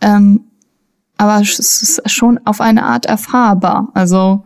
Ähm, 0.00 0.49
aber 1.20 1.42
es 1.42 1.58
ist 1.58 2.10
schon 2.10 2.40
auf 2.46 2.62
eine 2.62 2.82
Art 2.82 3.04
erfahrbar. 3.04 3.90
Also 3.92 4.42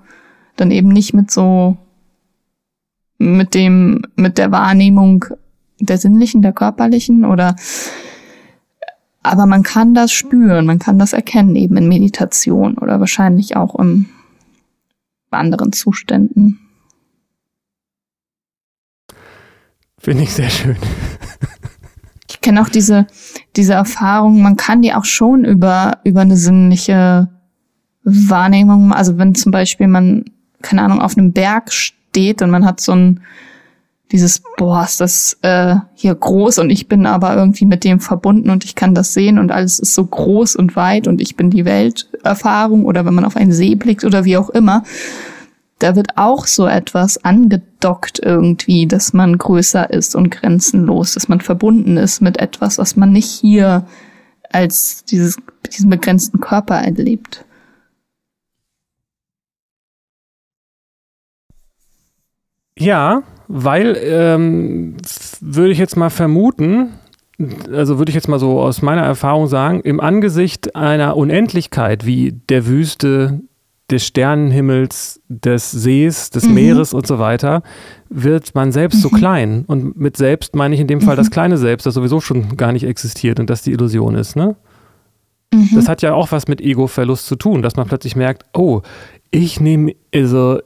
dann 0.57 0.73
eben 0.73 0.89
nicht 0.89 1.15
mit 1.15 1.31
so, 1.31 1.77
mit 3.19 3.55
dem, 3.55 4.03
mit 4.17 4.39
der 4.39 4.51
Wahrnehmung, 4.51 5.25
der 5.79 5.99
sinnlichen, 5.99 6.43
der 6.43 6.53
körperlichen 6.53 7.25
oder 7.25 7.55
aber 9.23 9.47
man 9.47 9.63
kann 9.63 9.95
das 9.95 10.11
spüren, 10.13 10.67
man 10.67 10.81
kann 10.81 10.99
das 10.99 11.13
erkennen, 11.13 11.55
eben 11.55 11.77
in 11.77 11.89
Meditation 11.89 12.77
oder 12.77 12.99
wahrscheinlich 12.99 13.57
auch 13.57 13.79
in 13.79 14.07
anderen 15.31 15.73
Zuständen. 15.73 16.59
Finde 19.99 20.25
ich 20.25 20.33
sehr 20.35 20.51
schön. 20.51 20.77
Ich 22.45 22.47
kenne 22.47 22.61
auch 22.61 22.69
diese, 22.69 23.07
diese 23.57 23.73
Erfahrung, 23.73 24.43
man 24.43 24.57
kann 24.57 24.83
die 24.83 24.93
auch 24.93 25.07
schon 25.07 25.47
über, 25.47 26.01
über 26.05 26.21
eine 26.21 26.37
sinnliche 26.37 27.31
Wahrnehmung, 28.03 28.93
also 28.93 29.17
wenn 29.17 29.35
zum 29.35 29.51
Beispiel 29.51 29.89
man, 29.89 30.27
keine 30.61 30.83
Ahnung, 30.83 31.01
auf 31.01 31.17
einem 31.17 31.33
Berg 31.33 31.73
steht 31.73 32.43
und 32.43 32.51
man 32.51 32.67
hat 32.67 32.83
so 32.83 32.93
ein, 32.93 33.21
dieses, 34.13 34.43
boah, 34.59 34.85
ist 34.85 35.01
das 35.01 35.39
äh, 35.41 35.77
hier 35.95 36.15
groß 36.15 36.59
und 36.59 36.69
ich 36.69 36.87
bin 36.87 37.07
aber 37.07 37.35
irgendwie 37.35 37.65
mit 37.65 37.83
dem 37.83 37.99
verbunden 37.99 38.51
und 38.51 38.67
ich 38.67 38.75
kann 38.75 38.95
das 38.95 39.15
sehen 39.15 39.39
und 39.39 39.51
alles 39.51 39.79
ist 39.79 39.95
so 39.95 40.05
groß 40.05 40.55
und 40.55 40.77
weit 40.77 41.09
und 41.09 41.23
ich 41.23 41.37
bin 41.37 41.49
die 41.49 41.65
Welterfahrung 41.65 42.85
oder 42.85 43.07
wenn 43.07 43.15
man 43.15 43.25
auf 43.25 43.37
einen 43.37 43.53
See 43.53 43.75
blickt 43.75 44.05
oder 44.05 44.27
wie 44.27 44.37
auch 44.37 44.51
immer, 44.51 44.83
da 45.79 45.97
wird 45.97 46.17
auch 46.17 46.47
so 46.47 46.67
etwas 46.67 47.25
angedockt 47.25 48.21
irgendwie, 48.23 48.87
dass 48.87 49.13
man 49.13 49.39
größer 49.39 49.91
ist 49.91 50.15
und 50.15 50.31
grenzenlos, 50.31 51.15
dass 51.15 51.29
man 51.29 51.41
verbunden 51.41 51.97
ist 51.97 52.21
mit 52.21 52.39
etwas, 52.39 52.79
was 52.79 52.97
man 52.97 53.13
nicht 53.13 53.29
hier 53.29 53.87
als 54.51 55.05
dieses, 55.05 55.37
diesen 55.73 55.91
begrenzten 55.91 56.41
Körper 56.41 56.77
erlebt. 56.77 57.45
Ja, 62.79 63.23
weil 63.49 63.97
ähm, 64.01 64.97
würde 65.41 65.73
ich 65.73 65.79
jetzt 65.79 65.97
mal 65.97 66.11
vermuten, 66.11 66.95
also 67.73 67.99
würde 67.99 68.11
ich 68.11 68.15
jetzt 68.15 68.29
mal 68.29 68.39
so 68.39 68.61
aus 68.61 68.83
meiner 68.83 69.03
Erfahrung 69.03 69.47
sagen, 69.47 69.81
im 69.81 70.01
Angesicht 70.01 70.75
einer 70.77 71.17
Unendlichkeit 71.17 72.07
wie 72.07 72.33
der 72.49 72.67
Wüste, 72.67 73.41
des 73.91 74.07
Sternenhimmels, 74.07 75.21
des 75.29 75.71
Sees, 75.71 76.31
des 76.31 76.47
mhm. 76.47 76.55
Meeres 76.55 76.95
und 76.95 77.07
so 77.07 77.19
weiter, 77.19 77.63
wird 78.09 78.55
man 78.55 78.73
selbst 78.73 78.97
mhm. 78.97 79.01
so 79.01 79.09
klein. 79.11 79.65
Und 79.67 79.99
mit 79.99 80.17
selbst 80.17 80.57
meine 80.57 80.75
ich 80.75 80.81
in 80.81 80.87
dem 80.87 81.01
Fall 81.01 81.17
mhm. 81.17 81.19
das 81.19 81.31
kleine 81.31 81.59
Selbst, 81.59 81.85
das 81.85 81.95
sowieso 81.95 82.21
schon 82.21 82.57
gar 82.57 82.73
nicht 82.73 82.85
existiert 82.85 83.41
und 83.41 83.51
das 83.51 83.63
die 83.63 83.73
Illusion 83.73 84.15
ist. 84.15 84.37
Ne? 84.37 84.57
Mhm. 85.53 85.71
Das 85.75 85.89
hat 85.89 86.01
ja 86.03 86.15
auch 86.15 86.33
was 86.33 86.49
mit 86.49 86.61
Ego-Verlust 86.61 87.27
zu 87.27 87.37
tun, 87.37 87.61
dass 87.61 87.77
man 87.77 87.87
plötzlich 87.87 88.17
merkt, 88.17 88.45
oh, 88.55 88.81
ich 89.31 89.61
nehme, 89.61 89.95
also 90.15 90.61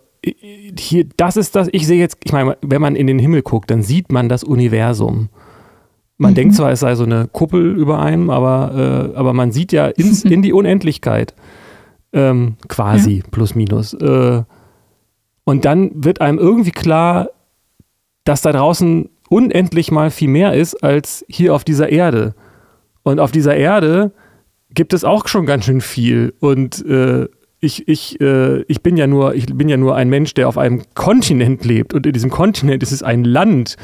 hier, 0.78 1.06
das 1.16 1.36
ist 1.36 1.56
das, 1.56 1.68
ich 1.72 1.86
sehe 1.86 1.98
jetzt, 1.98 2.18
ich 2.24 2.32
meine, 2.32 2.56
wenn 2.60 2.80
man 2.80 2.96
in 2.96 3.06
den 3.06 3.18
Himmel 3.18 3.42
guckt, 3.42 3.70
dann 3.70 3.82
sieht 3.82 4.12
man 4.12 4.28
das 4.28 4.44
Universum. 4.44 5.28
Man 6.18 6.32
mhm. 6.32 6.34
denkt 6.34 6.54
zwar, 6.54 6.70
es 6.72 6.80
sei 6.80 6.94
so 6.94 7.04
eine 7.04 7.28
Kuppel 7.28 7.76
über 7.76 8.00
einem, 8.00 8.30
aber, 8.30 9.10
äh, 9.14 9.16
aber 9.16 9.32
man 9.32 9.52
sieht 9.52 9.72
ja 9.72 9.86
ins, 9.86 10.24
in 10.24 10.42
die 10.42 10.52
Unendlichkeit. 10.52 11.34
Ähm, 12.12 12.56
quasi, 12.68 13.18
ja. 13.18 13.24
plus 13.30 13.54
minus. 13.54 13.94
Äh, 13.94 14.42
und 15.44 15.64
dann 15.64 15.90
wird 15.94 16.20
einem 16.20 16.38
irgendwie 16.38 16.70
klar, 16.70 17.30
dass 18.24 18.42
da 18.42 18.52
draußen 18.52 19.08
unendlich 19.28 19.90
mal 19.90 20.10
viel 20.10 20.28
mehr 20.28 20.54
ist 20.54 20.82
als 20.82 21.24
hier 21.28 21.54
auf 21.54 21.64
dieser 21.64 21.90
Erde. 21.90 22.34
Und 23.02 23.20
auf 23.20 23.30
dieser 23.30 23.56
Erde 23.56 24.12
gibt 24.70 24.92
es 24.92 25.04
auch 25.04 25.28
schon 25.28 25.46
ganz 25.46 25.64
schön 25.64 25.80
viel. 25.80 26.34
Und 26.40 26.84
äh, 26.86 27.28
ich, 27.60 27.88
ich, 27.88 28.20
äh, 28.20 28.62
ich 28.62 28.82
bin 28.82 28.96
ja 28.96 29.06
nur, 29.06 29.34
ich 29.34 29.46
bin 29.46 29.68
ja 29.68 29.76
nur 29.76 29.96
ein 29.96 30.08
Mensch, 30.08 30.32
der 30.34 30.48
auf 30.48 30.58
einem 30.58 30.82
Kontinent 30.94 31.64
lebt 31.64 31.92
und 31.92 32.06
in 32.06 32.12
diesem 32.12 32.30
Kontinent 32.30 32.82
ist 32.82 32.92
es 32.92 33.02
ein 33.02 33.24
Land 33.24 33.76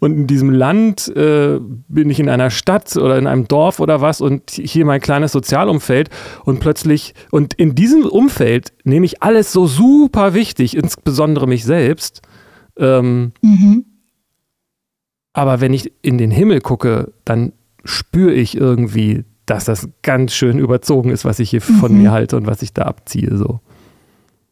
und 0.00 0.12
in 0.12 0.26
diesem 0.26 0.50
Land 0.50 1.08
äh, 1.16 1.58
bin 1.88 2.10
ich 2.10 2.20
in 2.20 2.28
einer 2.28 2.50
Stadt 2.50 2.94
oder 2.96 3.16
in 3.16 3.26
einem 3.26 3.48
Dorf 3.48 3.80
oder 3.80 4.02
was 4.02 4.20
und 4.20 4.50
hier 4.50 4.84
mein 4.84 5.00
kleines 5.00 5.32
Sozialumfeld 5.32 6.10
und 6.44 6.60
plötzlich 6.60 7.14
und 7.30 7.54
in 7.54 7.74
diesem 7.74 8.04
Umfeld 8.04 8.74
nehme 8.84 9.06
ich 9.06 9.22
alles 9.22 9.52
so 9.52 9.66
super 9.66 10.34
wichtig, 10.34 10.76
insbesondere 10.76 11.46
mich 11.46 11.64
selbst. 11.64 12.20
Ähm, 12.78 13.32
mhm. 13.40 13.86
Aber 15.32 15.60
wenn 15.62 15.72
ich 15.72 15.92
in 16.02 16.18
den 16.18 16.30
Himmel 16.30 16.60
gucke, 16.60 17.14
dann 17.24 17.52
spüre 17.84 18.32
ich 18.32 18.56
irgendwie 18.56 19.24
dass 19.46 19.64
das 19.64 19.88
ganz 20.02 20.32
schön 20.32 20.58
überzogen 20.58 21.10
ist, 21.10 21.24
was 21.24 21.38
ich 21.38 21.50
hier 21.50 21.62
mhm. 21.66 21.74
von 21.74 21.96
mir 21.96 22.10
halte 22.12 22.36
und 22.36 22.46
was 22.46 22.62
ich 22.62 22.72
da 22.72 22.82
abziehe. 22.82 23.36
So. 23.36 23.60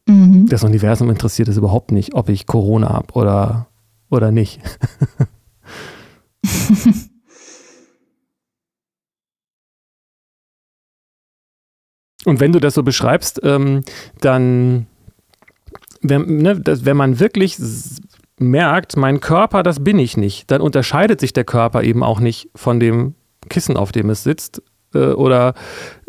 Mhm. 0.07 0.47
Das 0.47 0.63
Universum 0.63 1.09
interessiert 1.09 1.47
es 1.47 1.57
überhaupt 1.57 1.91
nicht, 1.91 2.13
ob 2.13 2.29
ich 2.29 2.45
Corona 2.45 2.89
habe 2.89 3.13
oder, 3.13 3.67
oder 4.09 4.31
nicht. 4.31 4.61
und 12.25 12.39
wenn 12.39 12.51
du 12.51 12.59
das 12.59 12.75
so 12.75 12.83
beschreibst, 12.83 13.39
ähm, 13.43 13.81
dann, 14.21 14.85
wenn, 16.01 16.37
ne, 16.37 16.59
das, 16.59 16.85
wenn 16.85 16.97
man 16.97 17.19
wirklich 17.19 17.57
merkt, 18.39 18.97
mein 18.97 19.19
Körper, 19.21 19.63
das 19.63 19.83
bin 19.83 19.97
ich 19.99 20.17
nicht, 20.17 20.51
dann 20.51 20.61
unterscheidet 20.61 21.19
sich 21.19 21.33
der 21.33 21.45
Körper 21.45 21.83
eben 21.83 22.03
auch 22.03 22.19
nicht 22.19 22.49
von 22.55 22.79
dem 22.79 23.15
Kissen, 23.49 23.77
auf 23.77 23.91
dem 23.91 24.09
es 24.09 24.23
sitzt, 24.23 24.61
äh, 24.93 25.13
oder 25.13 25.53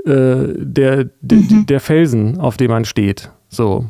äh, 0.04 0.54
der, 0.56 1.10
mhm. 1.22 1.66
der 1.66 1.80
Felsen, 1.80 2.38
auf 2.38 2.56
dem 2.56 2.70
man 2.70 2.84
steht. 2.84 3.30
So. 3.48 3.86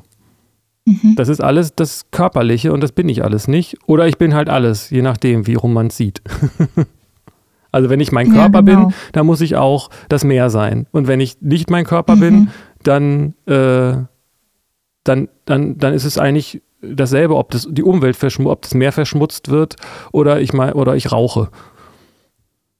Mhm. 0.86 1.14
Das 1.16 1.28
ist 1.28 1.40
alles 1.40 1.74
das 1.74 2.10
Körperliche 2.10 2.72
und 2.72 2.82
das 2.82 2.92
bin 2.92 3.08
ich 3.08 3.24
alles 3.24 3.48
nicht. 3.48 3.78
Oder 3.86 4.06
ich 4.06 4.18
bin 4.18 4.34
halt 4.34 4.48
alles, 4.48 4.90
je 4.90 5.02
nachdem, 5.02 5.46
wie 5.46 5.54
rum 5.54 5.72
man 5.72 5.88
es 5.88 5.96
sieht. 5.96 6.22
also 7.72 7.90
wenn 7.90 8.00
ich 8.00 8.12
mein 8.12 8.32
Körper 8.32 8.58
ja, 8.58 8.60
genau. 8.60 8.86
bin, 8.86 8.94
dann 9.12 9.26
muss 9.26 9.40
ich 9.40 9.56
auch 9.56 9.90
das 10.08 10.24
Meer 10.24 10.50
sein. 10.50 10.86
Und 10.92 11.06
wenn 11.08 11.20
ich 11.20 11.40
nicht 11.40 11.70
mein 11.70 11.84
Körper 11.84 12.16
mhm. 12.16 12.20
bin, 12.20 12.48
dann, 12.82 13.34
äh, 13.46 14.04
dann, 15.04 15.28
dann, 15.46 15.78
dann 15.78 15.94
ist 15.94 16.04
es 16.04 16.18
eigentlich 16.18 16.62
dasselbe, 16.82 17.36
ob 17.36 17.50
das 17.50 17.66
die 17.70 17.82
Umwelt 17.82 18.16
verschmutzt, 18.16 18.52
ob 18.52 18.62
das 18.62 18.74
Meer 18.74 18.92
verschmutzt 18.92 19.50
wird 19.50 19.76
oder 20.12 20.40
ich 20.40 20.52
mein, 20.52 20.74
oder 20.74 20.96
ich 20.96 21.12
rauche. 21.12 21.48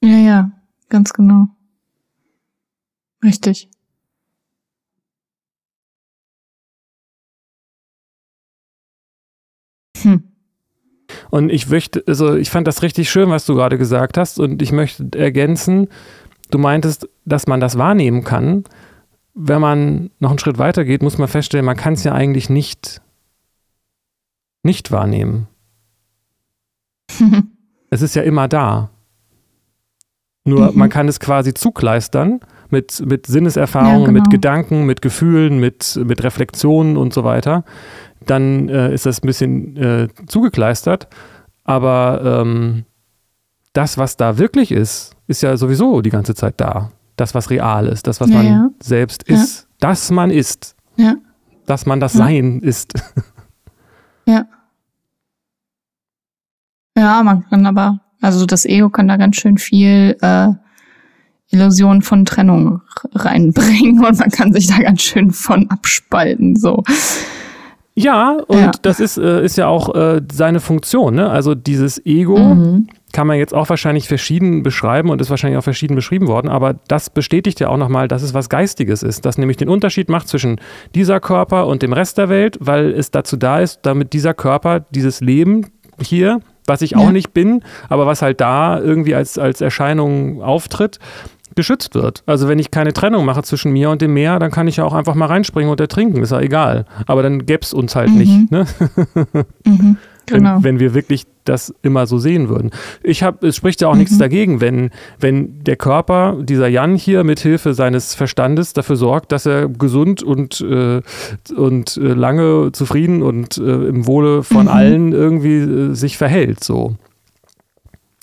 Ja, 0.02 0.18
ja, 0.18 0.50
ganz 0.90 1.12
genau. 1.14 1.48
Richtig. 3.24 3.70
Hm. 10.02 10.24
Und 11.30 11.50
ich 11.50 11.68
möchte, 11.68 12.04
also 12.06 12.36
ich 12.36 12.50
fand 12.50 12.66
das 12.66 12.82
richtig 12.82 13.10
schön, 13.10 13.30
was 13.30 13.46
du 13.46 13.54
gerade 13.54 13.78
gesagt 13.78 14.18
hast, 14.18 14.38
und 14.38 14.60
ich 14.60 14.72
möchte 14.72 15.18
ergänzen, 15.18 15.88
du 16.50 16.58
meintest, 16.58 17.08
dass 17.24 17.46
man 17.46 17.60
das 17.60 17.78
wahrnehmen 17.78 18.24
kann. 18.24 18.64
Wenn 19.32 19.60
man 19.60 20.10
noch 20.20 20.30
einen 20.30 20.38
Schritt 20.38 20.58
weiter 20.58 20.84
geht, 20.84 21.02
muss 21.02 21.18
man 21.18 21.28
feststellen, 21.28 21.64
man 21.64 21.76
kann 21.76 21.94
es 21.94 22.04
ja 22.04 22.12
eigentlich 22.12 22.50
nicht, 22.50 23.00
nicht 24.62 24.92
wahrnehmen. 24.92 25.48
es 27.90 28.02
ist 28.02 28.14
ja 28.14 28.22
immer 28.22 28.48
da. 28.48 28.90
Nur 30.44 30.72
mhm. 30.72 30.78
man 30.78 30.90
kann 30.90 31.08
es 31.08 31.20
quasi 31.20 31.54
zukleistern 31.54 32.40
mit, 32.74 33.02
mit 33.06 33.26
Sinneserfahrungen, 33.26 34.00
ja, 34.00 34.06
genau. 34.06 34.20
mit 34.20 34.30
Gedanken, 34.30 34.84
mit 34.84 35.00
Gefühlen, 35.00 35.58
mit, 35.58 35.98
mit 36.04 36.22
Reflexionen 36.22 36.96
und 36.96 37.14
so 37.14 37.22
weiter, 37.22 37.64
dann 38.26 38.68
äh, 38.68 38.92
ist 38.92 39.06
das 39.06 39.22
ein 39.22 39.26
bisschen 39.26 39.76
äh, 39.76 40.08
zugekleistert. 40.26 41.08
Aber 41.62 42.42
ähm, 42.42 42.84
das, 43.72 43.96
was 43.96 44.16
da 44.16 44.38
wirklich 44.38 44.72
ist, 44.72 45.16
ist 45.28 45.42
ja 45.42 45.56
sowieso 45.56 46.02
die 46.02 46.10
ganze 46.10 46.34
Zeit 46.34 46.54
da. 46.58 46.90
Das, 47.16 47.34
was 47.34 47.48
real 47.48 47.86
ist, 47.86 48.06
das, 48.08 48.20
was 48.20 48.28
ja, 48.28 48.36
man 48.36 48.46
ja. 48.46 48.70
selbst 48.80 49.22
ist, 49.22 49.68
dass 49.78 50.10
man 50.10 50.30
ist. 50.30 50.74
Dass 51.66 51.86
man 51.86 52.00
das 52.00 52.12
Sein 52.12 52.60
ist. 52.60 52.92
Ja. 54.26 54.46
Ja, 56.96 57.22
man 57.22 57.46
kann 57.50 57.66
aber, 57.66 58.00
also 58.22 58.46
das 58.46 58.64
Ego 58.64 58.88
kann 58.88 59.06
da 59.06 59.18
ganz 59.18 59.36
schön 59.36 59.58
viel 59.58 60.16
äh, 60.22 60.48
Illusion 61.50 62.02
von 62.02 62.24
Trennung 62.24 62.80
reinbringen 63.14 64.04
und 64.04 64.18
man 64.18 64.30
kann 64.30 64.52
sich 64.52 64.66
da 64.66 64.78
ganz 64.78 65.02
schön 65.02 65.30
von 65.30 65.70
abspalten, 65.70 66.56
so. 66.56 66.82
Ja, 67.96 68.38
und 68.48 68.58
ja. 68.58 68.70
das 68.82 68.98
ist, 68.98 69.18
äh, 69.18 69.44
ist 69.44 69.56
ja 69.56 69.68
auch 69.68 69.94
äh, 69.94 70.20
seine 70.32 70.58
Funktion, 70.58 71.14
ne? 71.14 71.30
Also 71.30 71.54
dieses 71.54 72.04
Ego 72.04 72.36
mhm. 72.36 72.88
kann 73.12 73.28
man 73.28 73.38
jetzt 73.38 73.54
auch 73.54 73.68
wahrscheinlich 73.68 74.08
verschieden 74.08 74.64
beschreiben 74.64 75.10
und 75.10 75.20
ist 75.20 75.30
wahrscheinlich 75.30 75.58
auch 75.58 75.64
verschieden 75.64 75.94
beschrieben 75.94 76.26
worden, 76.26 76.48
aber 76.48 76.74
das 76.88 77.08
bestätigt 77.08 77.60
ja 77.60 77.68
auch 77.68 77.76
nochmal, 77.76 78.08
dass 78.08 78.22
es 78.22 78.34
was 78.34 78.48
Geistiges 78.48 79.04
ist, 79.04 79.24
das 79.24 79.38
nämlich 79.38 79.58
den 79.58 79.68
Unterschied 79.68 80.08
macht 80.08 80.26
zwischen 80.26 80.60
dieser 80.96 81.20
Körper 81.20 81.68
und 81.68 81.82
dem 81.82 81.92
Rest 81.92 82.18
der 82.18 82.28
Welt, 82.28 82.58
weil 82.60 82.90
es 82.90 83.12
dazu 83.12 83.36
da 83.36 83.60
ist, 83.60 83.80
damit 83.82 84.12
dieser 84.12 84.34
Körper, 84.34 84.80
dieses 84.80 85.20
Leben 85.20 85.66
hier, 86.00 86.40
was 86.66 86.82
ich 86.82 86.96
auch 86.96 87.12
nicht 87.12 87.32
bin, 87.32 87.62
aber 87.88 88.06
was 88.06 88.22
halt 88.22 88.40
da 88.40 88.80
irgendwie 88.80 89.14
als, 89.14 89.38
als 89.38 89.60
Erscheinung 89.60 90.42
auftritt, 90.42 90.98
geschützt 91.54 91.94
wird. 91.94 92.22
Also 92.26 92.48
wenn 92.48 92.58
ich 92.58 92.70
keine 92.70 92.92
Trennung 92.92 93.24
mache 93.24 93.42
zwischen 93.42 93.72
mir 93.72 93.90
und 93.90 94.02
dem 94.02 94.14
Meer, 94.14 94.38
dann 94.38 94.50
kann 94.50 94.68
ich 94.68 94.76
ja 94.76 94.84
auch 94.84 94.94
einfach 94.94 95.14
mal 95.14 95.26
reinspringen 95.26 95.70
und 95.70 95.80
ertrinken, 95.80 96.22
ist 96.22 96.32
ja 96.32 96.40
egal. 96.40 96.86
Aber 97.06 97.22
dann 97.22 97.46
gäbe 97.46 97.62
es 97.62 97.72
uns 97.72 97.96
halt 97.96 98.10
mhm. 98.10 98.18
nicht. 98.18 98.50
Ne? 98.50 98.66
mhm. 99.64 99.96
Genau. 100.26 100.56
Wenn, 100.56 100.64
wenn, 100.64 100.80
wir 100.80 100.94
wirklich 100.94 101.26
das 101.44 101.74
immer 101.82 102.06
so 102.06 102.18
sehen 102.18 102.48
würden. 102.48 102.70
Ich 103.02 103.22
habe, 103.22 103.46
es 103.46 103.56
spricht 103.56 103.82
ja 103.82 103.88
auch 103.88 103.92
mhm. 103.92 104.00
nichts 104.00 104.16
dagegen, 104.16 104.60
wenn, 104.60 104.90
wenn 105.20 105.62
der 105.64 105.76
Körper, 105.76 106.38
dieser 106.40 106.68
Jan 106.68 106.96
hier 106.96 107.24
mit 107.24 107.40
Hilfe 107.40 107.74
seines 107.74 108.14
Verstandes 108.14 108.72
dafür 108.72 108.96
sorgt, 108.96 109.32
dass 109.32 109.44
er 109.44 109.68
gesund 109.68 110.22
und, 110.22 110.60
äh, 110.62 111.02
und 111.54 111.96
äh, 111.98 112.00
lange 112.00 112.72
zufrieden 112.72 113.22
und 113.22 113.58
äh, 113.58 113.62
im 113.62 114.06
Wohle 114.06 114.42
von 114.42 114.62
mhm. 114.62 114.68
allen 114.68 115.12
irgendwie 115.12 115.58
äh, 115.58 115.94
sich 115.94 116.16
verhält. 116.16 116.64
So. 116.64 116.96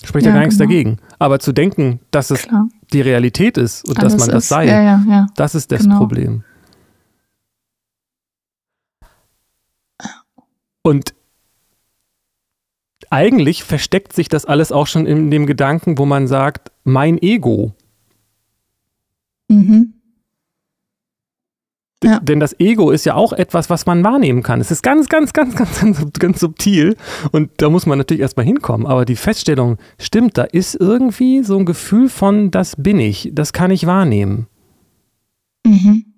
Spricht 0.04 0.26
ja, 0.26 0.32
ja 0.32 0.36
gar 0.38 0.44
nichts 0.44 0.58
genau. 0.58 0.70
dagegen. 0.70 0.98
Aber 1.18 1.38
zu 1.38 1.52
denken, 1.52 2.00
dass 2.10 2.30
es 2.30 2.48
Klar. 2.48 2.66
Die 2.92 3.00
Realität 3.00 3.56
ist 3.56 3.86
und 3.88 3.98
Alles 3.98 4.14
dass 4.14 4.20
man 4.20 4.30
das 4.30 4.48
sei, 4.48 4.66
ja, 4.66 4.82
ja, 4.82 5.26
das 5.36 5.54
ist 5.54 5.72
das 5.72 5.82
genau. 5.82 5.98
Problem. 5.98 6.44
Und 10.82 11.14
eigentlich 13.10 13.62
versteckt 13.62 14.12
sich 14.12 14.28
das 14.28 14.46
alles 14.46 14.72
auch 14.72 14.86
schon 14.86 15.06
in 15.06 15.30
dem 15.30 15.46
Gedanken, 15.46 15.98
wo 15.98 16.06
man 16.06 16.26
sagt, 16.26 16.72
mein 16.82 17.20
Ego. 17.20 17.74
Mhm. 19.48 19.94
Ja. 22.02 22.20
Denn 22.20 22.40
das 22.40 22.58
Ego 22.58 22.90
ist 22.90 23.04
ja 23.06 23.14
auch 23.14 23.32
etwas, 23.32 23.70
was 23.70 23.86
man 23.86 24.02
wahrnehmen 24.04 24.42
kann. 24.42 24.60
Es 24.60 24.70
ist 24.70 24.82
ganz, 24.82 25.08
ganz, 25.08 25.32
ganz, 25.32 25.54
ganz, 25.54 25.80
ganz, 25.80 26.04
ganz 26.18 26.40
subtil. 26.40 26.96
Und 27.30 27.50
da 27.58 27.70
muss 27.70 27.86
man 27.86 27.98
natürlich 27.98 28.22
erstmal 28.22 28.46
hinkommen. 28.46 28.86
Aber 28.86 29.04
die 29.04 29.16
Feststellung 29.16 29.78
stimmt, 29.98 30.36
da 30.38 30.42
ist 30.42 30.74
irgendwie 30.74 31.42
so 31.42 31.58
ein 31.58 31.66
Gefühl 31.66 32.08
von, 32.08 32.50
das 32.50 32.76
bin 32.76 32.98
ich, 32.98 33.30
das 33.32 33.52
kann 33.52 33.70
ich 33.70 33.86
wahrnehmen. 33.86 34.46
Mhm. 35.64 36.11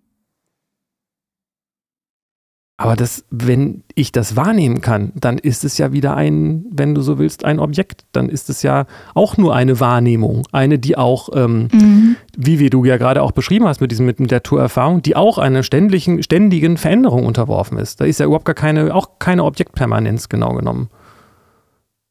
Aber 2.77 2.97
das, 2.97 3.25
wenn 3.31 3.85
ich 3.95 4.11
das 4.11 4.35
wahrnehmen 4.35 4.81
kann, 4.81 5.12
dann 5.14 5.39
ist 5.39 5.62
es 5.62 5.79
ja 5.79 5.93
wieder 5.93 6.16
ein, 6.16 6.64
wenn 6.70 6.93
du 6.93 7.03
so 7.03 7.18
willst, 7.18 7.45
ein 7.45 7.61
Objekt. 7.61 8.05
Dann 8.11 8.29
ist 8.29 8.51
es 8.51 8.62
ja 8.62 8.87
auch 9.14 9.37
nur 9.37 9.55
eine 9.55 9.79
Wahrnehmung. 9.79 10.45
Eine, 10.51 10.81
die 10.81 10.99
auch, 10.99 11.29
ähm, 11.35 11.68
mhm. 11.70 12.16
wie, 12.37 12.59
wie 12.59 12.70
du 12.70 12.85
ja 12.85 12.97
gerade 12.97 13.22
auch 13.22 13.31
beschrieben 13.31 13.68
hast 13.68 13.81
mit 13.81 13.93
diesem 13.93 14.07
mit 14.07 14.18
der 14.18 14.43
Tourerfahrung, 14.43 15.03
die 15.03 15.14
auch 15.14 15.39
einer 15.39 15.62
ständigen, 15.62 16.20
ständigen 16.25 16.77
Veränderung 16.77 17.27
unterworfen 17.27 17.79
ist. 17.79 18.01
Da 18.01 18.07
ist 18.07 18.18
ja 18.18 18.27
überhaupt 18.27 18.45
gar 18.45 18.57
keine, 18.57 18.93
auch 18.93 19.20
keine 19.20 19.45
Objektpermanenz 19.45 20.29
genau 20.29 20.53
genommen. 20.55 20.89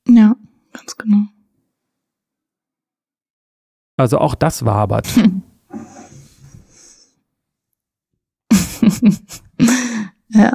Ja, 0.08 0.38
ganz 0.72 0.96
genau. 0.96 1.26
Also 3.98 4.18
auch 4.18 4.36
das 4.36 4.64
wabert. 4.64 5.08
Ja. 10.34 10.52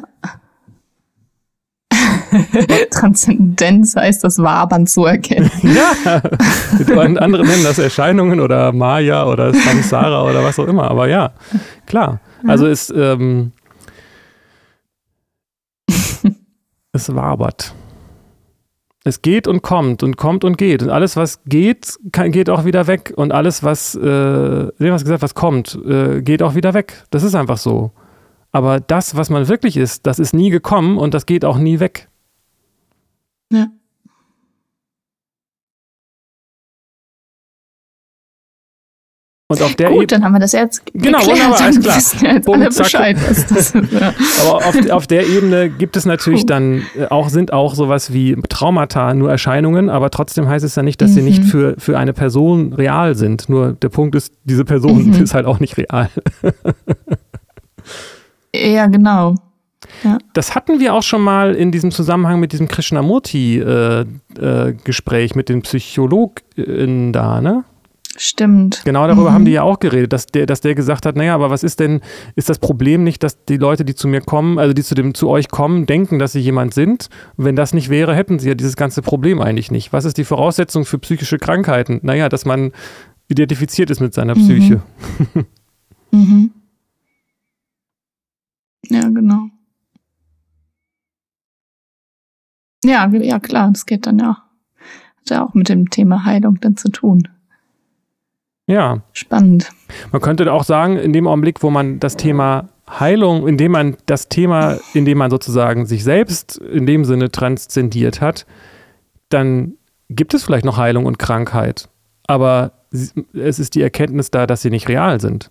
Transzendenz 2.91 3.97
heißt 3.97 4.23
das 4.25 4.39
Wabern 4.39 4.87
zu 4.87 5.05
erkennen. 5.05 5.51
ja, 5.63 6.23
andere 6.97 7.47
nennen 7.47 7.65
das 7.65 7.79
Erscheinungen 7.79 8.41
oder 8.41 8.73
Maya 8.73 9.27
oder 9.27 9.55
Samsara 9.55 10.29
oder 10.29 10.45
was 10.45 10.59
auch 10.59 10.67
immer, 10.67 10.91
aber 10.91 11.09
ja, 11.09 11.33
klar. 11.87 12.21
Also 12.47 12.67
es, 12.67 12.93
ähm, 12.95 13.53
es 16.93 17.15
wabert. 17.15 17.75
Es 19.05 19.23
geht 19.23 19.49
und 19.49 19.63
kommt 19.63 20.03
und 20.03 20.17
kommt 20.17 20.45
und 20.45 20.59
geht. 20.59 20.83
Und 20.83 20.91
alles, 20.91 21.17
was 21.17 21.43
geht, 21.45 21.99
kann, 22.13 22.31
geht 22.31 22.51
auch 22.51 22.65
wieder 22.65 22.87
weg. 22.87 23.13
Und 23.17 23.33
alles, 23.33 23.63
was, 23.63 23.95
äh, 23.95 24.01
was 24.79 25.03
gesagt, 25.03 25.23
was 25.23 25.35
kommt, 25.35 25.79
äh, 25.87 26.21
geht 26.21 26.43
auch 26.43 26.55
wieder 26.55 26.75
weg. 26.75 27.05
Das 27.11 27.23
ist 27.23 27.35
einfach 27.35 27.57
so. 27.57 27.93
Aber 28.53 28.81
das, 28.81 29.17
was 29.17 29.31
man 29.31 29.49
wirklich 29.49 29.77
ist, 29.77 30.07
das 30.07 30.19
ist 30.19 30.33
nie 30.33 30.51
gekommen 30.51 30.99
und 30.99 31.15
das 31.15 31.27
geht 31.27 31.45
auch 31.45 31.59
nie 31.59 31.81
weg. 31.81 32.09
Ja. 33.53 33.69
Und 39.51 39.63
auf 39.63 39.75
der 39.77 39.89
Gut, 39.89 39.97
Ebene, 39.97 40.07
dann 40.09 40.25
haben 40.25 40.33
wir 40.35 40.41
das 40.41 40.53
jetzt 40.53 40.83
Genau, 40.93 41.19
erklärt, 41.19 41.39
wunderbar, 41.39 41.61
alles 41.63 41.81
klar. 41.81 42.35
Jetzt 42.35 42.49
alle 42.49 42.69
Bescheid, 42.69 43.17
ist. 43.31 43.75
Ja. 43.75 44.13
Aber 44.43 44.57
auf, 44.57 44.91
auf, 44.91 45.07
der 45.07 45.27
Ebene 45.27 45.71
gibt 45.71 45.97
es 45.97 46.05
natürlich 46.05 46.45
dann 46.45 46.83
äh, 46.99 47.07
auch, 47.07 47.31
sind 47.31 47.55
auch 47.55 47.75
sowas 47.75 48.13
wie 48.13 48.37
Traumata 48.51 49.15
nur 49.15 49.31
Erscheinungen, 49.31 49.89
aber 49.89 50.11
trotzdem 50.11 50.49
heißt 50.49 50.67
es 50.67 50.77
ja 50.77 50.83
nicht, 50.83 51.01
dass 51.01 51.13
mhm. 51.13 51.15
sie 51.15 51.23
nicht 51.23 51.45
für, 51.45 51.77
für 51.79 51.99
eine 51.99 52.13
Person 52.13 52.75
real 52.75 53.15
sind. 53.15 53.49
Nur 53.49 53.73
der 53.73 53.89
Punkt 53.89 54.15
ist, 54.17 54.35
diese 54.45 54.67
Person 54.67 55.07
mhm. 55.07 55.13
ist 55.23 55.33
halt 55.33 55.47
auch 55.47 55.61
nicht 55.61 55.79
real. 55.79 56.11
Ja, 58.55 58.87
genau. 58.87 59.35
Ja. 60.05 60.19
Das 60.33 60.55
hatten 60.55 60.79
wir 60.81 60.95
auch 60.95 61.03
schon 61.03 61.21
mal 61.23 61.55
in 61.55 61.71
diesem 61.73 61.91
Zusammenhang 61.91 62.41
mit 62.41 62.53
diesem 62.53 62.69
Krishnamurti-Gespräch 62.69 65.31
äh, 65.31 65.35
äh, 65.35 65.37
mit 65.37 65.49
den 65.49 65.63
PsychologInnen 65.63 67.13
da, 67.13 67.41
ne? 67.41 67.65
Stimmt. 68.21 68.83
Genau 68.85 69.07
darüber 69.07 69.31
mhm. 69.31 69.35
haben 69.35 69.45
die 69.45 69.53
ja 69.53 69.63
auch 69.63 69.79
geredet, 69.79 70.13
dass 70.13 70.27
der, 70.27 70.47
dass 70.47 70.61
der 70.61 70.75
gesagt 70.75 71.07
hat, 71.07 71.15
naja, 71.15 71.37
aber 71.37 71.51
was 71.51 71.63
ist 71.63 71.79
denn, 71.79 72.01
ist 72.35 72.49
das 72.49 72.59
Problem 72.59 73.05
nicht, 73.05 73.23
dass 73.23 73.45
die 73.45 73.59
Leute, 73.59 73.85
die 73.85 73.95
zu 73.95 74.09
mir 74.09 74.21
kommen, 74.21 74.59
also 74.59 74.75
die 74.75 74.83
zu 74.83 74.97
dem, 74.97 75.15
zu 75.15 75.29
euch 75.29 75.49
kommen, 75.49 75.87
denken, 75.87 76.19
dass 76.19 76.33
sie 76.33 76.41
jemand 76.41 76.75
sind? 76.75 77.11
Wenn 77.37 77.55
das 77.55 77.73
nicht 77.73 77.91
wäre, 77.91 78.17
hätten 78.17 78.41
sie 78.41 78.49
ja 78.49 78.55
dieses 78.55 78.75
ganze 78.75 79.03
Problem 79.03 79.41
eigentlich 79.41 79.71
nicht. 79.71 79.93
Was 79.93 80.05
ist 80.05 80.19
die 80.19 80.25
Voraussetzung 80.25 80.85
für 80.85 80.99
psychische 80.99 81.39
Krankheiten? 81.39 82.01
Naja, 82.03 82.29
dass 82.29 82.45
man 82.45 82.73
identifiziert 83.29 83.89
ist 83.91 84.01
mit 84.01 84.15
seiner 84.15 84.35
Psyche. 84.35 84.83
Mhm. 85.35 85.47
mhm. 86.11 86.51
Ja, 88.91 89.09
genau. 89.09 89.49
Ja, 92.85 93.09
ja, 93.09 93.39
klar, 93.41 93.71
das 93.73 93.87
geht 93.87 94.07
dann 94.07 94.19
ja. 94.19 94.45
Hat 95.19 95.31
ja 95.31 95.45
auch 95.45 95.55
mit 95.55 95.69
dem 95.69 95.91
Thema 95.91 96.25
Heilung 96.25 96.61
dann 96.61 96.77
zu 96.77 96.91
tun. 96.91 97.29
Ja. 98.67 99.03
Spannend. 99.13 99.71
Man 100.13 100.21
könnte 100.21 100.53
auch 100.53 100.65
sagen, 100.65 100.97
in 100.97 101.13
dem 101.13 101.27
Augenblick, 101.27 101.63
wo 101.63 101.71
man 101.71 102.01
das 102.01 102.17
Thema 102.17 102.69
Heilung, 102.89 103.49
indem 103.49 103.73
man 103.73 103.97
das 104.07 104.29
Thema, 104.29 104.79
indem 104.95 105.19
man 105.19 105.31
sozusagen 105.31 105.87
sich 105.87 106.05
selbst 106.05 106.59
in 106.59 106.87
dem 106.87 107.05
Sinne 107.05 107.31
transzendiert 107.31 108.21
hat, 108.21 108.47
dann 109.29 109.75
gibt 110.09 110.35
es 110.35 110.45
vielleicht 110.45 110.65
noch 110.65 110.77
Heilung 110.77 111.07
und 111.07 111.19
Krankheit. 111.19 111.89
Aber 112.27 112.73
es 112.91 113.59
ist 113.59 113.75
die 113.75 113.83
Erkenntnis 113.83 114.31
da, 114.31 114.47
dass 114.47 114.63
sie 114.63 114.71
nicht 114.71 114.89
real 114.89 115.21
sind. 115.21 115.51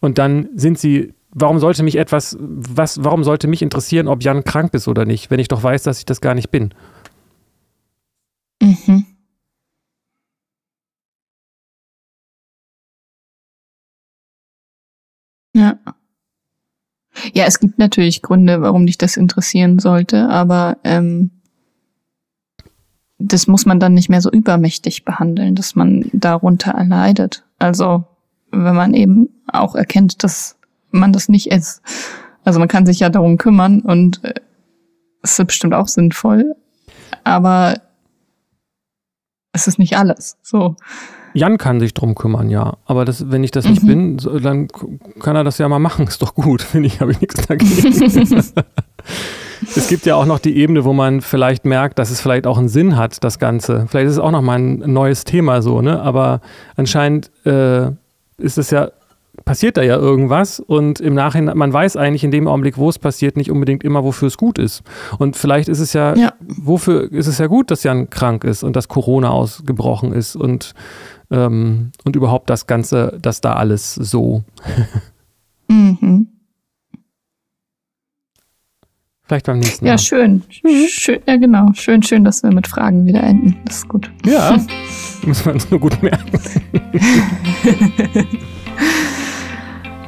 Und 0.00 0.18
dann 0.18 0.48
sind 0.54 0.78
sie 0.78 1.14
warum 1.34 1.58
sollte 1.58 1.82
mich 1.82 1.96
etwas, 1.96 2.36
was, 2.40 3.02
warum 3.04 3.24
sollte 3.24 3.48
mich 3.48 3.60
interessieren, 3.60 4.08
ob 4.08 4.22
Jan 4.22 4.44
krank 4.44 4.72
ist 4.72 4.88
oder 4.88 5.04
nicht, 5.04 5.30
wenn 5.30 5.40
ich 5.40 5.48
doch 5.48 5.62
weiß, 5.62 5.82
dass 5.82 5.98
ich 5.98 6.06
das 6.06 6.20
gar 6.20 6.34
nicht 6.34 6.50
bin? 6.50 6.72
Mhm. 8.62 9.06
Ja. 15.54 15.78
Ja, 17.32 17.44
es 17.44 17.60
gibt 17.60 17.78
natürlich 17.78 18.22
Gründe, 18.22 18.60
warum 18.60 18.86
dich 18.86 18.98
das 18.98 19.16
interessieren 19.16 19.78
sollte, 19.78 20.28
aber 20.28 20.78
ähm, 20.82 21.30
das 23.18 23.46
muss 23.46 23.66
man 23.66 23.78
dann 23.78 23.94
nicht 23.94 24.08
mehr 24.08 24.20
so 24.20 24.30
übermächtig 24.30 25.04
behandeln, 25.04 25.54
dass 25.54 25.76
man 25.76 26.10
darunter 26.12 26.72
erleidet. 26.72 27.44
Also 27.58 28.04
wenn 28.50 28.74
man 28.74 28.94
eben 28.94 29.28
auch 29.46 29.74
erkennt, 29.74 30.24
dass 30.24 30.58
man 30.98 31.12
das 31.12 31.28
nicht 31.28 31.50
ist. 31.50 31.82
Also 32.44 32.58
man 32.58 32.68
kann 32.68 32.86
sich 32.86 33.00
ja 33.00 33.08
darum 33.08 33.38
kümmern 33.38 33.80
und 33.80 34.22
äh, 34.24 34.34
es 35.22 35.38
ist 35.38 35.46
bestimmt 35.46 35.74
auch 35.74 35.88
sinnvoll, 35.88 36.54
aber 37.24 37.76
es 39.52 39.66
ist 39.66 39.78
nicht 39.78 39.96
alles. 39.96 40.36
So. 40.42 40.76
Jan 41.32 41.58
kann 41.58 41.80
sich 41.80 41.94
drum 41.94 42.14
kümmern, 42.14 42.48
ja. 42.48 42.76
Aber 42.84 43.04
das, 43.04 43.30
wenn 43.30 43.42
ich 43.42 43.50
das 43.50 43.64
nicht 43.66 43.82
mhm. 43.82 43.86
bin, 43.88 44.18
so, 44.18 44.38
dann 44.38 44.68
kann 45.20 45.34
er 45.34 45.42
das 45.42 45.58
ja 45.58 45.68
mal 45.68 45.78
machen. 45.78 46.06
Ist 46.06 46.22
doch 46.22 46.34
gut, 46.34 46.62
finde 46.70 46.86
ich, 46.88 47.00
habe 47.00 47.12
ich 47.12 47.20
nichts 47.20 47.46
dagegen. 47.46 48.36
es 49.76 49.88
gibt 49.88 50.06
ja 50.06 50.16
auch 50.16 50.26
noch 50.26 50.38
die 50.38 50.56
Ebene, 50.56 50.84
wo 50.84 50.92
man 50.92 51.22
vielleicht 51.22 51.64
merkt, 51.64 51.98
dass 51.98 52.10
es 52.10 52.20
vielleicht 52.20 52.46
auch 52.46 52.58
einen 52.58 52.68
Sinn 52.68 52.96
hat, 52.96 53.24
das 53.24 53.38
Ganze. 53.38 53.86
Vielleicht 53.88 54.06
ist 54.06 54.12
es 54.14 54.18
auch 54.18 54.30
noch 54.30 54.42
mal 54.42 54.58
ein 54.58 54.92
neues 54.92 55.24
Thema 55.24 55.62
so, 55.62 55.80
ne? 55.82 56.00
Aber 56.00 56.40
anscheinend 56.76 57.30
äh, 57.46 57.86
ist 58.38 58.58
es 58.58 58.70
ja 58.70 58.90
passiert 59.44 59.76
da 59.76 59.82
ja 59.82 59.96
irgendwas 59.96 60.60
und 60.60 61.00
im 61.00 61.14
Nachhinein, 61.14 61.56
man 61.56 61.72
weiß 61.72 61.96
eigentlich 61.96 62.24
in 62.24 62.30
dem 62.30 62.46
Augenblick, 62.46 62.78
wo 62.78 62.88
es 62.88 62.98
passiert, 62.98 63.36
nicht 63.36 63.50
unbedingt 63.50 63.84
immer, 63.84 64.04
wofür 64.04 64.28
es 64.28 64.36
gut 64.36 64.58
ist. 64.58 64.82
Und 65.18 65.36
vielleicht 65.36 65.68
ist 65.68 65.80
es 65.80 65.92
ja, 65.92 66.14
ja. 66.14 66.32
wofür 66.40 67.10
ist 67.12 67.26
es 67.26 67.38
ja 67.38 67.46
gut, 67.46 67.70
dass 67.70 67.82
Jan 67.82 68.10
krank 68.10 68.44
ist 68.44 68.62
und 68.62 68.76
dass 68.76 68.88
Corona 68.88 69.30
ausgebrochen 69.30 70.12
ist 70.12 70.36
und, 70.36 70.74
ähm, 71.30 71.92
und 72.04 72.16
überhaupt 72.16 72.48
das 72.50 72.66
Ganze, 72.66 73.18
dass 73.20 73.40
da 73.40 73.54
alles 73.54 73.94
so. 73.94 74.44
mhm. 75.68 76.28
Vielleicht 79.26 79.46
beim 79.46 79.58
nächsten 79.58 79.86
Mal. 79.86 79.92
Ja, 79.92 79.98
schön. 79.98 80.42
Mhm. 80.62 80.86
schön. 80.88 81.20
Ja, 81.26 81.36
genau. 81.36 81.70
Schön, 81.72 82.02
schön, 82.02 82.24
dass 82.24 82.42
wir 82.42 82.52
mit 82.52 82.66
Fragen 82.66 83.06
wieder 83.06 83.22
enden. 83.22 83.56
Das 83.64 83.78
ist 83.78 83.88
gut. 83.88 84.10
Ja, 84.26 84.58
muss 85.26 85.44
man 85.46 85.54
uns 85.54 85.70
nur 85.70 85.80
gut 85.80 86.02
merken. 86.02 86.38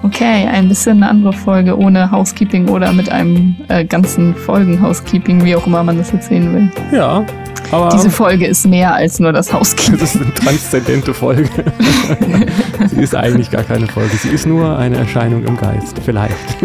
Okay, 0.03 0.47
ein 0.47 0.69
bisschen 0.69 1.03
eine 1.03 1.11
andere 1.11 1.33
Folge 1.33 1.77
ohne 1.77 2.11
Housekeeping 2.11 2.69
oder 2.69 2.93
mit 2.93 3.11
einem 3.11 3.57
äh, 3.69 3.85
ganzen 3.85 4.35
Folgen 4.35 4.81
Housekeeping, 4.81 5.45
wie 5.45 5.57
auch 5.57 5.67
immer 5.67 5.83
man 5.83 5.99
das 5.99 6.13
jetzt 6.13 6.29
sehen 6.29 6.53
will. 6.55 6.71
Ja, 6.93 7.25
aber. 7.73 7.89
Diese 7.91 8.11
Folge 8.11 8.47
ist 8.47 8.67
mehr 8.67 8.95
als 8.95 9.19
nur 9.19 9.33
das 9.33 9.53
Housekeeping. 9.53 9.99
Das 10.07 10.15
ist 10.15 10.23
eine 10.23 10.35
transzendente 10.35 11.15
Folge. 11.15 11.49
sie 12.89 13.01
ist 13.01 13.15
eigentlich 13.15 13.51
gar 13.51 13.63
keine 13.65 13.87
Folge. 13.87 14.17
Sie 14.17 14.29
ist 14.29 14.47
nur 14.47 14.79
eine 14.79 14.97
Erscheinung 14.97 15.45
im 15.45 15.57
Geist. 15.57 15.99
Vielleicht. 16.05 16.35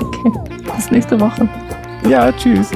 okay. 0.00 0.30
Bis 0.76 0.90
nächste 0.90 1.20
Woche. 1.20 1.48
Ja, 2.08 2.32
tschüss. 2.32 2.70